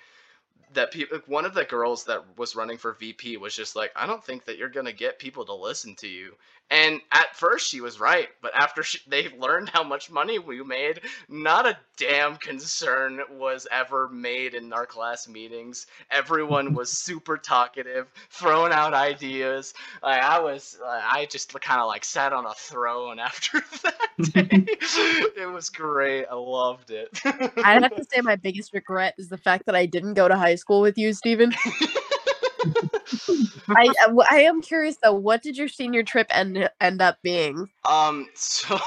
[0.73, 4.05] that people one of the girls that was running for VP was just like I
[4.05, 6.33] don't think that you're to get people to listen to you.
[6.69, 10.61] And at first she was right, but after she, they learned how much money we
[10.63, 10.99] made,
[11.29, 15.87] not a damn concern was ever made in our class meetings.
[16.11, 19.73] Everyone was super talkative, throwing out ideas.
[20.03, 24.49] Like I was I just kind of like sat on a throne after that day.
[25.37, 26.25] it was great.
[26.25, 27.09] I loved it.
[27.23, 30.35] I'd have to say my biggest regret is the fact that I didn't go to
[30.35, 31.53] high school with you, Steven.
[33.69, 35.13] I I- I am curious though.
[35.13, 37.69] What did your senior trip end end up being?
[37.85, 38.79] um so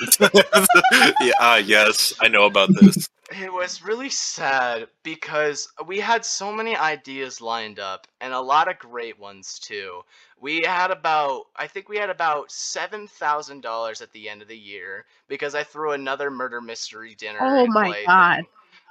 [0.20, 3.08] yeah, uh, yes, I know about this.
[3.30, 8.68] It was really sad because we had so many ideas lined up and a lot
[8.70, 10.00] of great ones too.
[10.40, 15.04] We had about, I think we had about $7,000 at the end of the year
[15.28, 17.40] because I threw another murder mystery dinner.
[17.42, 18.44] Oh and my play God.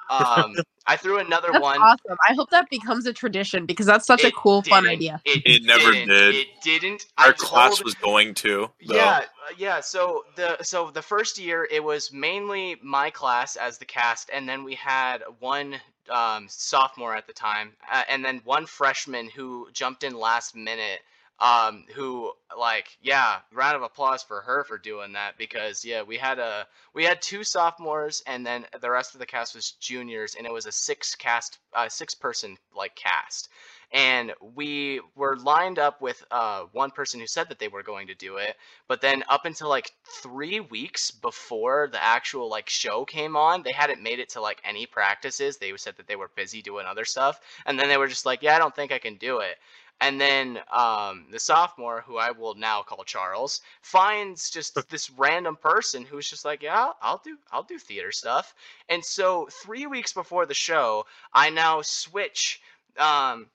[0.09, 0.43] Thing.
[0.43, 0.55] Um,
[0.89, 1.81] I threw another That's one.
[1.81, 2.17] awesome.
[2.29, 5.21] I hope that becomes a tradition because that's such a cool, fun idea.
[5.25, 6.07] It, It never didn't.
[6.07, 6.35] did.
[6.35, 7.05] It didn't.
[7.17, 8.69] Our I class told- was going to.
[8.87, 8.95] Though.
[8.95, 9.81] yeah, uh, yeah.
[9.81, 14.47] So the so the first year it was mainly my class as the cast, and
[14.47, 15.75] then we had one
[16.09, 20.99] um, sophomore at the time, uh, and then one freshman who jumped in last minute.
[21.39, 26.17] Um, who like yeah, round of applause for her for doing that because yeah, we
[26.17, 30.35] had a we had two sophomores and then the rest of the cast was juniors,
[30.35, 33.49] and it was a six cast uh, six person like cast.
[33.93, 38.07] And we were lined up with uh, one person who said that they were going
[38.07, 38.55] to do it
[38.87, 43.71] but then up until like three weeks before the actual like show came on they
[43.71, 45.57] hadn't made it to like any practices.
[45.57, 48.41] They said that they were busy doing other stuff and then they were just like
[48.41, 49.57] yeah i don't think i can do it
[49.99, 55.55] and then um, the sophomore, who I will now call Charles, finds just this random
[55.55, 58.53] person who's just like, "Yeah, I'll, do, I'll do theater stuff."
[58.89, 62.61] And so, three weeks before the show, I now switch
[62.97, 63.47] um,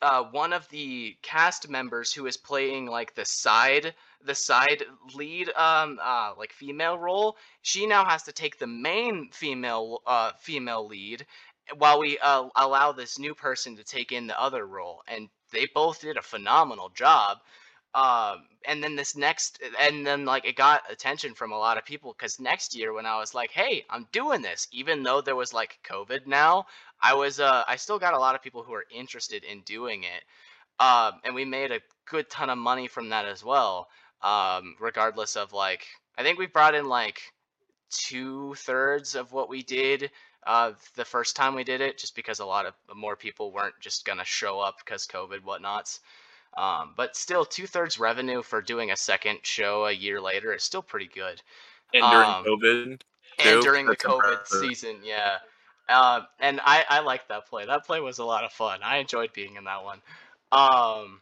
[0.00, 3.94] uh, one of the cast members who is playing like the side
[4.24, 4.84] the side
[5.14, 7.36] lead um uh like female role.
[7.62, 11.26] She now has to take the main female uh female lead
[11.76, 15.02] while we uh, allow this new person to take in the other role.
[15.06, 17.38] And they both did a phenomenal job
[17.94, 21.84] Um, and then this next, and then like it got attention from a lot of
[21.84, 25.36] people because next year when I was like, hey, I'm doing this, even though there
[25.36, 26.66] was like COVID now,
[27.02, 30.04] I was, uh, I still got a lot of people who are interested in doing
[30.04, 30.24] it.
[30.82, 31.80] Um, and we made a
[32.10, 33.88] good ton of money from that as well.
[34.22, 35.86] Um, regardless of like,
[36.18, 37.20] I think we brought in like
[37.90, 40.10] two thirds of what we did
[40.46, 43.78] uh, the first time we did it, just because a lot of more people weren't
[43.80, 46.00] just gonna show up because COVID whatnots.
[46.56, 50.62] Um, but still, two thirds revenue for doing a second show a year later is
[50.62, 51.40] still pretty good.
[51.94, 53.00] And during Um, COVID, And
[53.38, 55.38] too, during the COVID season, yeah.
[55.88, 57.66] Uh, and I, I liked that play.
[57.66, 58.80] That play was a lot of fun.
[58.82, 60.00] I enjoyed being in that one.
[60.52, 61.20] Um,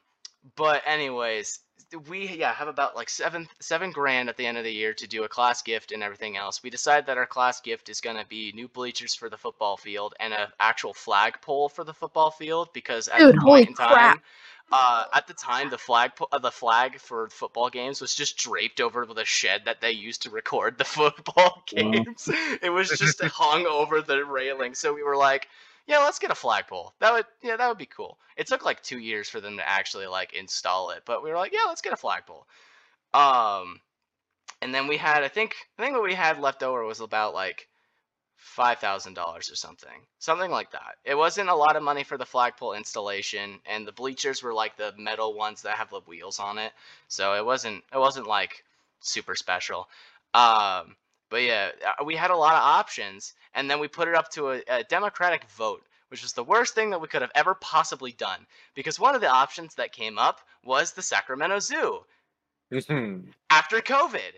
[0.57, 1.61] but anyways,
[2.09, 5.07] we yeah have about like seven seven grand at the end of the year to
[5.07, 6.63] do a class gift and everything else.
[6.63, 10.15] We decided that our class gift is gonna be new bleachers for the football field
[10.21, 14.21] and an actual flagpole for the football field because at Dude, the point in time.
[14.21, 14.21] crap.
[14.73, 18.37] Uh, at the time, the flag po- uh, the flag for football games was just
[18.37, 22.05] draped over the shed that they used to record the football Wow.
[22.07, 22.29] games.
[22.63, 24.75] it was just hung over the railing.
[24.75, 25.49] So we were like,
[25.91, 26.95] yeah, let's get a flagpole.
[27.01, 28.17] That would yeah, that would be cool.
[28.37, 31.37] It took like two years for them to actually like install it, but we were
[31.37, 32.47] like, yeah, let's get a flagpole.
[33.13, 33.81] Um,
[34.63, 37.35] and then we had I think I think what we had left over was about
[37.35, 37.69] like
[38.37, 40.97] five thousand dollars or something, something like that.
[41.05, 44.77] It wasn't a lot of money for the flagpole installation, and the bleachers were like
[44.77, 46.73] the metal ones that have the wheels on it,
[47.09, 48.65] so it wasn't it wasn't like
[49.01, 49.89] super special.
[50.35, 50.97] Um,
[51.31, 54.29] but yeah, uh, we had a lot of options, and then we put it up
[54.33, 57.55] to a, a democratic vote, which was the worst thing that we could have ever
[57.55, 62.01] possibly done, because one of the options that came up was the Sacramento Zoo
[63.51, 64.33] after COVID.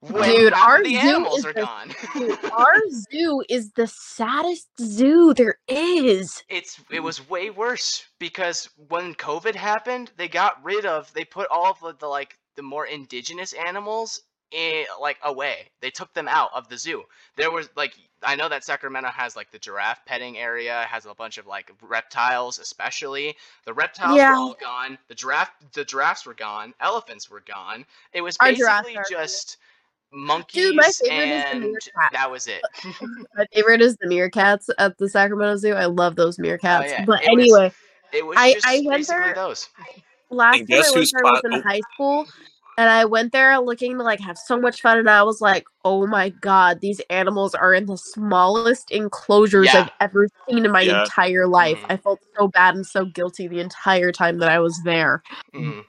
[0.00, 1.92] When Dude, our the zoo animals is are the- gone.
[2.14, 2.74] Dude, our
[3.10, 6.44] zoo is the saddest zoo there is.
[6.48, 11.48] it's it was way worse because when COVID happened, they got rid of they put
[11.50, 15.68] all of the, the like the more indigenous animals in, like away.
[15.80, 17.04] They took them out of the zoo.
[17.36, 21.14] There was like I know that Sacramento has like the giraffe petting area, has a
[21.14, 24.30] bunch of like reptiles, especially the reptiles Yeah.
[24.32, 24.98] were all gone.
[25.08, 26.74] The giraffe the giraffes were gone.
[26.80, 27.84] Elephants were gone.
[28.12, 29.58] It was Our basically just
[30.12, 32.12] monkeys my favorite is the and meerkat.
[32.12, 32.62] that was it.
[33.36, 35.74] My favorite is the meerkats at the Sacramento Zoo.
[35.74, 36.84] I love those oh, meerkats.
[36.84, 37.04] Oh, yeah.
[37.04, 37.72] But It was- anyway,
[38.12, 39.68] It was I- just I went basically there- those.
[40.30, 41.60] last And time I went who's there was in oh.
[41.62, 42.26] high school,
[42.78, 45.66] and I went there looking to like have so much fun, and I was like,
[45.84, 49.82] "Oh my god, these animals are in the smallest enclosures Yeah.
[49.82, 51.02] I've ever seen in my Yeah.
[51.02, 51.86] entire life." Mhm.
[51.90, 55.22] I felt so bad and so guilty the entire time that I was there.
[55.54, 55.84] Mhm.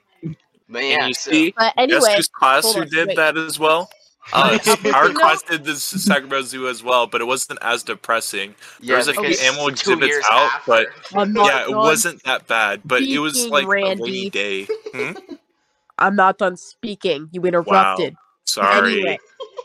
[0.68, 3.16] But yeah, you so- see, But guess anyway, whose class who on, did wait.
[3.16, 3.88] that as well?
[4.32, 4.58] Uh,
[4.94, 8.54] our class did the Sacramento Zoo as well, but it wasn't as depressing.
[8.80, 12.82] There was a few animal exhibits out, after- but yeah, it wasn't that bad.
[12.84, 14.68] But it was speaking, like a rainy day.
[14.94, 15.12] Hmm?
[16.00, 17.28] I'm not done speaking.
[17.32, 18.16] You interrupted.
[18.44, 18.94] Sorry.
[18.96, 19.18] Anyway,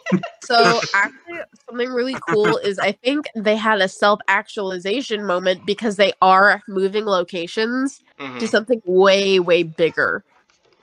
[0.43, 5.95] so actually, something really cool is I think they had a self actualization moment because
[5.95, 8.39] they are moving locations Mhm.
[8.39, 10.23] to something way, way bigger.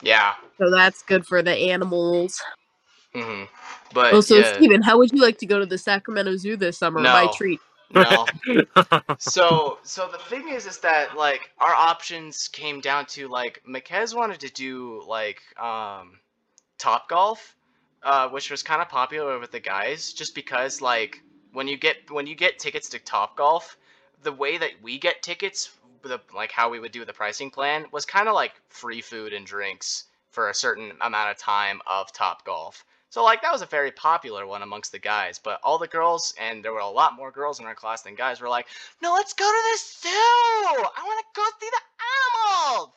[0.03, 0.35] yeah.
[0.59, 2.41] So that's good for the animals.
[3.15, 3.45] hmm
[3.93, 6.79] But Also, yeah, Steven, how would you like to go to the Sacramento Zoo this
[6.79, 7.01] summer?
[7.01, 7.29] My No.
[7.95, 8.26] No.
[9.18, 14.14] so so the thing is is that like our options came down to like Makez
[14.14, 16.18] wanted to do like um
[16.78, 17.57] top golf
[18.03, 21.22] uh which was kind of popular with the guys just because like
[21.53, 23.76] when you get when you get tickets to top golf
[24.22, 25.70] the way that we get tickets
[26.03, 29.32] the like how we would do the pricing plan was kind of like free food
[29.32, 33.61] and drinks for a certain amount of time of top golf so like that was
[33.61, 36.89] a very popular one amongst the guys, but all the girls and there were a
[36.89, 38.67] lot more girls in our class than guys were like,
[39.03, 40.09] "No, let's go to the zoo.
[40.09, 41.83] I want to go see the
[42.49, 42.95] animals."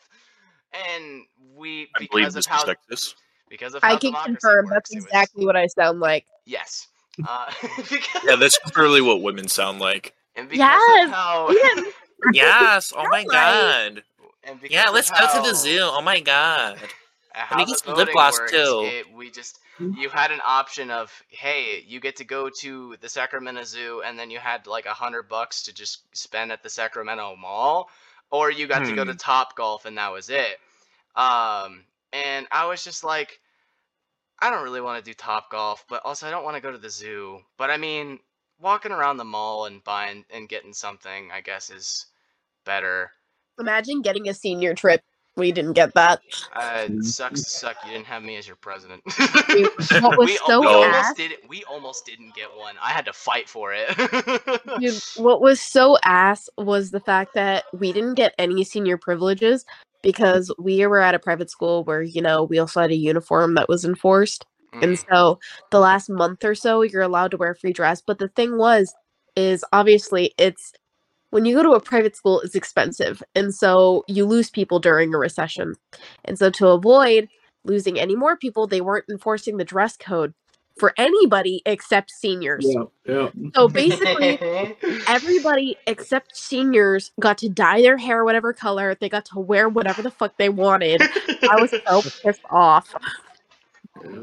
[0.74, 3.16] And we I because this of how was Texas.
[3.50, 6.26] because of I can confirm works, that's it was- exactly what I sound like.
[6.46, 6.88] yes.
[7.28, 7.52] Uh,
[7.90, 10.14] because, Yeah, that's clearly what women sound like.
[10.38, 11.50] and because Yes, of how
[12.34, 12.94] Yeah, Yes.
[12.96, 13.32] Oh my Right.
[13.32, 14.04] god.
[14.46, 15.80] and because Yeah, let's go to the zoo.
[15.82, 16.80] Oh my god.
[17.36, 18.82] How me the get some lip gloss, worked, too.
[18.86, 23.10] It, we just you had an option of hey, you get to go to the
[23.10, 26.70] Sacramento Zoo, and then you had like a hundred bucks to just spend at the
[26.70, 27.90] Sacramento Mall,
[28.32, 29.18] or you got to go to Hmm.
[29.18, 30.58] Top Golf, and that was it.
[31.16, 31.84] Um,
[32.14, 33.40] and I was just like,
[34.40, 36.72] I don't really want to do Top Golf, but also I don't want to go
[36.72, 37.40] to the zoo.
[37.58, 38.20] But I mean,
[38.60, 42.06] walking around the mall and buying and getting something, I guess, is
[42.66, 43.12] better.
[43.60, 45.02] Imagine getting a senior trip.
[45.38, 46.22] We didn't get that.
[46.54, 47.04] Uh, Mhm.
[47.04, 47.76] sucks to suck.
[47.86, 49.04] You didn't have me as your president.
[49.50, 49.70] Dude,
[50.02, 51.40] what was we, so we ass- almost did it.
[51.50, 52.76] We almost didn't get one.
[52.82, 53.90] I had to fight for it.
[54.80, 59.66] Dude, what was so ass was the fact that we didn't get any senior privileges,
[60.04, 63.56] because we were at a private school where you know we also had a uniform
[63.56, 65.06] that was enforced, and Mm.
[65.10, 65.40] so
[65.72, 68.02] the last month or so you're allowed to wear a free dress.
[68.06, 68.94] But the thing was,
[69.36, 70.72] is obviously it's
[71.32, 75.14] when you go to a private school, it's expensive, and so you lose people during
[75.14, 75.76] a recession,
[76.24, 77.28] and so to avoid
[77.64, 80.34] losing any more people, they weren't enforcing the dress code
[80.78, 82.66] for anybody except seniors.
[82.68, 83.30] Yeah, yeah.
[83.56, 84.40] So basically,
[85.08, 88.96] everybody except seniors got to dye their hair whatever color.
[88.96, 91.02] They got to wear whatever the fuck they wanted.
[91.50, 92.94] I was so pissed off.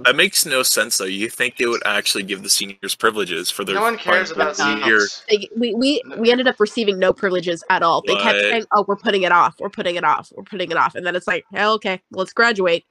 [0.05, 1.05] That makes no sense though.
[1.05, 4.57] You think they would actually give the seniors privileges for their no one cares about
[4.57, 5.23] seniors.
[5.29, 5.49] year?
[5.57, 8.03] we, we we ended up receiving no privileges at all.
[8.07, 9.57] They kept saying, "Oh, we're putting it off.
[9.61, 10.33] We're putting it off.
[10.35, 12.85] We're putting it off." And then it's like, "Hell, okay, let's graduate."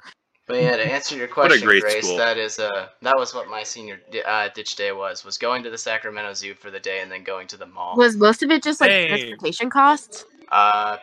[0.48, 2.18] But yeah, to answer your What a question, great Grace, school.
[2.18, 5.70] that is uh that was what my senior uh, ditch day was was going to
[5.70, 7.96] the Sacramento Zoo for the day and then going to the mall.
[7.96, 9.08] Was most of it just like Hey.
[9.08, 10.26] transportation costs?
[10.50, 10.98] Uh,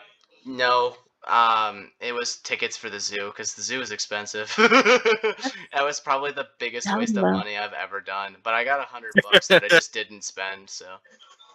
[0.45, 0.97] no.
[1.26, 4.52] Um, it was tickets for the zoo because the zoo is expensive.
[4.58, 7.32] that was probably the biggest Hell waste of no.
[7.32, 8.36] money I've ever done.
[8.42, 10.70] But I got a hundred bucks that I just didn't spend.
[10.70, 10.86] So,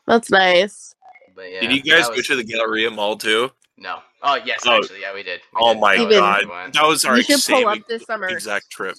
[0.05, 0.93] That's nice.
[1.35, 1.61] but yeah.
[1.61, 3.49] Did you guys that go was- to the Galleria Mall too?
[3.77, 3.99] No.
[4.21, 4.77] Oh yes, Oh.
[4.77, 5.41] actually, yeah, we did.
[5.55, 5.79] We Oh did.
[5.81, 6.73] my Even- god, went.
[6.73, 8.27] that was our You should pull up this summer.
[8.27, 8.97] exact trip.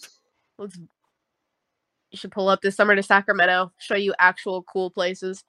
[0.58, 0.76] Let's.
[2.10, 3.72] You should pull up this summer to Sacramento.
[3.78, 5.44] Show you actual cool places.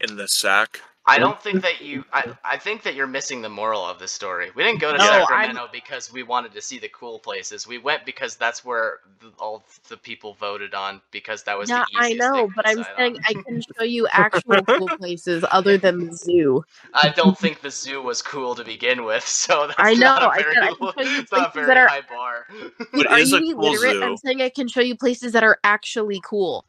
[0.00, 0.80] in the sack.
[1.08, 2.04] I don't think that you.
[2.12, 4.50] I, I think that you're missing the moral of this story.
[4.54, 7.66] We didn't go to No, I'm- Sacramento because we wanted to see the cool places.
[7.66, 11.84] We went because that's where the, all the people voted on because that was Yeah,
[11.92, 13.22] the I know, thing but I'm saying on.
[13.28, 16.64] I can show you actual cool places other than the zoo.
[16.94, 20.28] I don't think the zoo was cool to begin with, so that's I not know,
[20.28, 22.02] a I very, said I can show you not a places very that are- high
[22.08, 22.46] bar.
[22.92, 23.92] Dude, are you a cool illiterate?
[23.94, 24.02] zoo.
[24.04, 26.64] I'm saying I can show you places that are actually cool.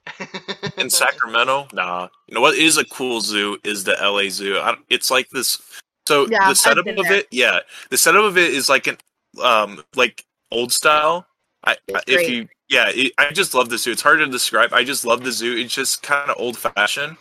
[0.77, 2.07] In Sacramento, nah.
[2.29, 4.57] You know what is a cool zoo is the LA Zoo.
[4.59, 5.59] I, it's like this.
[6.07, 7.13] So Yeah, the setup of there.
[7.15, 7.59] it, yeah,
[7.89, 8.97] the setup of it is like an
[9.41, 11.25] um like old style.
[11.65, 12.29] I, It's if great.
[12.29, 13.91] you yeah, it, I just love the zoo.
[13.91, 14.73] It's hard to describe.
[14.73, 15.55] I just love the zoo.
[15.57, 17.17] It's just kind of old fashioned,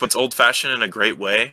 [0.00, 1.52] but it's old fashioned in a great way.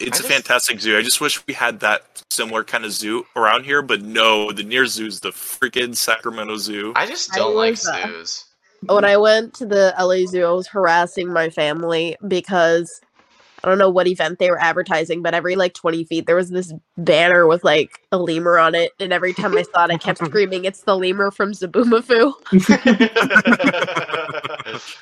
[0.00, 0.96] It's I a just- fantastic zoo.
[0.96, 4.62] I just wish we had that similar kind of zoo around here, but no, the
[4.62, 6.92] near zoo is the freaking Sacramento Zoo.
[6.94, 8.44] I just don't like was, uh, zoos.
[8.82, 9.06] When mm-hmm.
[9.06, 13.00] I went to the LA Zoo, I was harassing my family because
[13.62, 16.50] I don't know what event they were advertising, but every like 20 feet there was
[16.50, 19.96] this banner with like a lemur on it, and every time I saw it, I
[19.96, 22.32] kept screaming, "It's the lemur from Zoboomafoo!"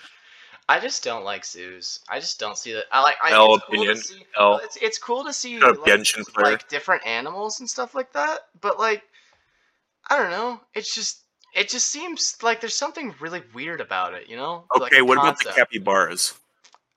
[0.68, 2.00] I just don't like zoos.
[2.08, 2.86] I just don't see that.
[2.90, 3.16] I like.
[3.22, 3.96] I, L it's cool to opinion.
[3.98, 4.60] see- L.
[4.64, 5.76] It's it's cool to see like,
[6.36, 8.40] like different animals and stuff like that.
[8.60, 9.02] But like,
[10.08, 10.60] I don't know.
[10.74, 11.25] It's just
[11.56, 14.28] it just seems like there's something really weird about it.
[14.28, 14.64] You know?
[14.74, 16.34] Like Okay, the what about the capybaras?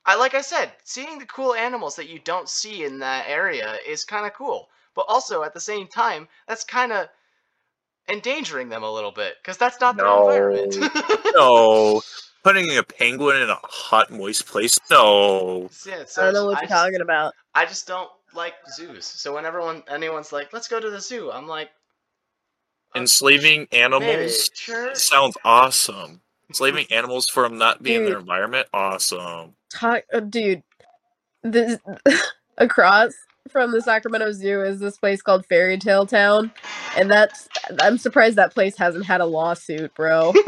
[0.05, 3.78] I like I said, seeing the cool animals that you don't see in that area
[3.88, 4.70] is kind of cool.
[4.95, 7.07] But also at the same time, that's kind of
[8.10, 10.20] endangering them a little bit because that's not their No.
[10.20, 10.76] environment.
[11.36, 12.01] No,
[12.43, 14.78] putting a penguin in a hot, moist place.
[14.89, 15.70] No.
[15.86, 17.34] I yeah, so don't know what I you're just, talking about.
[17.53, 19.05] I just don't like zoos.
[19.05, 21.70] So when everyone anyone's like, "Let's go to the zoo," I'm like,
[22.96, 24.94] Enslaving animals sure.
[24.96, 26.22] sounds awesome.
[26.50, 29.56] Enslaving animals from not being in their environment, awesome.
[29.72, 30.64] Talk, uh, dude.
[31.44, 31.78] This
[32.58, 33.14] across
[33.50, 36.52] from the Sacramento Zoo is this place called Fairy Tale Town,
[36.98, 37.48] and that's
[37.80, 40.34] I'm surprised that place hasn't had a lawsuit, bro.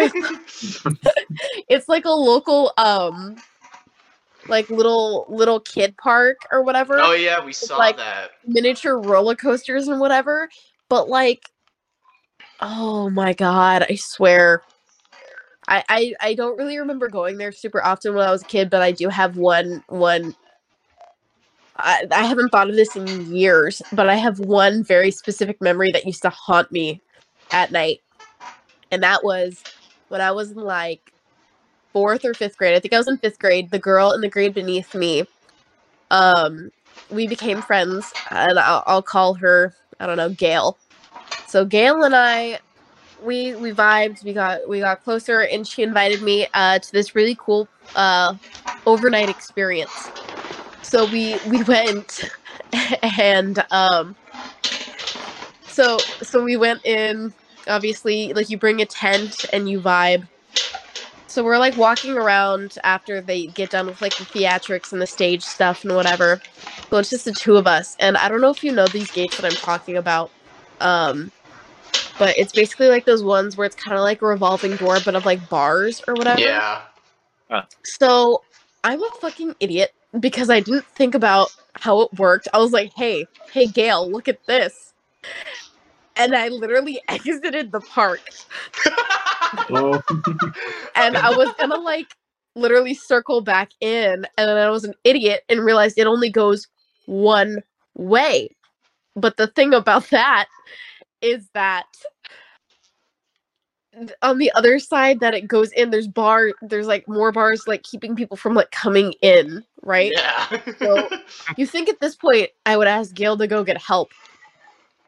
[1.70, 3.38] it's like a local um
[4.48, 8.32] like little little kid park or whatever oh yeah, we saw like- that.
[8.46, 10.50] miniature roller coasters and whatever
[10.90, 11.50] but like
[12.62, 14.62] oh my god i swear.
[15.68, 18.70] I, I i don't really remember going there super often when i was a kid
[18.70, 20.36] but i do have one one
[21.78, 25.92] I, I haven't thought of this in years but i have one very specific memory
[25.92, 27.02] that used to haunt me
[27.52, 28.00] at night.
[28.92, 29.64] And that was
[30.10, 31.14] when i was in like
[31.94, 34.30] fourth or fifth grade i think i was in fifth grade the girl in the
[34.30, 35.26] grade beneath me
[36.10, 36.72] um
[37.10, 40.78] we became friends and I'll, I'll call her i don't know gail
[41.52, 42.60] so gail and i
[43.22, 47.16] we we vibed we got we got closer and she invited me uh to this
[47.16, 48.34] really cool uh
[48.86, 50.12] overnight experience.
[50.84, 52.22] So we we went
[53.20, 54.16] and um
[55.68, 57.34] so so we went in
[57.68, 60.28] obviously like you bring a tent and you vibe.
[61.28, 65.08] So we're like walking around after they get done with like the theatrics and the
[65.08, 66.42] stage stuff and whatever.
[66.92, 69.12] So it's just the two of us and i don't know if you know these
[69.12, 70.32] gates that i'm talking about.
[70.82, 71.32] Um
[72.20, 75.16] but it's basically like those ones where it's kind of like a revolving door but
[75.16, 76.82] of like bars or whatever Yeah.
[77.84, 78.44] so
[78.84, 82.48] I'm a fucking idiot because I didn't think about how it worked.
[82.54, 84.94] I was like, hey, hey, Gail, look at this.
[86.16, 88.22] and I literally exited the park.
[89.70, 90.02] Oh,
[90.96, 92.08] and I was gonna like
[92.56, 96.68] literally circle back in, and then I was an idiot and realized it only goes
[97.06, 97.64] one
[97.96, 98.50] way.
[99.16, 100.48] But the thing about that
[101.22, 101.86] is that
[104.22, 107.84] on the other side that it goes in, there's bar, there's like more bars like
[107.84, 110.12] keeping people from like coming in, right?
[110.16, 110.48] Yeah.
[110.80, 111.10] So-
[111.58, 114.12] You think at this point I would ask Gail to go get help,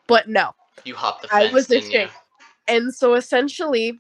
[0.08, 0.54] but no.
[0.84, 2.08] you hopped the fence, I was didn't you?
[2.68, 4.00] And so essentially,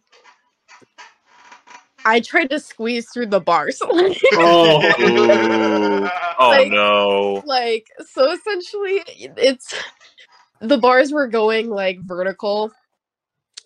[2.05, 3.79] I tried to squeeze through the bars.
[3.81, 4.09] oh,
[6.39, 7.43] Oh Like- oh, no.
[7.45, 9.73] like so essentially it's
[10.61, 12.71] the bars were going like vertical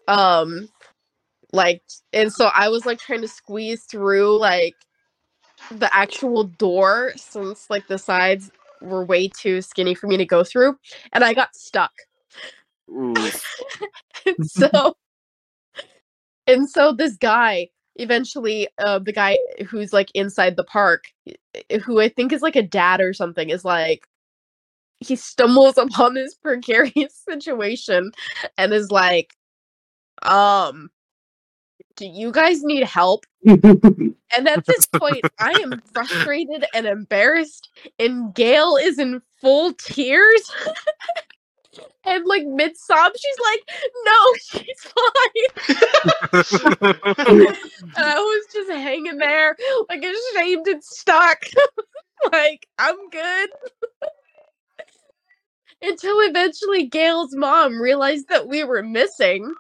[0.07, 0.69] um
[1.53, 1.81] like
[2.13, 4.75] and so i was like trying to squeeze through like
[5.71, 10.43] the actual door since like the sides were way too skinny for me to go
[10.43, 10.77] through
[11.13, 11.91] and i got stuck.
[12.87, 13.31] And
[14.43, 14.95] so
[16.45, 21.05] and so this guy eventually uh the guy who's like inside the park
[21.83, 24.07] who i think is like a dad or something is like
[24.99, 28.11] he stumbles upon this precarious situation
[28.57, 29.35] and is like
[30.23, 30.89] um
[31.95, 37.69] do you guys need help and at this point i am frustrated and embarrassed
[37.99, 40.51] and gail is in full tears
[42.05, 43.61] and like mid sob she's like
[44.05, 45.93] no she's fine
[47.97, 49.55] and I was just hanging there,
[49.89, 51.43] like ashamed and stuck.
[52.31, 53.49] like, I'm good.
[55.81, 59.53] Until eventually Gail's mom realized that we were missing.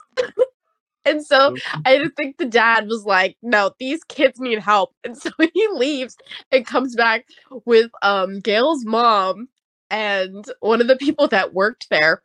[1.05, 1.55] and so
[1.85, 4.93] I think the dad was like, no, these kids need help.
[5.03, 6.17] And so he leaves
[6.51, 7.25] and comes back
[7.65, 9.47] with um Gail's mom
[9.89, 12.23] and one of the people that worked there.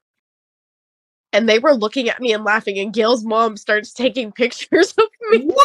[1.35, 5.05] And they were looking at me and laughing, and Gail's mom starts taking pictures of
[5.31, 5.49] me.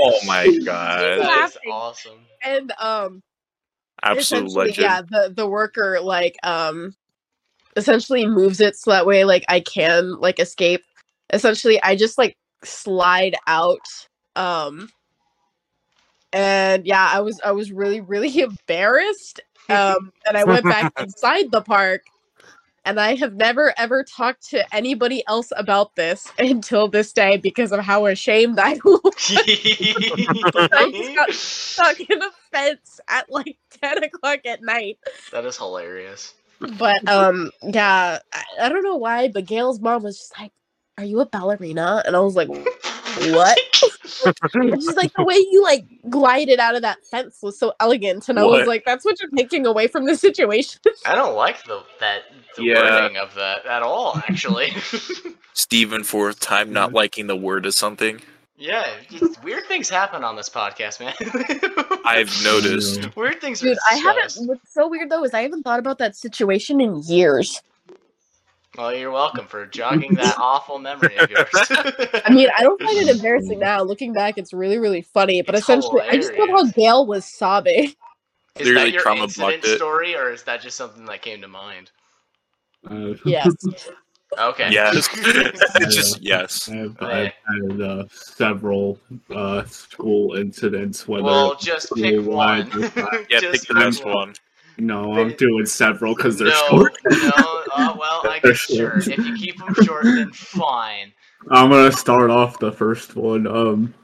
[0.00, 1.00] Oh my god.
[1.00, 2.18] that is awesome.
[2.44, 3.22] and um
[4.08, 4.78] Absolute legend.
[4.78, 6.94] yeah the the worker like um
[7.76, 10.82] essentially moves it so that way like i can like escape
[11.32, 13.78] essentially i just like slide out
[14.36, 14.90] um
[16.32, 21.50] and yeah i was i was really really embarrassed um and i went back inside
[21.52, 22.02] the park
[22.88, 27.70] and i have never ever talked to anybody else about this until this day because
[27.70, 29.32] of how ashamed i was
[30.72, 34.98] I just got stuck in a fence at like 10 o'clock at night.
[35.32, 36.34] That is hilarious.
[36.78, 40.52] but um yeah I, I don't know why but gail's mom was just like
[40.96, 42.02] are you a ballerina?
[42.06, 42.48] And i was like
[43.34, 43.58] what
[44.54, 48.28] and she's like the way you like glided out of that fence was so elegant
[48.28, 51.64] and i was like that's what you're taking away from the situation I don't like
[51.64, 52.22] the that
[52.56, 53.00] the Yeah.
[53.00, 54.16] wording of that at all.
[54.28, 54.72] Actually,
[55.54, 56.96] Steven fourth time not mm-hmm.
[56.96, 58.20] liking the word of something.
[58.56, 61.14] yeah, just- weird things happen on this podcast, man.
[62.04, 63.14] I've noticed.
[63.16, 63.60] weird things.
[63.60, 66.80] dude are i haven't what's so weird though is i haven't thought about that situation
[66.80, 67.60] in years
[68.78, 71.48] Well, you're welcome for jogging that awful memory of yours.
[71.52, 73.82] I mean, I don't find it embarrassing now.
[73.82, 75.42] Looking back, it's really, really funny.
[75.42, 76.72] But It's essentially, I just love how hilarious.
[76.76, 77.84] Gail was sobbing.
[77.86, 77.94] Is
[78.54, 81.90] Clearly that your trauma incident story, or is that just something that came to mind?
[82.88, 83.52] Uh, Yes.
[84.38, 84.70] Okay.
[84.70, 85.08] Yes.
[85.14, 86.68] it's just yes.
[86.68, 89.00] I've, I've had uh, several
[89.34, 91.08] uh, school incidents.
[91.08, 92.92] Whether Well, just pick school-wide one.
[93.28, 94.14] Yeah, Just pick the best one.
[94.14, 94.34] one.
[94.78, 96.96] No, I'm doing several because they're no, short.
[97.10, 97.30] no.
[97.34, 98.98] Oh well, I guess sure.
[98.98, 101.12] If you keep them short, then fine.
[101.50, 103.46] I'm gonna start off the first one.
[103.46, 103.94] Um,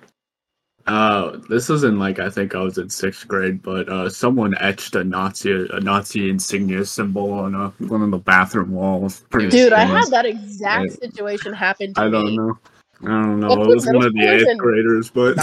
[0.86, 4.54] uh, this is in like I think I was in sixth grade, but uh, someone
[4.60, 9.24] etched a Nazi a Nazi insignia symbol on a one of the bathroom walls.
[9.30, 11.08] Pretty Dude, I had that exact Yeah.
[11.08, 12.06] situation happen to me.
[12.06, 12.58] I don't know.
[13.02, 13.48] I don't know.
[13.48, 15.36] Well, It was one of the eighth and- graders, but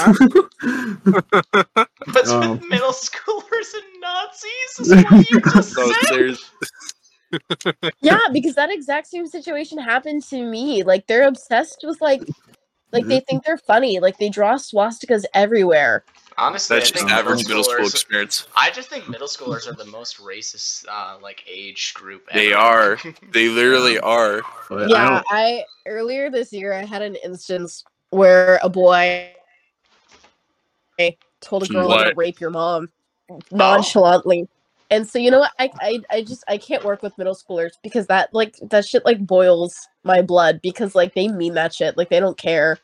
[2.13, 2.51] What's Oh.
[2.53, 4.79] with middle schoolers and Nazis?
[4.79, 5.73] Is what you just
[6.09, 6.37] said?
[8.01, 10.83] Yeah, because that exact same situation happened to me.
[10.83, 12.23] Like they're obsessed with like
[12.93, 13.99] like they think they're funny.
[13.99, 16.03] Like they draw swastikas everywhere.
[16.37, 18.47] Honestly, that's I just think average middle school schoolers- experience.
[18.55, 22.27] I just think middle schoolers are the most racist, uh, like age group.
[22.33, 22.61] They ever.
[22.61, 22.99] are.
[23.31, 24.41] They literally are.
[24.69, 29.29] but I yeah, don't- I earlier this year I had an instance where a boy
[31.41, 32.17] told a girl I'm gonna What?
[32.17, 32.89] rape your mom
[33.51, 34.47] nonchalantly.
[34.91, 35.53] And so you know what?
[35.59, 39.05] I, I I just I can't work with middle schoolers because that like that shit
[39.05, 41.97] like boils my blood because like they mean that shit.
[41.97, 42.81] Like they don't care.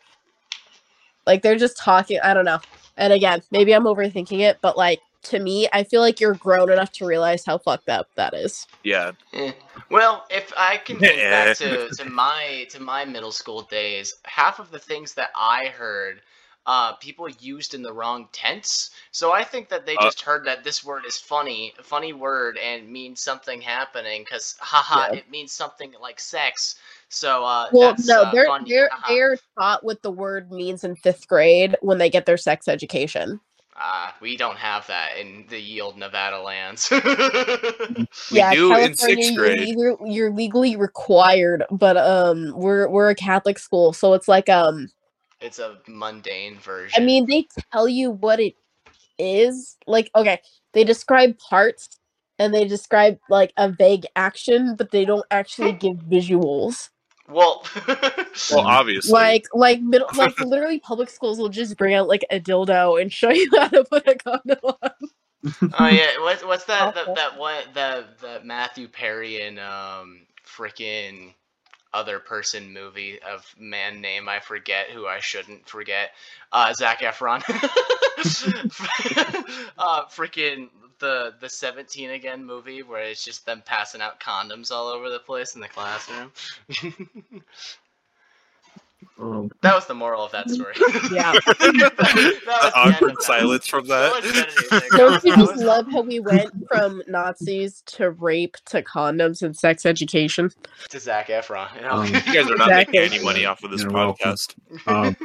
[1.27, 2.19] Like they're just talking.
[2.23, 2.59] I don't know.
[2.97, 6.71] And again, maybe I'm overthinking it, but like to me, I feel like you're grown
[6.71, 8.67] enough to realize how fucked up that is.
[8.83, 9.13] Yeah.
[9.33, 9.53] Eh.
[9.91, 11.29] Well, if I can think Yeah.
[11.29, 15.67] back to, to my to my middle school days, half of the things that I
[15.67, 16.21] heard,
[16.67, 18.91] uh, people used in the wrong tense.
[19.11, 20.03] So I think that they Uh.
[20.03, 24.25] just heard that this word is funny, a funny word, and means something happening.
[24.29, 25.19] Cause haha, Yeah.
[25.19, 26.75] it means something like sex.
[27.09, 28.69] So uh, Well, that's, no, uh, they're funny.
[28.69, 29.13] they're haha.
[29.13, 33.39] they're taught what the word means in fifth grade when they get their sex education.
[33.79, 36.91] Uh, we don't have that in the yield Nevada lands.
[38.31, 43.15] We yeah, do in California, sixth you're You're, legally required, but um, we're we're a
[43.15, 44.89] Catholic school, so it's like um,
[45.41, 47.01] it's a mundane version.
[47.01, 48.55] I mean, they tell you what it
[49.17, 49.77] is.
[49.87, 50.41] Like, okay,
[50.73, 51.89] they describe parts
[52.39, 56.89] and they describe like a vague action, but they don't actually give visuals.
[57.29, 57.63] well,
[58.49, 59.11] Well, obviously.
[59.11, 63.11] Like, like middle, like literally, public schools will just bring out like a dildo and
[63.11, 64.91] show you how to put a condom on.
[65.79, 67.15] Oh yeah, what's what's that that, Awful.
[67.15, 71.33] that one the the Matthew Perry and um freaking
[71.97, 76.11] other person movie of man name I forget who I shouldn't forget.
[76.51, 77.41] Uh Zac Efron.
[79.77, 80.69] uh freaking
[80.99, 85.19] the the 17 again movie where it's just them passing out condoms all over the
[85.19, 86.31] place in the classroom.
[89.19, 90.73] Um, that was the moral of that story.
[91.11, 91.31] Yeah.
[91.45, 93.23] that was the the awkward of that.
[93.23, 94.13] silence from that.
[94.23, 94.81] editing there.
[94.97, 99.85] Don't you just love how we went from Nazis to rape to condoms and sex
[99.85, 100.51] education?
[100.89, 101.73] to Zac Efron.
[101.75, 101.89] You know?
[101.91, 102.99] Um, You guys are not Exactly.
[102.99, 104.53] making any money off of this You're podcast.
[104.87, 105.15] um,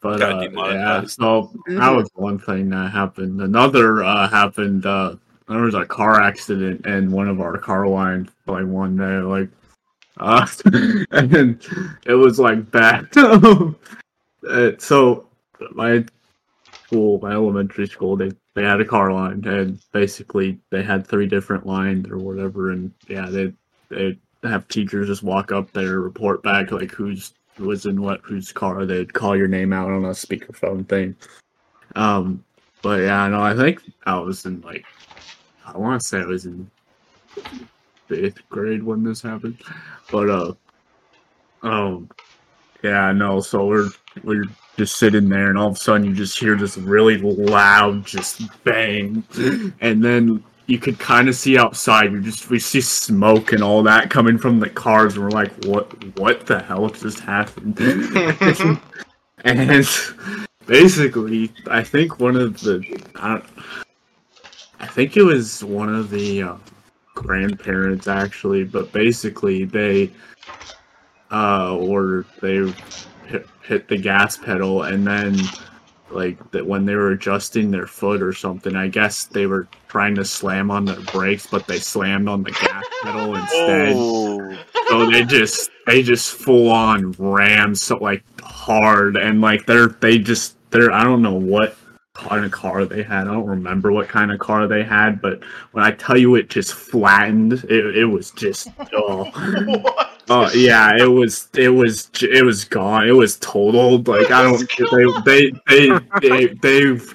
[0.00, 3.40] but uh, yeah, so that was one thing that happened.
[3.42, 4.86] Another uh, happened.
[4.86, 5.16] Uh,
[5.46, 9.48] there was a car accident in one of our car lines like one day, like,
[10.20, 10.46] uh,
[11.10, 11.66] and
[12.06, 13.08] it was like bad.
[14.48, 15.28] Uh, so
[15.72, 16.02] my
[16.72, 21.26] school, my elementary school, they they had a car line, and basically they had three
[21.26, 23.52] different lines or whatever, and yeah, they
[23.90, 28.22] they have teachers just walk up there, report back like who's who was in what
[28.22, 28.86] whose car.
[28.86, 31.14] They'd call your name out on a speakerphone thing.
[31.96, 32.42] Um,
[32.80, 34.86] but yeah, no, I think I was in like
[35.66, 36.70] I want to say I was in
[38.10, 39.56] fifth grade when this happened,
[40.10, 40.52] but uh,
[41.62, 42.10] um,
[42.82, 43.40] yeah, no.
[43.40, 43.90] So we're
[44.24, 44.44] we're
[44.76, 48.42] just sitting there, and all of a sudden you just hear this really loud, just
[48.64, 49.22] bang,
[49.80, 52.12] and then you could kind of see outside.
[52.12, 55.52] You just we see smoke and all that coming from the cars, and we're like,
[55.64, 57.78] what What the hell just happened?
[59.44, 59.88] and
[60.66, 62.84] basically, I think one of the
[63.14, 63.42] I.
[64.82, 66.56] I think it was one of the uh,
[67.22, 70.10] grandparents actually, but basically they
[71.30, 72.72] uh or they
[73.26, 75.36] hit, hit the gas pedal and then
[76.10, 80.16] like that when they were adjusting their foot or something, I guess they were trying
[80.16, 83.92] to slam on their brakes, but they slammed on the gas pedal instead.
[83.96, 84.58] Oh,
[84.88, 90.18] So they just they just full on rammed so like hard and like they're they
[90.18, 91.76] just they're I don't know what
[92.28, 93.22] kind of car they had.
[93.26, 95.42] I don't remember what kind of car they had, but
[95.72, 100.10] when I tell you it just flattened, it, it was just oh what?
[100.28, 103.08] Oh yeah, it was it was it was gone.
[103.08, 104.06] It was totaled.
[104.06, 105.90] Like I don't they they
[106.20, 107.14] they they they've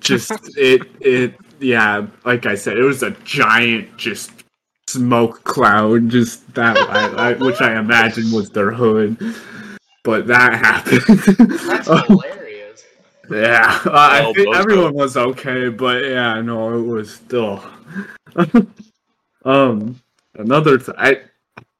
[0.00, 2.06] just it it yeah.
[2.24, 4.30] Like I said, it was a giant just
[4.88, 6.08] smoke cloud.
[6.08, 9.18] Just that I, I, which I imagine was their hood.
[10.04, 11.00] But that happened.
[11.66, 12.43] That's hilarious.
[13.30, 17.64] Yeah, uh, I think both everyone was okay, but yeah, no, it was still.
[19.44, 20.00] um,
[20.34, 21.20] another th- I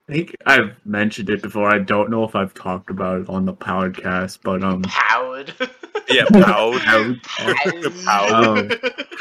[0.08, 1.68] think I've mentioned it before.
[1.72, 5.54] I don't know if I've talked about it on the podcast, but um, Howard.
[6.08, 6.74] yeah, proud.
[6.86, 7.20] um,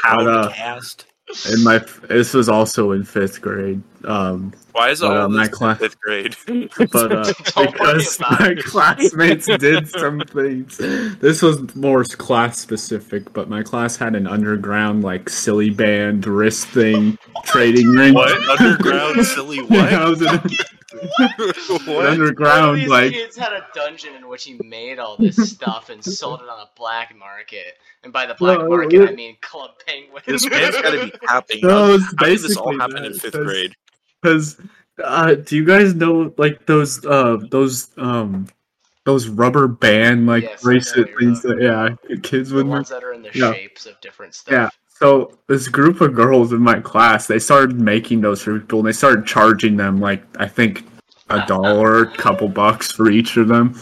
[0.02, 1.06] how to cast.
[1.52, 3.82] In my this was also in fifth grade.
[4.04, 6.36] Um, Why is But, all uh, my this in class- fifth grade?
[6.92, 10.76] but uh, because my classmates did some things.
[10.76, 16.66] This was more class specific, but my class had an underground like silly band wrist
[16.68, 18.14] thing trading ring.
[18.14, 19.90] what underground silly what?
[19.90, 20.44] Yeah, I was in a-
[20.92, 21.86] what?
[21.86, 25.90] One underground these like kids had a dungeon in which he made all this stuff
[25.90, 27.78] and sold it on a black market.
[28.02, 30.22] And by the black No, market, it- I mean Club Penguin.
[30.26, 31.60] This man's got to be tapping.
[31.62, 32.00] No, out.
[32.00, 33.76] it's How did this all basically happen in fifth fifth 'cause- grade?
[34.22, 34.56] Because
[35.02, 38.46] uh, do you guys know like those uh those um
[39.04, 43.12] those rubber band like Yes, bracelet things that yeah kids the would ones that are
[43.12, 43.52] in the Yeah.
[43.52, 44.52] shapes of different stuff.
[44.52, 44.68] Yeah.
[44.94, 48.88] So this group of girls in my class, they started making those for people, and
[48.88, 50.84] they started charging them like I think
[51.30, 53.78] a dollar, couple bucks for each of them.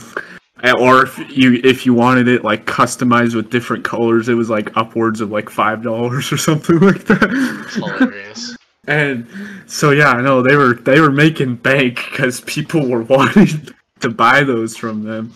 [0.65, 4.75] Or if you if you wanted it like customized with different colors, it was like
[4.77, 7.71] upwards of like five dollars or something like that.
[7.75, 8.57] Hilarious.
[8.87, 9.27] And
[9.67, 13.69] so yeah, I know they were they were making bank because people were wanting
[14.01, 15.33] to buy those from them,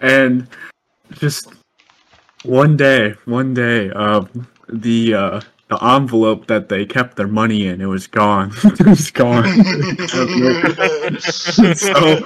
[0.00, 0.46] and
[1.12, 1.48] just
[2.44, 7.80] one day, one day, um, the uh, the envelope that they kept their money in,
[7.80, 8.52] it was gone.
[8.64, 9.44] it was gone.
[11.74, 12.22] so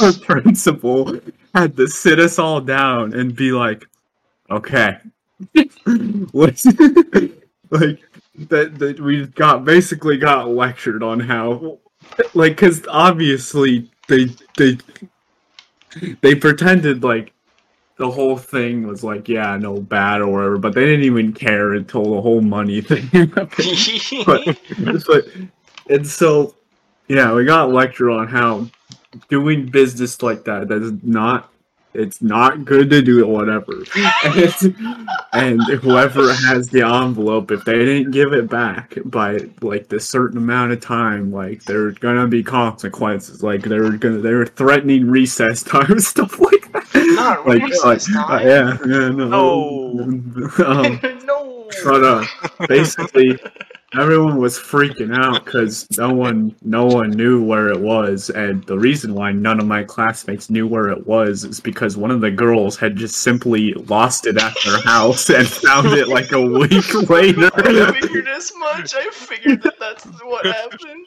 [0.06, 1.18] our principal
[1.54, 3.86] had to sit us all down and be like,
[4.50, 4.98] "Okay,
[6.30, 8.00] what's like
[8.48, 8.78] that?
[8.78, 11.78] That we got basically got lectured on how,
[12.34, 14.26] like, because obviously they
[14.56, 14.78] they
[16.20, 17.32] they pretended like
[18.00, 21.74] the whole thing was like, yeah, no bad or whatever, but they didn't even care
[21.74, 23.26] until the whole money thing.
[23.34, 23.50] but,
[25.06, 25.26] but
[25.90, 26.54] and so
[27.08, 28.66] yeah, we got lectured on how
[29.28, 31.52] doing business like that that is not
[31.92, 33.72] it's not good to do whatever
[34.24, 34.76] and,
[35.32, 40.38] and whoever has the envelope if they didn't give it back by like the certain
[40.38, 45.98] amount of time like there's gonna be consequences like they're gonna they're threatening recess time
[45.98, 46.86] stuff like that
[47.16, 48.30] Not like, recess like, time.
[48.30, 50.50] uh, yeah yeah no No.
[50.66, 51.68] um, no.
[51.84, 52.24] but uh
[52.68, 53.38] basically
[53.98, 58.78] everyone was freaking out because no one no one knew where it was and the
[58.78, 62.30] reason why none of my classmates knew where it was is because one of the
[62.30, 66.94] girls had just simply lost it at their house and found it like a week
[67.10, 68.94] later I figured as much.
[68.94, 71.06] I figured that that's what happened.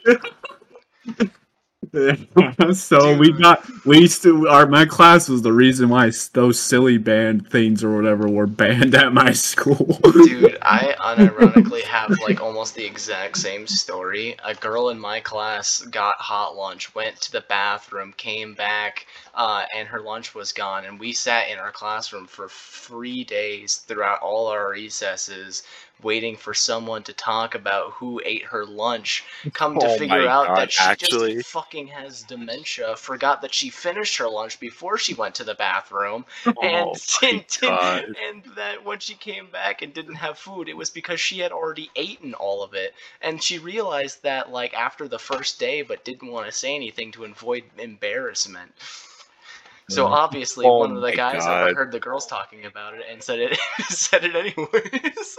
[2.76, 6.98] so we got we used to our my class was the reason why those silly
[6.98, 12.74] band things or whatever were banned at my school Dude, I unironically have like almost
[12.74, 14.36] the exact same story.
[14.44, 19.66] A girl in my class got hot lunch, went to the bathroom, came back, uh,
[19.74, 20.86] and her lunch was gone.
[20.86, 25.64] And we sat in our classroom for three days throughout all our recesses,
[26.02, 29.24] waiting for someone to talk about who ate her lunch.
[29.52, 30.96] Come to Oh figure out God, that she actually.
[30.96, 32.96] just fucking has dementia.
[32.96, 36.24] Forgot that she finished her lunch before she went to the bathroom
[36.60, 38.16] and, Oh and, God.
[38.28, 41.52] and that when she came back and didn't have food, it was because she had
[41.52, 46.04] already eaten all of it, and she realized that like after the first day, but
[46.04, 48.72] didn't want to say anything to avoid embarrassment.
[49.90, 51.68] So obviously, Oh one of the guys God.
[51.68, 53.58] overheard the girls talking about it and said it
[53.90, 55.36] said it anyways.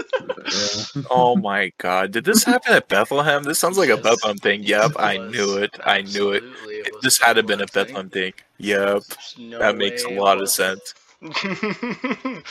[0.95, 1.01] Yeah.
[1.09, 2.11] Oh my god.
[2.11, 3.41] Did this happen at Bethlehem?
[3.43, 4.63] This sounds like a Bethlehem thing.
[4.63, 5.71] Yep, I knew it.
[5.83, 6.43] I knew it.
[6.43, 8.33] Absolutely, was This had to have been a Bethlehem Bethlehem thing.
[8.59, 9.03] Yep.
[9.39, 10.93] No That makes a lot it of sense.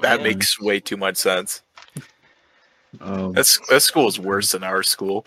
[0.00, 0.24] That Yeah.
[0.24, 1.62] makes way too much sense.
[3.00, 5.24] Um, That's that school is worse than our school.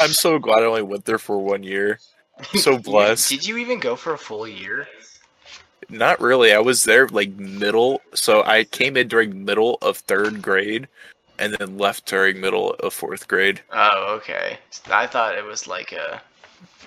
[0.00, 1.98] I'm so glad I only went there for one year.
[2.54, 3.30] So blessed.
[3.30, 4.86] Did you even go for a full year?
[5.88, 6.52] Not really.
[6.52, 10.88] I was there like middle, so I came in during middle of third grade,
[11.38, 13.60] and then left during middle of fourth grade.
[13.72, 14.58] Oh, okay.
[14.90, 16.20] I thought it was like a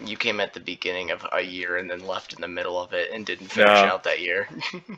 [0.05, 2.93] you came at the beginning of a year and then left in the middle of
[2.93, 3.85] it and didn't finish No.
[3.85, 4.47] out that year.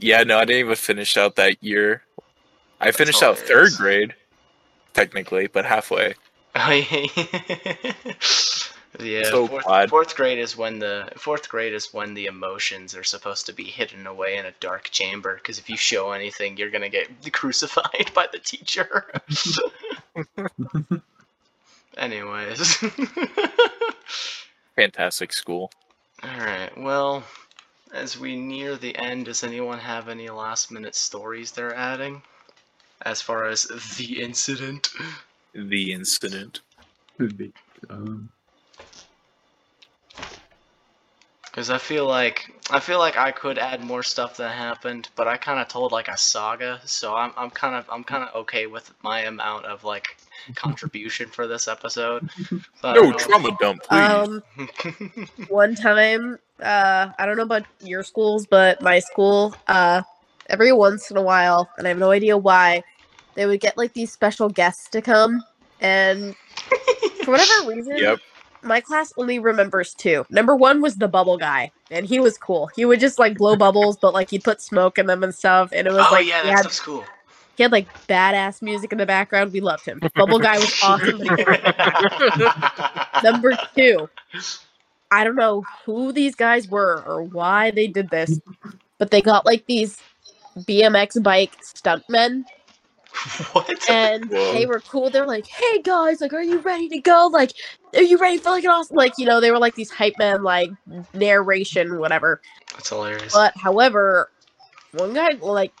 [0.00, 2.04] Yeah, no, I didn't even finish out that year.
[2.80, 4.14] I That's finished out third grade,
[4.94, 6.14] technically, but halfway.
[6.54, 6.82] Oh,
[8.98, 9.04] Yeah.
[9.20, 13.04] yeah, So fourth, fourth grade is when the fourth grade is when the emotions are
[13.04, 15.34] supposed to be hidden away in a dark chamber.
[15.36, 19.10] Because if you show anything, you're gonna get crucified by the teacher.
[21.96, 22.76] Anyways,
[24.76, 25.70] Fantastic school.
[26.22, 26.70] all right.
[26.76, 27.24] Well,
[27.92, 32.22] as we near the end, does anyone have any last minute stories they're adding?
[33.02, 33.64] As far as
[33.96, 34.90] the incident.
[35.54, 36.60] The incident.
[37.16, 37.52] could be,
[37.90, 38.28] um,
[41.58, 45.26] Because I feel like I feel like I could add more stuff that happened, but
[45.26, 48.32] I kind of told like a saga, so I'm I'm kind of I'm kind of
[48.42, 50.18] okay with my amount of like
[50.54, 52.30] contribution for this episode.
[52.80, 53.98] But No trauma dump, please.
[54.00, 54.44] Um,
[55.48, 60.02] one time, uh, I don't know about your schools, but my school, uh,
[60.48, 62.84] every once in a while, and I have no idea why,
[63.34, 65.42] they would get like these special guests to come,
[65.80, 66.36] and
[67.24, 68.20] for whatever reason, Yep.
[68.62, 70.24] My class only remembers two.
[70.30, 72.68] Number one was the bubble guy, and he was cool.
[72.74, 75.70] He would just like blow bubbles, but like he'd put smoke in them and stuff,
[75.72, 77.04] and it was oh like yeah, he that had, stuff's cool.
[77.56, 79.52] he had like badass music in the background.
[79.52, 80.00] We loved him.
[80.14, 81.18] Bubble guy was awesome.
[83.24, 84.08] Number two,
[85.10, 88.40] I don't know who these guys were or why they did this,
[88.98, 89.98] but they got like these
[90.58, 92.44] BMX bike stuntmen
[93.52, 93.70] what?
[93.90, 94.52] and Whoa.
[94.52, 95.10] they were cool.
[95.10, 97.28] They're like, hey guys, like, are you ready to go?
[97.32, 97.52] Like,
[97.94, 100.14] are you ready for like an awesome, like, you know, they were like these hype
[100.18, 100.70] men, like,
[101.14, 102.40] narration, whatever.
[102.72, 103.32] That's hilarious.
[103.32, 104.30] But however,
[104.92, 105.72] one guy, like,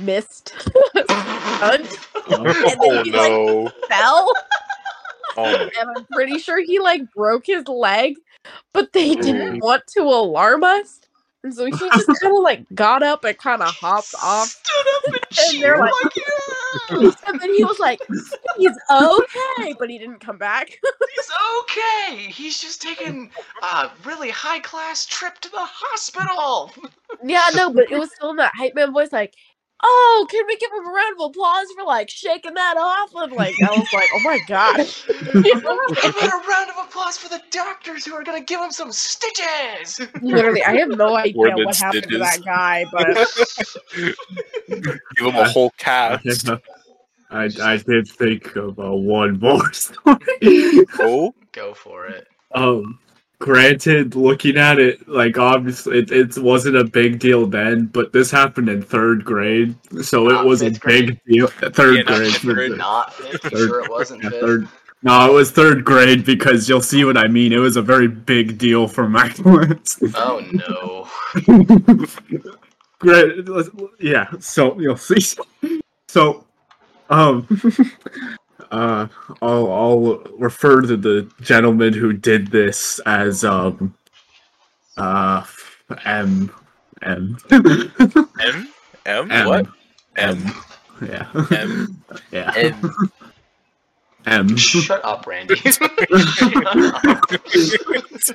[0.00, 1.98] missed stunt,
[2.32, 3.72] and then Oh he like no!
[3.88, 4.32] fell,
[5.36, 8.14] Oh and I'm pretty sure he like broke his leg,
[8.72, 9.58] but they didn't Ooh.
[9.60, 11.00] want to alarm us,
[11.44, 14.48] and so he just kind of like got up and kind of hopped off.
[14.48, 18.00] Stood up and, And they're like- like, yeah, And then he was like,
[18.56, 20.68] "He's okay," but he didn't come back.
[21.14, 21.30] he's
[21.60, 22.16] okay.
[22.30, 23.30] He's just taking
[23.62, 26.72] a really high class trip to the hospital.
[27.24, 29.34] yeah, no, but it was still in that hype man voice, like.
[29.82, 33.10] Oh, can we give him a round of applause for like shaking that off?
[33.14, 34.76] And like, I was like, oh my god.
[35.44, 38.92] Give it a round of applause for the doctors who are gonna give him some
[38.92, 40.00] stitches.
[40.22, 43.18] Literally, I have no idea Worded what happened to that guy, but
[45.16, 46.48] Give him a whole cast.
[47.30, 50.18] I I did think of uh, one more story.
[51.00, 52.26] Oh, Go for it.
[52.54, 52.98] um,
[53.44, 58.30] granted, looking at it, like obviously it, it wasn't a big deal then, but this
[58.30, 61.06] happened in third grade, so Not it was a fifth grade?
[61.06, 61.46] big deal.
[61.48, 62.68] Third Yeah, not grade, fifth third grade.
[62.70, 62.78] grade.
[62.78, 63.42] Not fifth.
[63.42, 64.40] Third- Sure, it wasn't yeah, fifth.
[64.40, 64.68] third.
[65.02, 67.52] No, it was third grade because you'll see what I mean.
[67.52, 70.02] It was a very big deal for my class.
[70.14, 70.40] Oh
[71.46, 72.06] no.
[73.00, 73.46] Great.
[74.00, 75.20] Yeah, so you'll see.
[76.08, 76.46] So,
[77.10, 77.46] um,
[78.70, 79.06] uh,
[79.42, 83.94] I'll, I'll refer to the gentleman who did this as, um,
[84.96, 85.44] uh,
[86.04, 86.50] M.
[87.02, 87.36] M.
[87.50, 88.68] M
[89.06, 89.46] M M.
[89.48, 89.66] what
[90.16, 90.42] M
[91.06, 91.26] Yeah.
[91.50, 92.52] M Yeah.
[92.56, 92.90] N.
[94.26, 94.56] M.
[94.56, 95.56] Shut up, Randy.
[95.56, 95.90] Shut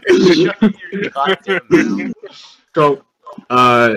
[0.08, 0.54] your
[1.12, 2.14] goddamn mouth.
[2.76, 3.04] So,
[3.50, 3.96] uh,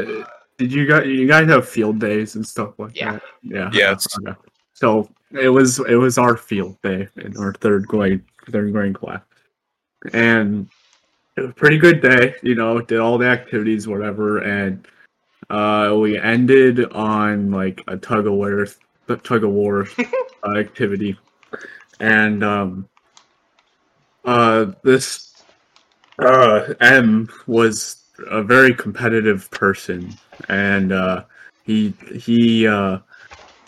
[0.56, 3.12] did you guys you guys have field days and stuff like Yeah.
[3.12, 3.22] that?
[3.42, 3.70] Yeah.
[3.74, 4.06] Yes.
[4.26, 4.34] Okay.
[4.82, 9.20] So it was it was our field day in our third grade third grade class,
[10.12, 10.68] and
[11.36, 12.34] it was a pretty good day.
[12.42, 14.84] You know, did all the activities, whatever, and
[15.50, 18.66] uh, we ended on like a tug of war,
[19.22, 19.86] tug of war
[20.42, 21.16] uh, activity,
[22.00, 22.88] and um,
[24.24, 25.44] uh, this
[26.18, 28.02] uh M was
[28.32, 30.12] a very competitive person,
[30.48, 31.22] and uh,
[31.62, 32.98] he he uh,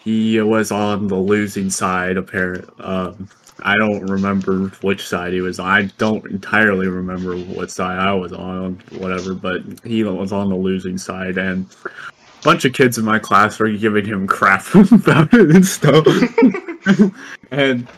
[0.05, 2.19] he was on the losing side.
[2.19, 3.29] Apparently, um,
[3.61, 5.67] I don't remember which side he was on.
[5.67, 9.35] I don't entirely remember what side I was on, whatever.
[9.35, 13.59] But he was on the losing side, and a bunch of kids in my class
[13.59, 16.07] were giving him crap about it and stuff.
[17.51, 17.89] and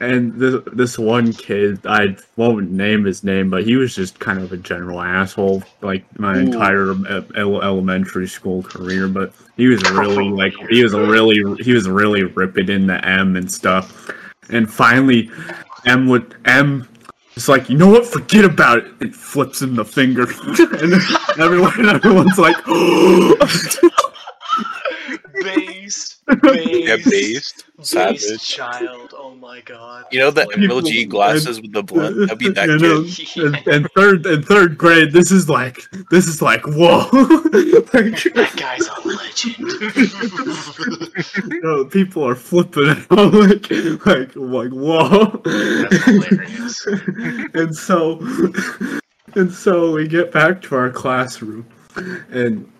[0.00, 4.40] and this this one kid, I won't name his name, but he was just kind
[4.40, 6.40] of a general asshole, like my Ooh.
[6.40, 6.92] entire
[7.36, 9.08] ele- elementary school career.
[9.08, 13.36] But he was really like he was really he was really ripping in the M
[13.36, 14.10] and stuff.
[14.48, 15.30] And finally,
[15.84, 16.88] M would M
[17.36, 18.06] It's like, you know what?
[18.06, 18.86] Forget about it.
[19.00, 20.22] It flips him the finger,
[20.82, 20.94] and
[21.38, 22.56] everyone everyone's like,
[25.42, 26.24] Based.
[26.42, 26.69] Based.
[26.98, 27.64] Yeah, based.
[27.78, 28.46] Based Savage.
[28.48, 29.14] child.
[29.16, 30.04] Oh my god.
[30.12, 32.16] You know the People- MLG glasses with the blunt?
[32.18, 33.44] That'd be that You know, kid.
[33.54, 35.78] and, and third and third grade, this is like
[36.10, 37.08] this is like whoa.
[37.12, 37.12] like,
[38.34, 39.56] That guy's a legend.
[41.52, 43.70] you know, people are flipping out like
[44.06, 45.40] like like whoa.
[45.44, 46.86] That's hilarious.
[47.54, 48.18] and so
[49.34, 51.66] and so we get back to our classroom
[52.30, 52.70] and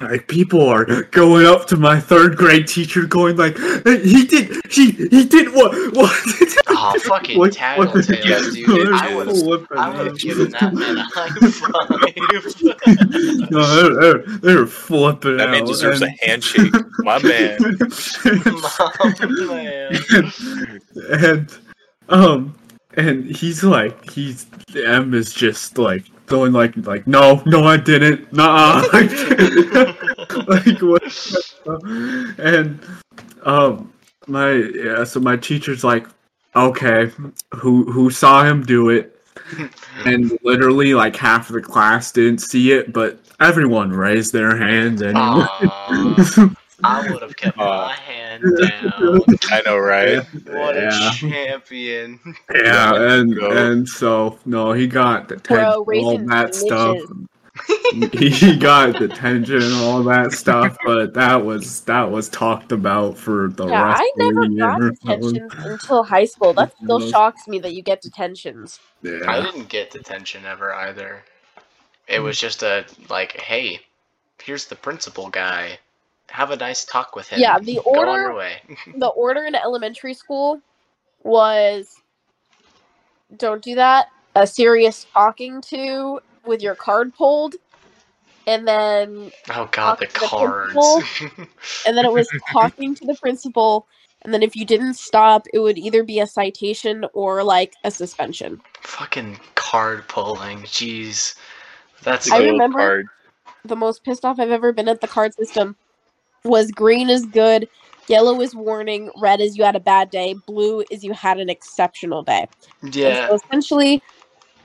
[0.00, 4.90] like people are going up to my third grade teacher going like he did he
[4.90, 6.10] he did what what
[6.76, 8.66] Oh, fucking What- tattletales, Yeah, dude.
[8.66, 9.36] dude, I would have
[9.78, 11.88] I would have given that man a high five.
[13.50, 16.74] no, they're, they're, they're flipping That man out, deserves a handshake.
[16.98, 17.58] My man.
[18.44, 19.96] Mom, man.
[21.20, 21.56] and
[22.10, 22.54] um
[22.96, 28.32] and he's like he's M is just like going like like no no I didn't.
[28.32, 29.10] Nah like,
[30.48, 31.02] like what
[32.38, 32.80] and
[33.42, 33.92] um
[34.26, 36.06] my yeah so my teacher's like
[36.56, 37.10] okay
[37.54, 39.10] who who saw him do it?
[40.06, 45.02] And literally like half of the class didn't see it but everyone raised their hands
[45.02, 45.16] and
[46.82, 47.86] I would have kept Aw.
[47.86, 49.20] my hand down.
[49.50, 50.24] I know, right?
[50.46, 52.20] What a champion.
[52.54, 56.98] Yeah, and and so no, he got detention, Bro, all raising that stuff.
[58.12, 63.48] he got detention and all that stuff, but that was that was talked about for
[63.48, 64.94] the Yeah, rest I of never the got year.
[64.94, 66.52] detentions until high school.
[66.54, 68.80] That still shocks me that you get detentions.
[69.26, 71.24] I didn't get detention ever either.
[72.08, 73.80] It was just a like, hey,
[74.42, 75.78] here's the principal guy.
[76.30, 77.40] Have a nice talk with him.
[77.40, 78.56] Yeah, the Go on order- your way.
[78.96, 80.60] The order in elementary school
[81.22, 82.00] was
[83.36, 84.08] don't do that.
[84.36, 87.54] A serious talking to with your card pulled.
[88.46, 90.26] and then Oh god, the Talk the
[90.74, 91.22] cards.
[91.86, 93.86] and then it was talking to the principal
[94.22, 97.90] and then if you didn't stop it would either be a citation or like a
[97.90, 100.58] suspension Fucking card pulling.
[100.62, 101.36] Jeez.
[102.02, 103.06] That's I remember- card.
[103.64, 105.76] the most pissed off i've ever been at the card system
[106.44, 107.68] was green is good
[108.06, 111.48] yellow is warning red is you had a bad day blue is you had an
[111.48, 112.46] exceptional day
[112.82, 113.28] yeah.
[113.28, 114.02] so essentially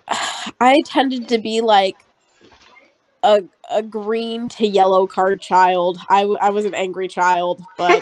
[0.60, 1.96] i tended to be like
[3.24, 8.02] a, a green to yellow card child I, I was an angry child but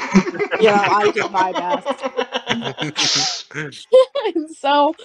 [0.60, 2.04] you know i did my best
[4.36, 4.95] and so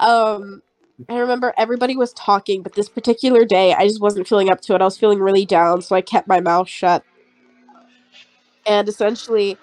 [0.00, 0.62] um
[1.08, 4.74] I remember everybody was talking, but this particular day I just wasn't feeling up to
[4.74, 4.82] it.
[4.82, 7.04] I was feeling really down, so I kept my mouth shut.
[8.70, 9.58] And essentially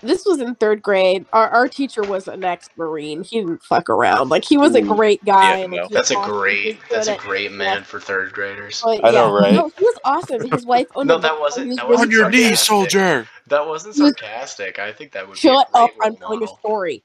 [0.00, 1.26] this was in third grade.
[1.32, 3.22] Our our teacher was an ex Marine.
[3.24, 4.28] He didn't fuck around.
[4.28, 4.96] Like he was a mm.
[4.96, 5.58] great guy.
[5.58, 5.82] Yeah, and, no.
[5.82, 6.78] like, he That's a great.
[6.90, 8.80] That's good a at- great man for third graders.
[8.84, 9.54] but I know, right?
[9.54, 10.48] No, he was awesome.
[10.50, 12.50] His wife owned No, a that wasn't- that wasn't On your sarcastic.
[12.50, 13.28] knees, soldier.
[13.48, 14.78] That wasn't sarcastic.
[14.78, 15.90] I think that would Shut be a up!
[15.96, 17.02] great I'm telling a story.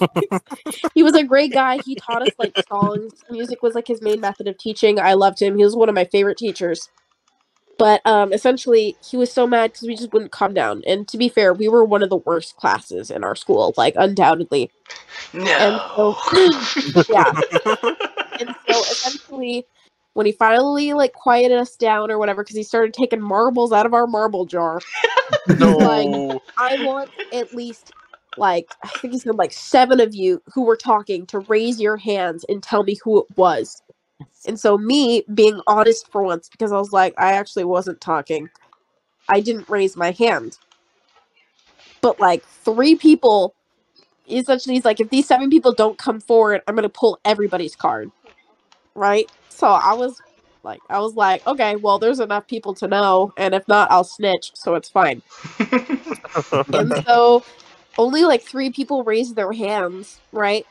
[0.94, 1.78] he was a great guy.
[1.84, 3.12] He taught us like songs.
[3.30, 4.98] Music was like his main method of teaching.
[4.98, 5.58] I loved him.
[5.58, 6.88] He was one of my favorite teachers.
[7.80, 10.82] But um, essentially, he was so mad because we just wouldn't calm down.
[10.86, 13.94] And to be fair, we were one of the worst classes in our school, like
[13.96, 14.70] undoubtedly.
[15.32, 16.14] No.
[17.08, 17.32] Yeah.
[18.38, 19.66] And so essentially,
[20.12, 23.86] when he finally like quieted us down or whatever, because he started taking marbles out
[23.86, 24.82] of our marble jar,
[25.58, 25.78] No.
[25.78, 27.92] Like, I want at least
[28.36, 31.96] like I think he said like seven of you who were talking to raise your
[31.96, 33.80] hands and tell me who it was.
[34.46, 38.48] And so me being honest for once because I was like I actually wasn't talking.
[39.28, 40.58] I didn't raise my hand.
[42.00, 43.54] But like three people
[44.28, 47.76] essentially he's like if these seven people don't come forward, I'm going to pull everybody's
[47.76, 48.10] card.
[48.94, 49.30] Right?
[49.48, 50.20] So I was
[50.62, 54.04] like I was like, okay, well there's enough people to know and if not I'll
[54.04, 55.22] snitch, so it's fine
[56.72, 57.44] and so
[57.98, 60.66] only like three people raised their hands, right?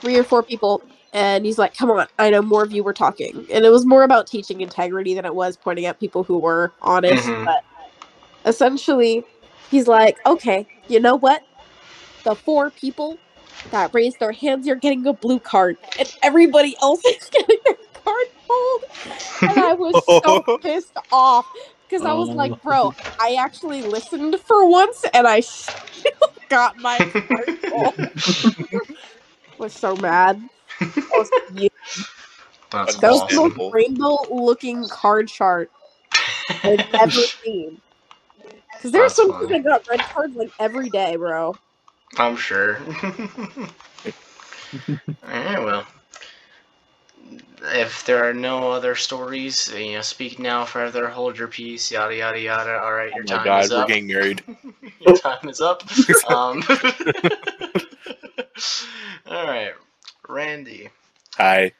[0.00, 0.82] Three or four people.
[1.12, 3.46] And he's like, come on, I know more of you were talking.
[3.50, 6.72] And it was more about teaching integrity than it was pointing at people who were
[6.82, 7.26] honest.
[7.26, 7.44] Mhm.
[7.44, 7.64] But
[8.44, 9.24] essentially,
[9.70, 11.42] he's like, okay, you know what?
[12.24, 13.18] The four people
[13.70, 15.78] that raised their hands, you're getting a blue card.
[15.98, 18.84] And everybody else is getting their card pulled.
[19.48, 21.46] And I was so pissed off
[21.88, 26.12] because I was like, bro, I actually listened for once and I still
[26.50, 27.94] got my card pulled.
[29.58, 30.40] was so mad.
[30.80, 31.68] That was you.
[32.70, 35.70] That's That was the most rainbow looking card chart
[36.62, 37.80] I've ever seen.
[38.72, 41.56] Because there's That's some people that got red cards like every day, bro.
[42.16, 42.76] I'm sure.
[45.24, 45.86] Alright, well.
[47.60, 52.14] If there are no other stories, you know, speak now, further, hold your peace, yada
[52.14, 52.70] yada yada.
[52.80, 54.42] Alright, Oh your my time god, is we're getting married.
[55.00, 55.82] your time is up.
[56.30, 56.62] Um,
[59.26, 59.74] Alright,
[60.28, 60.90] Randy.
[61.36, 61.72] Hi.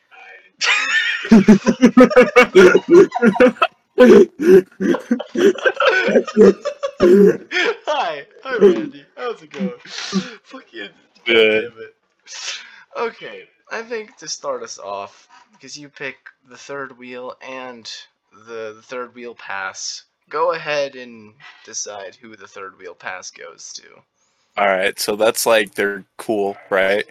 [7.86, 9.04] Hi, hi Randy.
[9.16, 9.72] How's it going?
[9.84, 10.88] Fucking
[11.24, 11.64] Good.
[11.64, 11.94] it.
[12.96, 16.16] Okay, I think to start us off, because you pick
[16.48, 17.90] the third wheel and
[18.46, 21.34] the, the third wheel pass, go ahead and
[21.64, 23.82] decide who the third wheel pass goes to.
[24.58, 27.06] Alright, so that's like they're cool, right?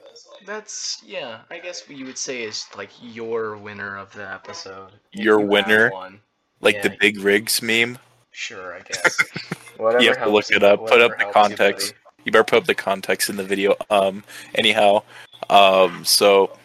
[0.45, 1.39] That's yeah.
[1.49, 4.91] I guess what you would say is like your winner of the episode.
[5.11, 5.89] Your you winner?
[5.91, 6.19] one.
[6.61, 7.97] Like the big rigs meme.
[8.31, 9.17] Sure, I guess.
[9.77, 11.93] Whatever You have to look it up, put up the helps you, context.
[11.93, 12.23] buddy.
[12.25, 13.75] You better put up the context in the video.
[13.89, 14.23] Um
[14.55, 15.03] anyhow,
[15.49, 16.57] um so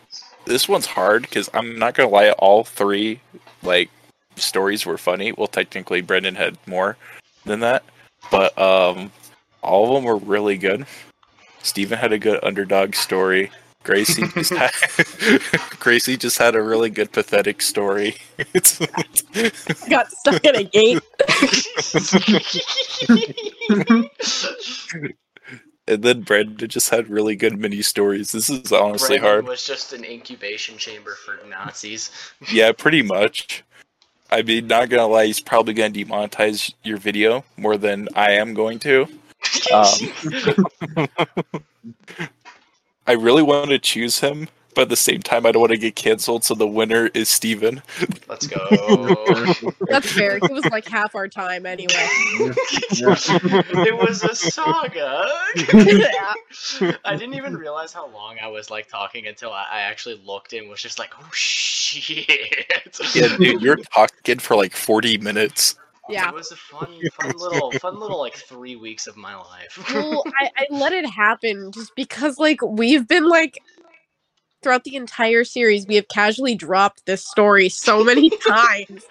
[0.45, 3.21] this one's hard because I'm not gonna lie, all three
[3.63, 3.91] like
[4.37, 5.33] stories were funny.
[5.33, 6.97] Well technically Brendan had more
[7.45, 7.85] than that.
[8.31, 9.13] But um
[9.63, 10.87] all of them were really good.
[11.63, 13.51] Steven had a good underdog story.
[13.85, 14.71] Gracie just had
[15.81, 18.17] Gracie just had a really good pathetic story.
[19.89, 21.01] Got stuck in a gate.
[25.87, 28.33] and then Brendan just had really good mini stories.
[28.33, 29.47] This is honestly Brandon hard.
[29.47, 32.11] was just an incubation chamber for Nazis.
[32.51, 33.65] Yeah, pretty much.
[34.31, 38.55] I mean, not gonna lie, he's probably gonna demonetize your video more than I am
[38.55, 39.07] going to.
[39.73, 39.87] Um,
[43.07, 45.79] I really want to choose him but at the same time, I don't want to
[45.79, 46.45] get canceled.
[46.45, 47.83] So the winner is Steven.
[48.29, 48.67] Let's go.
[49.89, 50.37] That's fair.
[50.37, 51.93] It was like half our time anyway.
[51.95, 55.29] it was a saga.
[56.81, 56.97] yeah.
[57.05, 60.53] I didn't even realize how long I was like talking until I, I actually looked
[60.53, 62.29] and was just like, oh shit.
[63.15, 65.77] Yeah, dude, you're talking for like 40 minutes.
[66.13, 66.29] Yeah.
[66.29, 66.89] It was a fun,
[67.21, 69.79] fun little, fun little like three weeks of my life.
[69.93, 73.59] Well, I, I let it happen just because like we've been like
[74.63, 79.05] throughout the entire series we have casually dropped this story so many times.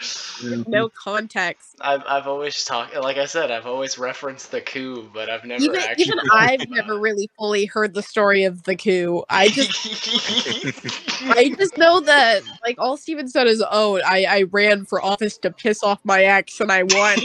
[0.44, 0.64] Yeah.
[0.68, 1.76] No context.
[1.82, 5.64] I've, I've always talked, like I said, I've always referenced the coup, but I've never
[5.64, 6.06] Even actually.
[6.06, 9.24] even I've never really fully heard the story of the coup.
[9.30, 9.88] I just
[11.24, 15.38] I just know that like all Steven said is, "Oh, I I ran for office
[15.40, 17.18] to piss off my ex and I won."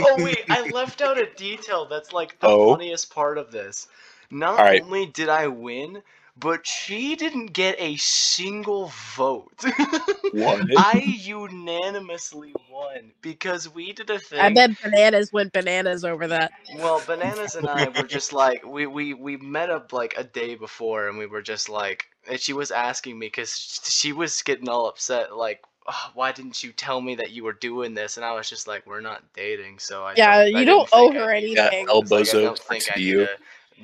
[0.00, 2.72] oh wait, I left out a detail that's like the Oh.
[2.72, 3.88] funniest part of this.
[4.30, 4.82] Not Alright.
[4.82, 6.02] only did I win,
[6.40, 9.52] but she didn't get a single vote.
[10.32, 10.60] What?
[10.76, 14.38] I unanimously won because we did a thing.
[14.40, 16.52] I bet bananas went bananas over that.
[16.78, 20.54] Well, Bananas and I were just like we, we we met up like a day
[20.54, 24.68] before, and we were just like, and she was asking me because she was getting
[24.68, 28.16] all upset, like, "Ugh, why didn't you tell me that you were doing this?
[28.18, 30.88] And I was just like, we're not dating, so I Yeah, don't, you didn't don't
[30.92, 31.86] owe think I her need- Yeah, anything.
[31.88, 33.18] El it's like, I Bozo don't think to I need you.
[33.20, 33.28] to,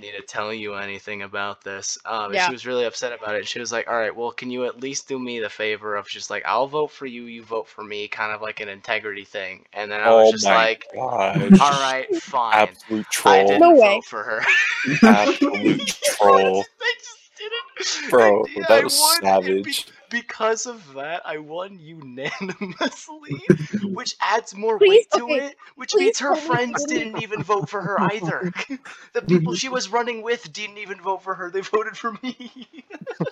[0.00, 1.98] need to tell you anything about this.
[2.04, 2.46] Um, Yeah.
[2.46, 3.46] she was really upset about it.
[3.46, 6.08] She was like, all right, well, can you at least do me the favor of
[6.08, 9.24] just like, I'll vote for you, you vote for me, kind of like an integrity
[9.24, 9.64] thing.
[9.72, 11.60] And then I was Oh just like, god.
[11.60, 12.54] all right, fine.
[12.68, 13.46] Absolute I troll.
[13.46, 13.78] didn't No way.
[13.80, 14.40] vote for her.
[15.02, 16.64] Absolute troll.
[16.80, 18.10] I just didn't.
[18.10, 19.86] Bro, I that I was won, be- savage.
[20.14, 23.42] Because of that, I won unanimously,
[23.82, 25.56] which adds more Please- weight to okay, it.
[25.74, 28.52] Which please means her tell me friends you didn't- didn't even vote for her either.
[29.12, 31.50] the people she was running with didn't even vote for her.
[31.50, 32.52] They voted for me.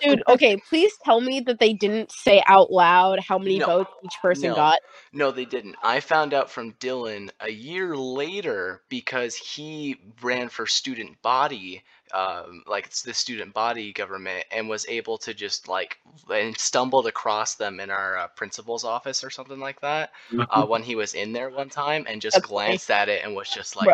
[0.01, 3.65] Dude, okay, please tell me that they didn't say out loud how many No.
[3.65, 4.55] votes each person No.
[4.55, 4.79] got.
[5.13, 5.75] No, they didn't.
[5.81, 11.83] I found out from Dylan a year later because he ran for student body,
[12.13, 15.97] um, like it's the student body government, and was able to just like
[16.29, 20.11] and stumbled across them in our uh, principal's office or something like that
[20.49, 22.49] uh, when he was in there one time and just That's funny.
[22.49, 23.89] glanced at it and was just like,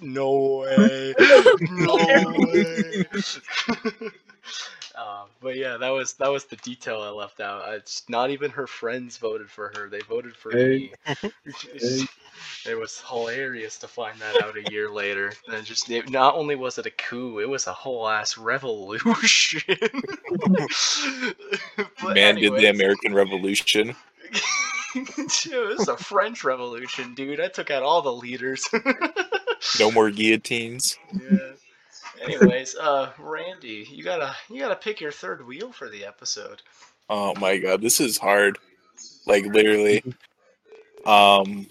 [0.00, 1.14] "No way,
[1.60, 3.04] no way."
[4.94, 7.74] Uh, but yeah, that was that was the detail I left out.
[7.74, 10.80] It's not even her friends voted for her; they voted for Hey.
[10.80, 10.92] me.
[12.66, 15.32] it was hilarious to find that out a year later.
[15.48, 19.62] And just it, not only was it a coup, it was a whole ass revolution.
[22.02, 23.94] Man did the American Revolution.
[24.94, 27.40] it was a French Revolution, dude.
[27.40, 28.64] I took out all the leaders.
[29.80, 30.98] No more guillotines.
[31.12, 31.52] yeah.
[32.22, 36.60] Anyways, uh, Randy, you gotta you gotta pick your third wheel for the episode.
[37.08, 38.58] Oh my god, this is hard.
[39.26, 40.02] Like literally.
[41.06, 41.66] Um,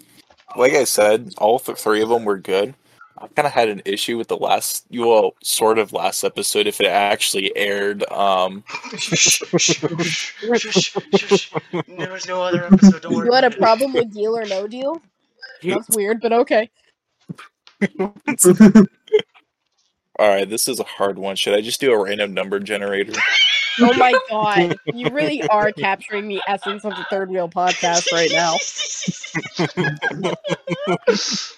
[0.55, 2.75] like I said, all th- three of them were good.
[3.17, 6.67] I kind of had an issue with the last, you well, sort of last episode
[6.67, 8.03] if it actually aired.
[8.11, 8.63] Um.
[11.97, 13.01] There was no other episode.
[13.01, 13.27] Don't worry.
[13.27, 13.57] You had a it.
[13.57, 15.01] problem with deal or no deal?
[15.63, 16.69] That's weird, but okay.
[17.99, 18.17] all
[20.19, 21.35] right, this is a hard one.
[21.35, 23.13] Should I just do a random number generator?
[23.79, 24.77] Oh my god.
[24.93, 28.55] You really are capturing the essence of the third wheel podcast right now.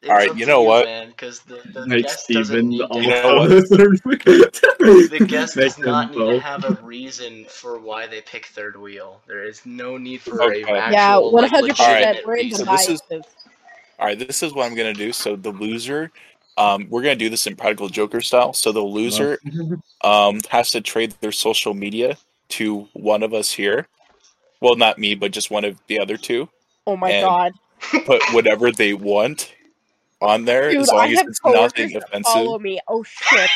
[0.00, 0.84] It's All right, you to know what?
[0.84, 1.08] man?
[1.08, 3.60] Because the, the Make guest doesn't need to You have, know the
[5.10, 8.80] the guest Make does not need to have a reason for why they pick third
[8.80, 9.20] wheel.
[9.26, 10.62] There is no need for Okay.
[10.62, 12.20] a actual, Yeah, one hundred percent.
[12.24, 12.66] We're into reason.
[12.66, 13.26] So this is-
[13.98, 15.12] All right, this is what I'm gonna do.
[15.12, 16.12] So the loser,
[16.58, 18.52] um, we're gonna do this in Practical Joker style.
[18.52, 19.38] So the loser
[20.04, 22.18] um, has to trade their social media
[22.50, 23.86] to one of us here.
[24.60, 26.48] Well, not me, but just one of the other two.
[26.86, 27.52] Oh my god.
[28.04, 29.54] Put whatever they want
[30.20, 32.32] on there, Dude, as long I as it's coworkers nothing offensive.
[32.32, 32.80] follow me.
[32.88, 33.50] Oh shit.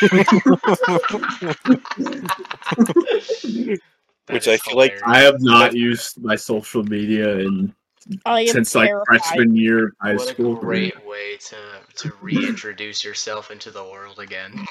[4.26, 4.98] Which I feel like.
[5.06, 7.72] I have not used my social media in
[8.24, 10.56] I am since like freshman year of high what school.
[10.56, 11.56] a great way to
[11.98, 14.66] to reintroduce yourself into the world again.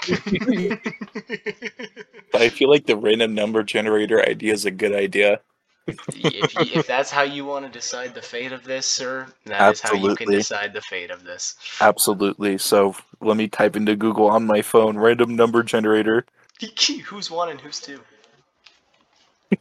[2.31, 5.41] But I feel like the random number generator idea is a good idea.
[5.87, 9.73] if, you, if that's how you want to decide the fate of this, sir, that
[9.73, 11.55] is how you can decide the fate of this.
[11.79, 12.57] Absolutely.
[12.57, 16.25] So let me type into Google on my phone random number generator.
[17.05, 17.99] Who's one and who's two?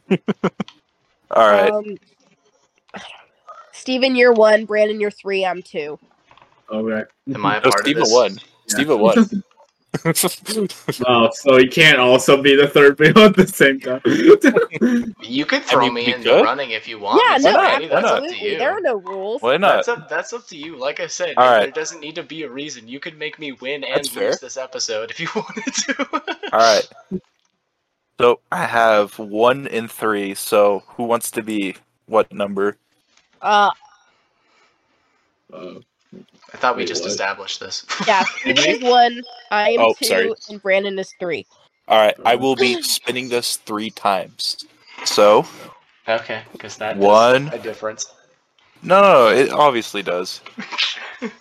[1.31, 1.71] All right.
[1.71, 1.97] Um,
[3.73, 4.65] Steven, you're one.
[4.65, 5.45] Brandon, you're three.
[5.45, 5.99] I'm two.
[6.69, 7.03] Okay.
[7.33, 8.13] Am I a Oh, part Steven of this?
[8.13, 8.37] won.
[8.67, 9.43] Steven won.
[11.07, 14.01] Oh, so he can't also be the third wheel at the same time.
[15.23, 17.21] You could throw mean, me we in the running if you want.
[17.25, 18.51] Yeah, It's no, okay, That's up to absolutely.
[18.51, 18.57] you.
[18.59, 19.41] There are no rules.
[19.41, 19.77] Why not?
[19.77, 20.09] That's up.
[20.09, 20.77] That's up to you.
[20.77, 22.87] Like I said, All there- doesn't need to be a reason.
[22.87, 24.27] You could make me win and That's fair.
[24.27, 26.05] lose this episode if you wanted to.
[26.53, 26.87] All right.
[28.19, 30.35] So I have one in three.
[30.35, 31.75] So who wants to be
[32.07, 32.77] what number?
[33.41, 33.69] Uh,
[35.51, 35.75] Uh,
[36.53, 37.11] I thought we Wait, just what?
[37.11, 37.85] established this.
[38.07, 40.33] yeah, Steven is one, I am Oh, two, sorry.
[40.49, 41.45] and Brandon is three.
[41.87, 42.15] All right.
[42.25, 44.65] I will be spinning this three times.
[45.05, 45.45] So
[46.07, 47.49] okay, because that One.
[47.53, 48.11] a difference.
[48.81, 49.35] no, no, no.
[49.35, 50.41] It obviously does.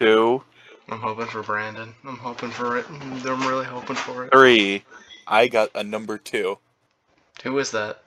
[0.00, 0.42] Two,
[0.88, 1.94] I'm hoping for Brandon.
[2.04, 2.86] I'm hoping for it.
[2.86, 4.32] Mm, I'm really hoping for it.
[4.32, 4.82] three.
[5.26, 6.58] I got a number two.
[7.44, 8.02] Who is that?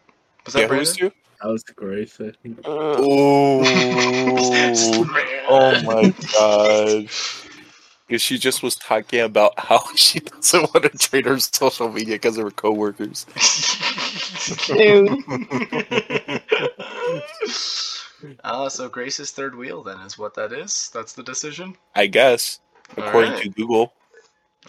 [0.46, 0.86] Was that Yeah, Brandon?
[0.88, 1.12] who's two?
[1.42, 2.20] That was Grace.
[2.66, 3.64] Oh,
[5.48, 7.10] oh my god.
[8.08, 12.16] Because she just was talking about how she doesn't want to trade her social media
[12.16, 13.26] because of her coworkers.
[14.68, 15.10] Dude.
[18.44, 20.90] Ah, so Grace's third wheel then is what that is.
[20.94, 21.76] That's the decision.
[21.96, 22.60] I guess,
[22.98, 23.44] according Alright.
[23.44, 23.94] to Google.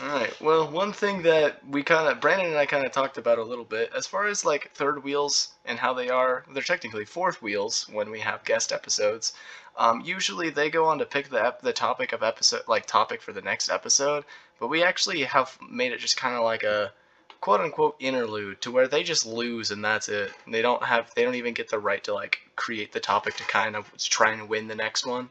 [0.01, 0.41] All right.
[0.43, 3.43] Well, one thing that we kind of Brandon and I kind of talked about a
[3.45, 6.45] little bit as far as like third wheels and how they are.
[6.53, 9.33] They're technically fourth wheels when we have guest episodes.
[9.77, 13.23] Um, usually they go on to pick the ep- the topic of episode like topic
[13.23, 14.25] for the next episode,
[14.61, 16.93] but we actually have made it just kind of like a
[17.41, 20.31] quote unquote interlude to where they just lose and that's it.
[20.47, 23.45] They don't have they don't even get the right to like create the topic to
[23.45, 25.31] kind of try and win the next one.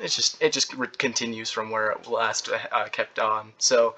[0.00, 3.52] It's just it just re- continues from where it last uh, kept on.
[3.58, 3.94] So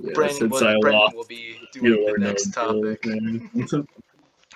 [0.00, 3.06] Yeah, Brandon, since will, Brandon will be doing the next topic.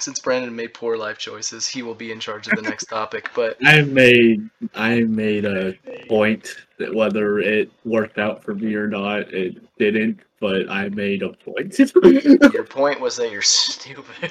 [0.01, 3.31] Since Brandon made poor life choices, he will be in charge of the next topic.
[3.35, 5.75] But I made I made a
[6.09, 10.21] point that whether it worked out for me or not, it didn't.
[10.41, 11.77] But I made a point.
[12.53, 14.31] your point was that you're stupid.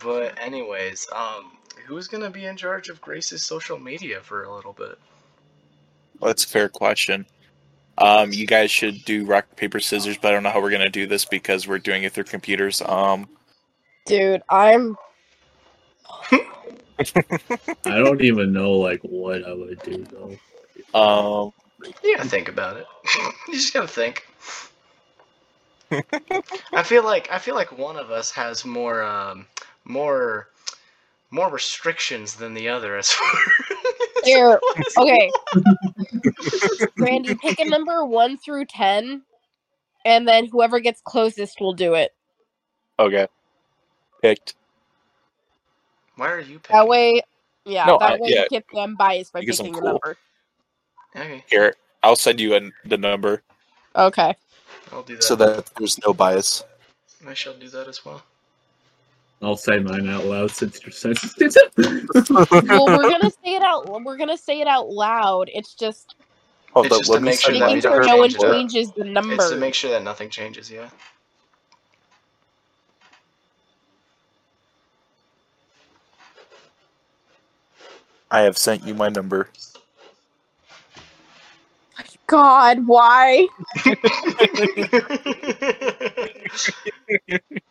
[0.00, 1.57] But anyways, um,
[1.88, 4.98] who's gonna be in charge of Grace's social media for a little bit?
[6.20, 7.24] That's a fair question.
[7.96, 10.90] Um, you guys should do rock paper scissors, but I don't know how we're gonna
[10.90, 12.82] do this because we're doing it through computers.
[12.82, 13.28] Um,
[14.04, 14.96] Dude, I'm.
[16.30, 20.38] I don't even know like what I would do though.
[20.98, 21.52] um,
[22.04, 22.86] You gotta think about it.
[23.48, 24.26] you just gotta think.
[26.72, 29.46] I feel like I feel like one of us has more um,
[29.84, 30.48] more
[31.30, 33.32] more restrictions than the other as far
[34.24, 34.60] Here,
[34.98, 35.30] okay.
[36.96, 39.22] Randy, pick a number one through ten,
[40.04, 42.10] and then whoever gets closest will do it.
[42.98, 43.26] okay,
[44.22, 44.54] picked.
[46.16, 46.76] Why are you picking?
[46.76, 47.22] That way,
[47.64, 49.80] yeah, No, that I- way yeah, you get them biased by because I'm picking a
[49.82, 49.90] cool.
[49.92, 50.16] number.
[51.14, 53.42] Okay, Here, I'll send you an, the number
[53.96, 54.34] Okay.
[54.92, 55.22] I'll do that.
[55.22, 56.64] so that there's no bias.
[57.26, 58.22] I shall do that as well.
[59.42, 61.54] I'll say mine out loud since you're sensitive.
[62.68, 63.86] Well, we're gonna say it out.
[63.88, 65.50] We're gonna say it out loud.
[65.54, 66.06] It's just
[66.72, 68.00] Hold It's up, just let to me make sure send that you we making don't
[68.00, 68.52] sure the- no one change it.
[68.52, 69.34] changes the number.
[69.34, 70.70] It's to make sure that nothing changes.
[70.70, 70.90] Yeah.
[78.30, 79.50] I have sent you my number.
[82.28, 83.48] God, why?
[86.50, 86.70] What's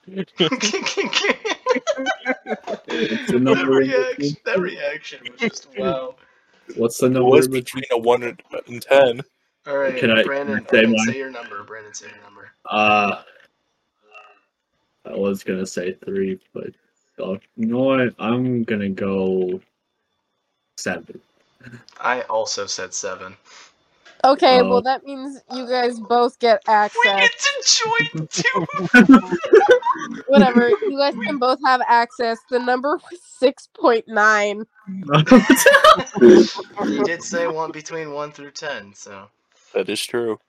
[0.06, 0.26] the
[2.88, 3.82] that, number?
[3.82, 6.16] in reaction, that reaction was just wow.
[6.76, 7.30] What's the number?
[7.30, 7.84] was between?
[7.84, 9.22] between a one and- and ten.
[9.68, 11.64] All right, Can I- Brandon, say Brandon, say your number.
[11.64, 12.52] Brandon, say your number.
[12.70, 13.22] Uh,
[15.06, 16.70] I was gonna say three, but
[17.22, 18.14] uh, you know what?
[18.20, 19.60] I'm gonna go
[20.78, 21.20] seven.
[22.00, 23.36] I also said seven.
[24.26, 24.70] Okay, Oh.
[24.70, 27.00] well that means you guys both get access.
[27.06, 27.30] We access.
[27.30, 27.64] get to
[28.14, 28.68] join too.
[30.28, 32.40] Whatever, you guys can both have access.
[32.50, 34.66] The number was six point nine.
[36.22, 39.30] you did say one between one through ten, so
[39.74, 40.40] That is true.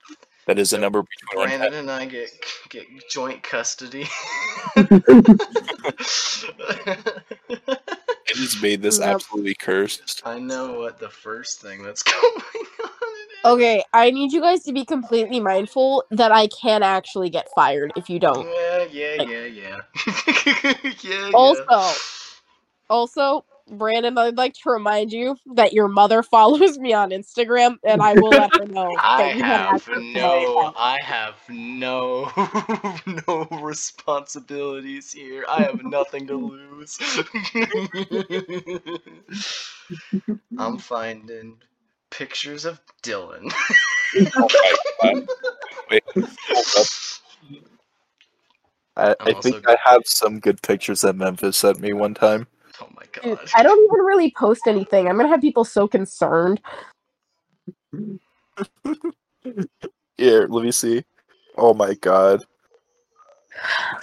[0.47, 2.31] That is a number between one and Brandon and I get
[2.71, 4.09] get joint custody.
[8.29, 9.15] It has made this Yep.
[9.15, 10.23] absolutely cursed.
[10.25, 12.43] I know what the first thing that's going
[12.85, 12.91] on.
[13.45, 13.51] Is.
[13.51, 17.93] Okay, I need you guys to be completely mindful that I can actually get fired
[17.97, 18.47] if you don't.
[18.47, 19.77] Yeah, yeah, yeah, yeah.
[21.03, 21.31] yeah, yeah.
[21.35, 22.01] Also,
[22.91, 28.03] also, Brandon, I'd like to remind you that your mother follows me on Instagram, and
[28.03, 30.73] I will let her know I have access to my no.
[30.77, 32.31] I have no,
[33.29, 35.45] no responsibilities here.
[35.49, 36.99] I have nothing to lose.
[40.59, 41.57] I'm finding
[42.11, 43.53] pictures of Dylan.
[44.15, 45.27] My God.
[45.91, 46.05] Wait.
[48.97, 52.47] I, I'm I think I have some good pictures that Memphis sent me one time.
[52.81, 53.39] Oh my god.
[53.55, 55.09] I don't even really post anything.
[55.09, 56.61] I'm gonna have people so concerned.
[60.17, 61.05] Here, let me see.
[61.57, 62.45] Oh my god.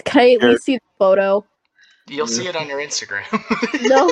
[0.06, 0.52] Can I at Here.
[0.52, 1.46] least see the photo?
[2.08, 3.26] You'll see it on your Instagram.
[3.90, 4.10] No.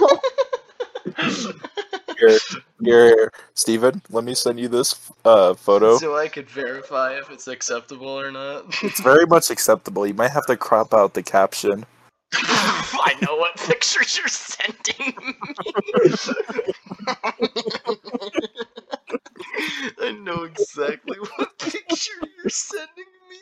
[2.27, 2.39] Here,
[2.81, 3.31] here, here.
[3.53, 5.97] Steven, let me send you this uh, photo.
[5.97, 8.65] so I could verify if it's acceptable or not.
[8.81, 10.07] It's very much acceptable.
[10.07, 11.85] You might have to crop out the caption.
[12.33, 15.35] I know what pictures you're sending me.
[20.01, 23.39] I know exactly what picture you're sending me.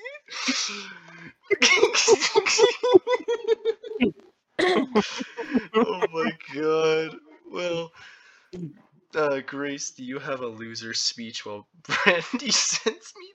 [5.75, 7.17] oh my god.
[7.51, 7.91] Well,
[9.15, 13.33] uh, Grace, do you have a loser speech while Brandy sends me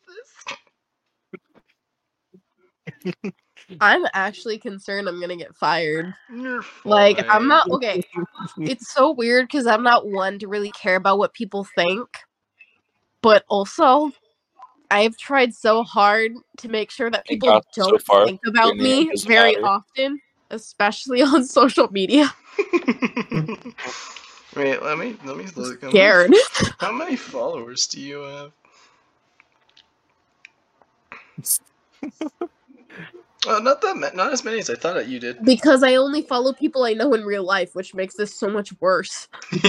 [2.95, 3.25] this?
[3.81, 6.15] I'm actually concerned I'm gonna get fired.
[6.85, 8.03] Like, I'm not okay.
[8.61, 12.09] It's so weird because I'm not one to really care about what people think,
[13.23, 14.13] but also
[14.91, 19.11] I've tried so hard to make sure that people got don't far, think about me
[19.25, 19.67] very matter.
[19.67, 20.21] often,
[20.51, 22.33] especially on social media.
[24.57, 25.81] Wait, let me let me look.
[25.83, 26.35] How many- Scared.
[26.79, 28.53] How many followers do you have?
[33.49, 35.45] Oh, not that ma- not as many as I thought that you did.
[35.45, 38.73] because I only follow people I know in real life, which makes this so much
[38.81, 39.29] worse.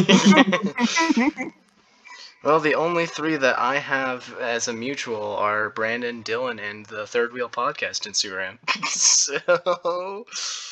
[2.44, 7.06] well, the only three that I have as a mutual are Brandon, Dylan, and the
[7.06, 8.58] Third Wheel Podcast Instagram.
[8.88, 10.26] so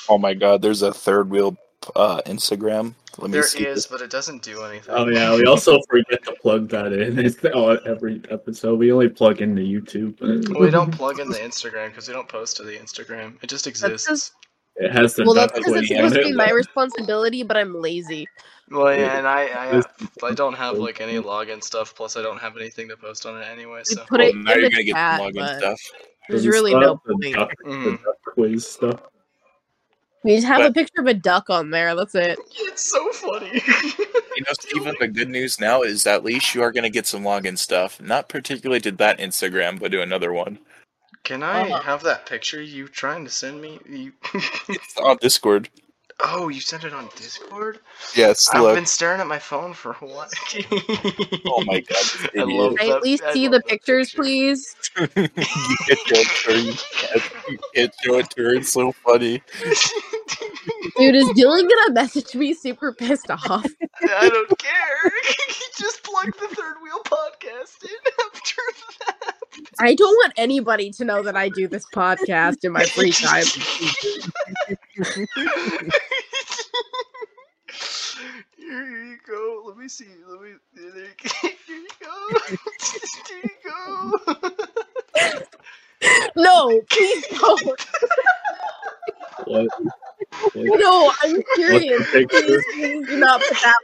[0.10, 1.56] Oh my god, there's a third wheel
[1.96, 2.94] uh, Instagram.
[3.18, 3.66] Let me there see.
[3.66, 3.88] is, this.
[3.88, 4.94] but it doesn't do anything.
[4.94, 7.18] Oh yeah, we also forget to plug that in.
[7.26, 8.78] It's oh, every episode.
[8.80, 10.20] We only plug in the YouTube.
[10.60, 13.42] we don't plug in the Instagram because we don't post to the Instagram.
[13.42, 14.08] It just exists.
[14.08, 14.34] just-
[14.78, 16.36] It has the Well, that's because it's supposed in to be it.
[16.36, 18.28] my responsibility, but I'm lazy.
[18.70, 19.86] Well, yeah, and I I, This-
[20.22, 21.96] I don't have like any login stuff.
[21.96, 23.84] Plus, I don't have anything to post on it anyway.
[23.88, 24.04] We So.
[24.06, 25.80] put Oh, it now in you're the gonna get chat, some login but stuff.
[26.28, 27.36] there's The really stuff, no the point.
[27.36, 28.04] duck, the Mhm.
[28.04, 29.02] duck quiz stuff.
[30.26, 31.94] We just have But- a picture of a duck on there.
[31.96, 32.40] That's it.
[32.58, 33.62] It's so funny.
[34.36, 37.06] You know, Steven, the good news now is at least you are going to get
[37.06, 38.02] some login stuff.
[38.02, 40.58] Not particularly to that Instagram, but to another one.
[41.24, 41.82] Can I Uh-huh.
[41.82, 43.80] have that picture you trying to send me?
[43.88, 44.14] You...
[44.68, 45.70] It's on Discord.
[46.24, 47.80] oh, you sent it on Discord?
[48.16, 50.30] Yeah, it's I've still been staring at my phone for a while.
[51.48, 52.04] Oh my god,
[52.38, 54.22] I love Can I at least I see the pictures, picture.
[54.24, 54.76] please?
[54.98, 56.58] you can't show it to her.
[56.58, 58.54] You can't, you can't show it to her.
[58.56, 59.42] It's so funny.
[60.98, 63.66] Dude, is Dylan gonna message me super pissed off?
[64.02, 65.12] I don't care.
[65.78, 67.90] Just plug the Third Wheel podcast in
[68.34, 68.62] after
[69.06, 69.36] that.
[69.80, 73.44] I don't want anybody to know that I do this podcast in my free time.
[78.58, 79.64] Here you go.
[79.68, 80.08] Let me see.
[80.28, 80.52] Let me.
[80.74, 81.50] There you go.
[81.68, 82.30] Here you go.
[83.28, 85.42] Here you go.
[86.38, 87.88] No, please don't.
[89.46, 89.70] What?
[90.54, 92.00] What- No, I'm serious.
[92.00, 92.48] What's the picture?
[92.48, 93.82] Please, please do not put that.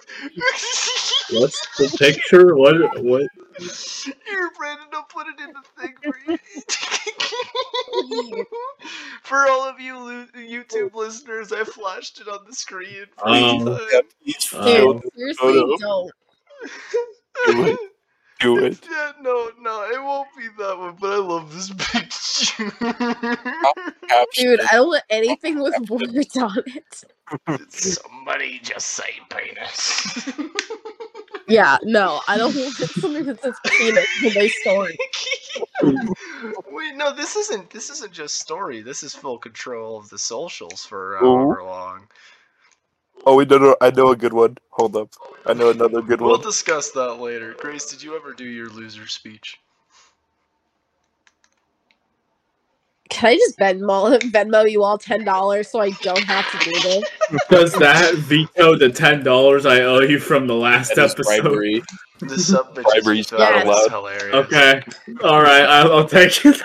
[1.32, 2.56] What's the picture?
[2.56, 2.76] What?
[3.04, 3.28] What?
[4.26, 6.38] Here, Brandon, I'll put it in the thing for you.
[9.24, 13.06] For all of you lo- YouTube listeners, I flashed it on the screen.
[13.18, 13.80] For Um, you.
[13.92, 15.78] Yeah, please Uh, Dude, Um, seriously, photo.
[15.78, 16.12] don't.
[18.42, 18.80] Do it.
[18.90, 22.72] Yeah, no, no, it won't be that one, but I love this picture.
[24.36, 24.62] Dude.
[24.62, 27.04] I don't want anything with words on it.
[27.70, 30.30] Somebody just say penis.
[31.48, 34.98] Yeah, no, I don't want something that says penis in my story.
[36.72, 37.70] Wait, no, this isn't.
[37.70, 38.82] This isn't just story.
[38.82, 42.08] This is full control of the socials for however long.
[43.26, 43.76] Oh, we no, no.
[43.82, 44.58] I know a good one.
[44.72, 45.10] Hold up.
[45.46, 46.30] I know another good one.
[46.30, 47.56] We'll discuss that later.
[47.60, 49.60] Grace, did you ever do your loser speech?
[53.10, 56.80] Can I just Venmo Venmo you all ten dollars so I don't have to do
[56.80, 57.10] this?
[57.50, 61.84] Does that veto the ten dollars I owe you from the last That is episode?
[62.22, 62.38] bribery.
[62.38, 63.90] The sub bitch Bribery's is not allowed.
[63.90, 64.36] hilarious.
[64.36, 64.84] Okay.
[65.24, 65.64] All right.
[65.64, 66.62] I'll, I'll take it.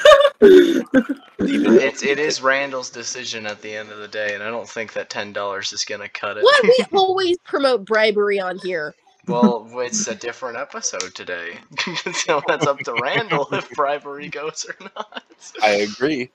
[1.38, 4.92] It's it is Randall's decision at the end of the day, and I don't think
[4.94, 6.42] that ten dollars is gonna cut it.
[6.42, 8.94] What we always promote bribery on here.
[9.26, 11.58] Well, it's a different episode today,
[12.12, 15.24] so that's up to Randall if bribery goes or not.
[15.62, 16.30] I agree.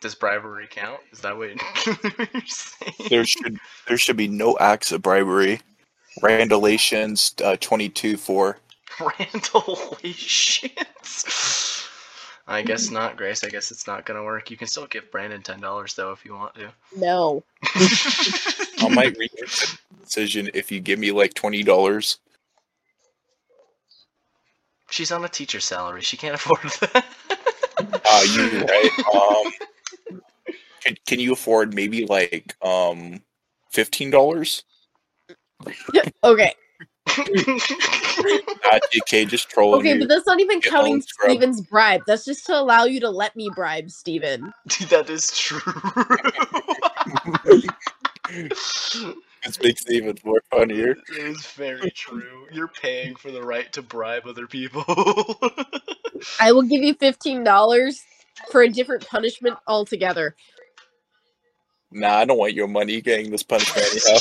[0.00, 1.00] Does bribery count?
[1.12, 3.08] Is that what you're saying?
[3.08, 3.58] There should
[3.88, 5.60] there should be no acts of bribery.
[6.20, 8.58] Randalations uh, twenty two four.
[9.00, 10.78] Randall, holy shit.
[12.46, 13.42] I guess not, Grace.
[13.42, 14.50] I guess it's not gonna work.
[14.50, 16.70] You can still give Brandon ten dollars though if you want to.
[16.96, 17.42] No.
[17.74, 22.18] I might reconsider the decision if you give me like twenty dollars.
[24.90, 26.02] She's on a teacher salary.
[26.02, 27.04] She can't afford that.
[27.78, 28.90] Uh, you right?
[29.14, 29.52] Um,
[30.82, 33.20] can, can you afford maybe like um
[33.70, 34.62] fifteen dollars?
[36.24, 36.54] Okay.
[38.16, 39.98] Uh, DK just trolling Okay, you.
[39.98, 41.04] but that's not even Get counting owned.
[41.04, 42.00] Steven's bribe.
[42.06, 44.52] That's just to allow you to let me bribe Steven.
[44.88, 45.60] That is true.
[49.44, 50.92] This makes it even more funnier.
[50.92, 52.46] It is very true.
[52.52, 54.84] You're paying for the right to bribe other people.
[56.40, 58.02] I will give you fifteen dollars
[58.50, 60.34] for a different punishment altogether.
[61.94, 62.94] Nah, I don't want your money.
[62.94, 64.18] You're getting this punishment anyhow.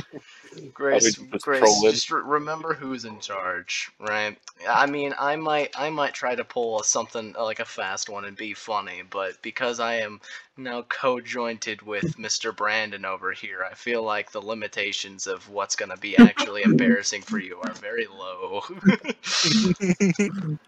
[0.72, 1.92] Grace, just Grace, trolling.
[1.92, 4.38] just re- remember who's in charge, right?
[4.66, 8.08] I mean, I might, I might try to pull a something uh, like a fast
[8.08, 10.18] one and be funny, but because I am
[10.56, 12.50] now co-jointed with Mr.
[12.50, 17.38] Brandon over here, I feel like the limitations of what's gonna be actually embarrassing for
[17.38, 18.62] you are very low.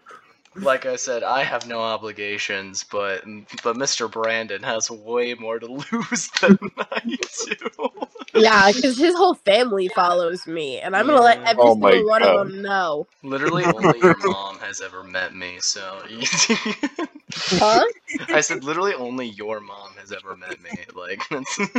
[0.61, 3.23] like I said, I have no obligations, but
[3.63, 4.07] but Mr.
[4.11, 7.01] Brandon has way more to lose than I
[7.47, 7.89] do.
[8.33, 11.45] Yeah, because his whole family follows me, and I'm gonna let Yeah.
[11.45, 12.23] every Oh single one God.
[12.23, 13.07] of them know.
[13.23, 16.03] Literally, only your mom has ever met me, so.
[17.59, 17.85] Huh?
[18.33, 20.71] I said, literally, only your mom has ever met me.
[20.93, 21.59] Like, that's.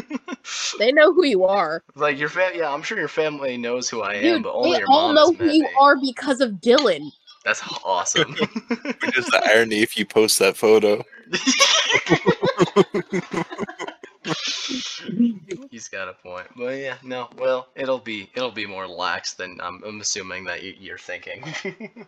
[0.79, 1.85] They know who you are.
[1.97, 2.53] like, your fam.
[2.57, 4.79] Yeah, I'm sure your family knows who I am, Dude, but only your mom.
[4.79, 5.81] they your all mom know has who you me.
[5.81, 7.13] are because of Dylan.
[7.45, 8.33] That's awesome.
[8.33, 11.05] Which is the irony if you post that photo.
[15.71, 17.29] He's got a point, but yeah, no.
[17.37, 21.45] Well, it'll be it'll be more lax than I'm, I'm assuming that you, you're thinking.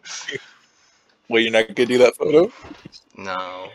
[1.28, 2.52] Well, you're not gonna do that photo?
[3.16, 3.68] no,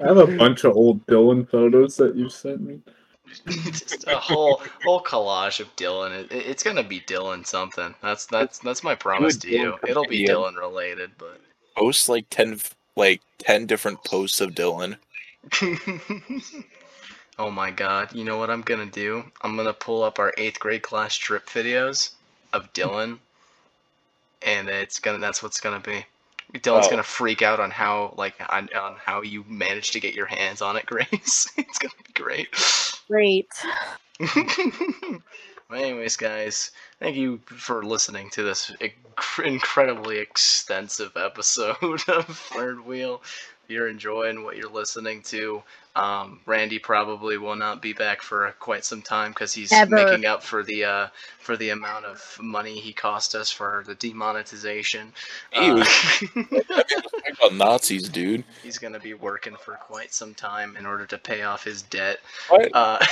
[0.00, 2.78] I have a bunch of old Dylan photos that you sent me.
[3.46, 6.12] Just a whole whole collage of Dylan.
[6.24, 7.94] It, it- it's gonna be Dylan something.
[8.02, 9.76] That's that's that's my promise to you.
[9.86, 10.26] It'll be.
[10.26, 11.40] Dylan related, but.
[11.76, 12.58] Post like ten,
[12.96, 14.96] like ten different posts of Dylan.
[17.38, 19.24] oh my god, you know what I'm gonna do?
[19.42, 22.10] I'm gonna pull up our eighth grade class trip videos
[22.52, 23.18] of Dylan,
[24.42, 26.04] and it's gonna that's what's gonna be.
[26.54, 26.90] Dylan's Oh.
[26.90, 30.60] gonna freak out on how like on, on how you managed to get your hands
[30.62, 31.48] on it, Grace.
[31.56, 32.48] it's gonna be great.
[33.08, 33.48] Great.
[35.70, 36.70] well, anyways, guys,
[37.00, 41.76] thank you for listening to this inc- incredibly extensive episode
[42.08, 43.22] of Third Wheel.
[43.64, 45.62] If you're enjoying what you're listening to,
[45.94, 49.94] um, Randy probably will not be back for quite some time because he's Ever.
[49.94, 51.08] making up for the uh,
[51.38, 55.12] for the amount of money he cost us for the demonetization.
[55.52, 55.88] He Uh, was-
[56.68, 58.44] Talk about Nazis, dude.
[58.62, 62.18] he's gonna be working for quite some time in order to pay off his debt.
[62.48, 62.70] What?
[62.74, 62.98] Uh,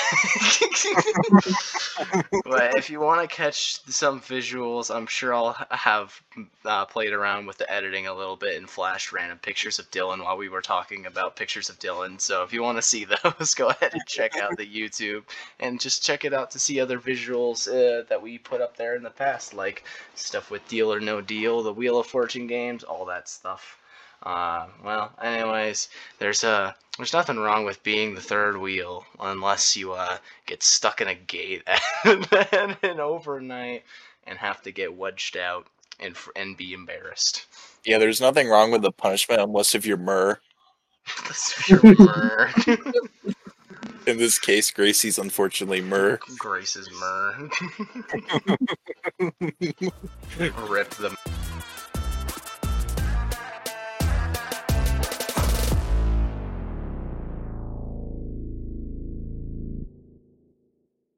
[2.45, 6.21] but if you want to catch some visuals, I'm sure I'll have
[6.65, 10.23] uh, played around with the editing a little bit and flashed random pictures of Dylan
[10.25, 12.21] while we were talking about pictures of Dylan.
[12.21, 15.25] So if you want to see those, go ahead and check out the YouTube
[15.59, 18.97] and just check it out to see other visuals uh, that we put up there
[18.97, 19.85] in the past, like
[20.15, 23.79] stuff with Deal or No Deal, the Wheel of Fortune games, all that stuff.
[24.23, 25.89] Uh, well, anyways,
[26.19, 31.01] there's uh, there's nothing wrong with being the third wheel unless you uh get stuck
[31.01, 31.63] in a gate
[32.05, 33.83] and then an overnight
[34.27, 35.67] and have to get wedged out
[35.99, 37.47] and and be embarrassed.
[37.85, 40.39] Yeah, there's nothing wrong with the punishment unless if you're Murr.
[41.25, 42.51] That's your Murr.
[44.07, 46.19] In this case, Gracie's unfortunately Murr.
[46.39, 47.51] Grace's Murr.
[50.69, 51.17] Rip the